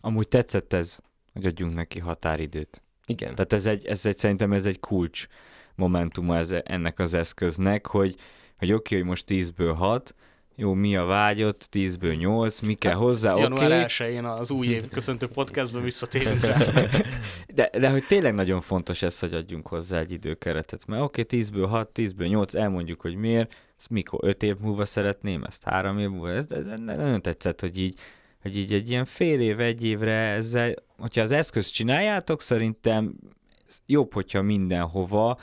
Amúgy 0.00 0.28
tetszett 0.28 0.72
ez, 0.72 0.98
hogy 1.32 1.46
adjunk 1.46 1.74
neki 1.74 1.98
határidőt. 1.98 2.82
Igen. 3.08 3.34
Tehát 3.34 3.52
ez 3.52 3.66
egy, 3.66 3.86
ez 3.86 4.06
egy, 4.06 4.18
szerintem 4.18 4.52
ez 4.52 4.66
egy 4.66 4.80
kulcs 4.80 5.26
momentuma 5.74 6.36
ez, 6.36 6.54
ennek 6.64 6.98
az 6.98 7.14
eszköznek, 7.14 7.86
hogy, 7.86 8.14
hogy 8.58 8.72
oké, 8.72 8.96
hogy 8.96 9.04
most 9.04 9.24
10-ből 9.28 9.74
6, 9.76 10.14
jó, 10.60 10.72
mi 10.72 10.96
a 10.96 11.04
vágyott, 11.04 11.68
10-ből 11.72 12.18
8, 12.18 12.60
mi 12.60 12.74
kell 12.74 12.94
hozzá, 12.94 13.32
oké, 13.32 13.42
Január 13.42 13.70
okay, 13.70 13.84
1-én 13.88 14.24
az 14.24 14.50
új 14.50 14.66
év 14.66 14.88
köszöntő 14.88 15.26
podcastban 15.26 15.82
visszatérünk 15.82 16.40
rá. 16.40 16.56
de, 17.54 17.70
de 17.78 17.90
hogy 17.90 18.04
tényleg 18.06 18.34
nagyon 18.34 18.60
fontos 18.60 19.02
ez, 19.02 19.18
hogy 19.18 19.34
adjunk 19.34 19.66
hozzá 19.66 19.98
egy 19.98 20.12
időkeretet, 20.12 20.86
mert 20.86 21.02
oké, 21.02 21.20
okay, 21.20 21.42
10-ből 21.42 21.66
6, 21.68 21.90
10-ből 21.94 22.28
8, 22.28 22.54
elmondjuk, 22.54 23.00
hogy 23.00 23.14
miért, 23.14 23.54
ezt 23.78 23.90
mikor 23.90 24.20
5 24.22 24.42
év 24.42 24.56
múlva 24.60 24.84
szeretném, 24.84 25.44
ezt 25.44 25.64
3 25.64 25.98
év 25.98 26.08
múlva, 26.08 26.30
ez, 26.30 26.46
ez, 26.50 26.66
ez 26.66 26.80
nagyon 26.80 27.22
tetszett, 27.22 27.60
hogy 27.60 27.78
így, 27.78 27.98
hogy 28.42 28.56
így 28.56 28.72
egy 28.72 28.90
ilyen 28.90 29.04
fél 29.04 29.40
év, 29.40 29.60
egy 29.60 29.84
évre 29.84 30.12
ezzel, 30.12 30.74
hogyha 30.98 31.20
az 31.20 31.32
eszközt 31.32 31.72
csináljátok, 31.72 32.42
szerintem 32.42 33.14
jobb, 33.86 34.12
hogyha 34.12 34.42
mindenhova, 34.42 35.38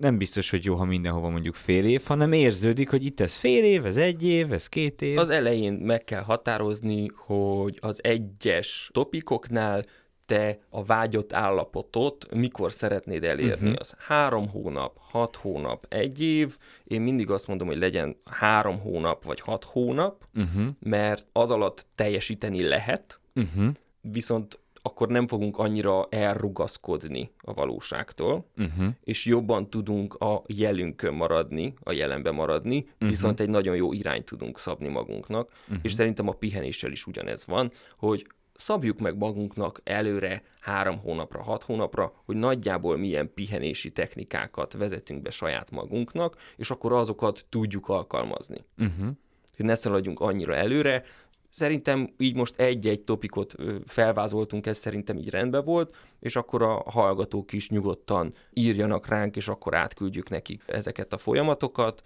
nem 0.00 0.18
biztos, 0.18 0.50
hogy 0.50 0.64
jó, 0.64 0.74
ha 0.74 0.84
mindenhova 0.84 1.28
mondjuk 1.28 1.54
fél 1.54 1.84
év, 1.84 2.02
hanem 2.04 2.32
érződik, 2.32 2.90
hogy 2.90 3.04
itt 3.04 3.20
ez 3.20 3.34
fél 3.34 3.64
év, 3.64 3.86
ez 3.86 3.96
egy 3.96 4.22
év, 4.22 4.52
ez 4.52 4.66
két 4.66 5.02
év. 5.02 5.18
Az 5.18 5.30
elején 5.30 5.72
meg 5.72 6.04
kell 6.04 6.22
határozni, 6.22 7.10
hogy 7.14 7.78
az 7.80 7.98
egyes 8.02 8.90
topikoknál 8.92 9.84
te 10.30 10.58
a 10.68 10.84
vágyott 10.84 11.32
állapotot 11.32 12.34
mikor 12.34 12.72
szeretnéd 12.72 13.24
elérni. 13.24 13.66
Uh-huh. 13.66 13.80
Az 13.80 13.94
három 13.98 14.48
hónap, 14.48 14.96
hat 14.98 15.36
hónap, 15.36 15.86
egy 15.88 16.20
év. 16.20 16.56
Én 16.84 17.00
mindig 17.00 17.30
azt 17.30 17.46
mondom, 17.46 17.66
hogy 17.66 17.78
legyen 17.78 18.16
három 18.24 18.80
hónap 18.80 19.24
vagy 19.24 19.40
hat 19.40 19.64
hónap, 19.64 20.28
Uh-huh, 20.34 20.66
mert 20.78 21.26
az 21.32 21.50
alatt 21.50 21.86
teljesíteni 21.94 22.62
lehet, 22.62 23.20
uh-huh, 23.34 23.74
viszont 24.00 24.58
akkor 24.82 25.08
nem 25.08 25.26
fogunk 25.26 25.58
annyira 25.58 26.06
elrugaszkodni 26.10 27.30
a 27.38 27.52
valóságtól, 27.52 28.46
uh-huh. 28.56 28.86
és 29.04 29.24
jobban 29.24 29.70
tudunk 29.70 30.14
a 30.14 30.42
jelünkön 30.46 31.14
maradni, 31.14 31.74
a 31.80 31.92
jelenben 31.92 32.34
maradni, 32.34 32.78
uh-huh. 32.78 33.08
viszont 33.08 33.40
egy 33.40 33.48
nagyon 33.48 33.76
jó 33.76 33.92
irányt 33.92 34.24
tudunk 34.24 34.58
szabni 34.58 34.88
magunknak, 34.88 35.50
uh-huh. 35.62 35.78
és 35.82 35.92
szerintem 35.92 36.28
a 36.28 36.32
pihenéssel 36.32 36.92
is 36.92 37.06
ugyanez 37.06 37.46
van, 37.46 37.72
hogy 37.96 38.26
szabjuk 38.60 38.98
meg 38.98 39.16
magunknak 39.16 39.80
előre 39.84 40.42
három 40.60 40.98
hónapra, 40.98 41.42
hat 41.42 41.62
hónapra, 41.62 42.12
hogy 42.24 42.36
nagyjából 42.36 42.96
milyen 42.96 43.34
pihenési 43.34 43.92
technikákat 43.92 44.72
vezetünk 44.72 45.22
be 45.22 45.30
saját 45.30 45.70
magunknak, 45.70 46.36
és 46.56 46.70
akkor 46.70 46.92
azokat 46.92 47.46
tudjuk 47.48 47.88
alkalmazni. 47.88 48.64
Uh-huh. 48.78 49.08
Hogy 49.56 49.66
ne 49.66 49.74
szaladjunk 49.74 50.20
annyira 50.20 50.54
előre, 50.54 51.04
Szerintem 51.52 52.14
így 52.18 52.34
most 52.36 52.60
egy-egy 52.60 53.00
topikot 53.00 53.54
felvázoltunk, 53.86 54.66
ez 54.66 54.78
szerintem 54.78 55.18
így 55.18 55.28
rendben 55.28 55.64
volt, 55.64 55.96
és 56.20 56.36
akkor 56.36 56.62
a 56.62 56.82
hallgatók 56.86 57.52
is 57.52 57.68
nyugodtan 57.68 58.34
írjanak 58.52 59.06
ránk, 59.06 59.36
és 59.36 59.48
akkor 59.48 59.74
átküldjük 59.74 60.28
nekik 60.28 60.62
ezeket 60.66 61.12
a 61.12 61.18
folyamatokat, 61.18 62.02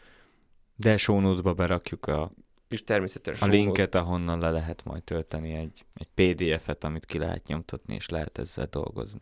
De 0.76 0.98
notes-ba 1.06 1.52
berakjuk 1.54 2.06
a, 2.06 2.30
és 2.74 2.84
természetesen 2.84 3.48
a 3.48 3.52
linket, 3.52 3.94
ahonnan 3.94 4.38
le 4.38 4.50
lehet 4.50 4.84
majd 4.84 5.02
tölteni 5.02 5.52
egy, 5.52 5.84
egy 5.94 6.08
PDF-et, 6.14 6.84
amit 6.84 7.04
ki 7.04 7.18
lehet 7.18 7.46
nyomtatni, 7.46 7.94
és 7.94 8.08
lehet 8.08 8.38
ezzel 8.38 8.68
dolgozni. 8.70 9.20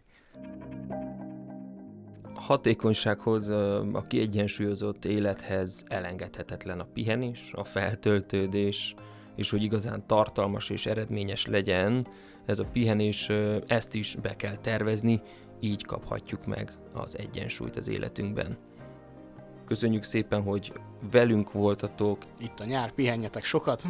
A 2.35 2.41
hatékonysághoz, 2.41 3.49
a 3.93 4.05
kiegyensúlyozott 4.09 5.05
élethez 5.05 5.85
elengedhetetlen 5.89 6.81
a 6.81 6.87
pihenés, 6.93 7.53
a 7.53 7.65
feltöltődés, 7.65 8.95
és 9.37 9.51
hogy 9.51 9.63
igazán 9.63 10.07
tartalmas 10.07 10.71
és 10.71 10.87
eredményes 10.87 11.47
legyen, 11.47 12.07
ez 12.47 12.59
a 12.59 12.65
pihenés, 12.65 13.29
ezt 13.67 13.95
is 13.95 14.17
be 14.23 14.37
kell 14.37 14.57
tervezni, 14.57 15.21
így 15.61 15.85
kaphatjuk 15.85 16.47
meg 16.47 16.73
az 16.93 17.19
egyensúlyt 17.19 17.77
az 17.77 17.89
életünkben. 17.89 18.59
Köszönjük 19.73 20.03
szépen, 20.03 20.43
hogy 20.43 20.73
velünk 21.11 21.53
voltatok, 21.53 22.23
Itt 22.39 22.61
a 22.61 22.65
nyár, 22.65 22.93
pihenjetek 22.93 23.45
sokat, 23.45 23.83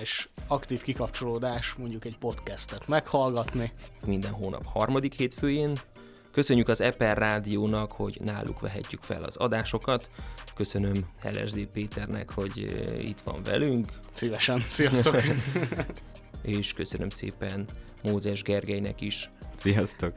és 0.00 0.28
aktív 0.46 0.82
kikapcsolódás, 0.82 1.74
mondjuk 1.74 2.04
egy 2.04 2.18
podcastet 2.18 2.88
meghallgatni. 2.88 3.72
minden 4.06 4.30
hónap 4.32 4.64
harmadik 4.64 5.14
hétfőjén. 5.14 5.72
Köszönjük 6.32 6.68
az 6.68 6.80
Eper 6.80 7.18
Rádiónak, 7.18 7.92
hogy 7.92 8.20
náluk 8.24 8.60
vehetjük 8.60 9.02
fel 9.02 9.22
az 9.22 9.36
adásokat. 9.36 10.10
Köszönöm 10.54 11.06
LSD 11.22 11.66
Péternek, 11.66 12.30
hogy 12.30 12.72
ö, 12.72 12.98
itt 12.98 13.20
van 13.20 13.42
velünk, 13.42 13.86
Szívesen. 14.12 14.60
Sziasztok! 14.70 15.16
és 16.42 16.72
köszönöm 16.72 17.08
szépen 17.08 17.64
Mózes 18.02 18.42
Gergelynek 18.42 19.00
is. 19.00 19.30
Sziasztok! 19.58 20.12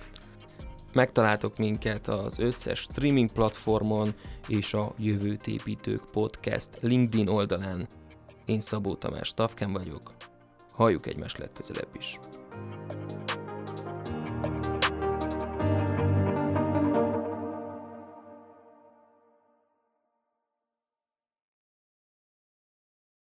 Megtaláltok 0.94 1.58
minket 1.58 2.08
az 2.08 2.40
összes 2.40 2.80
streaming 2.80 3.32
platformon 3.32 4.14
és 4.48 4.74
a 4.74 4.94
Jövőt 4.98 5.48
építők 5.48 6.02
podcast 6.12 6.70
LinkedIn 6.82 7.28
oldalán. 7.28 7.88
Én 8.46 8.60
Szabó 8.60 8.96
Tamás 8.96 9.34
Tavken 9.34 9.74
vagyok. 9.74 10.14
Halljuk 10.72 11.08
egymást 11.08 11.38
legközelebb 11.38 11.96
is. 11.98 12.20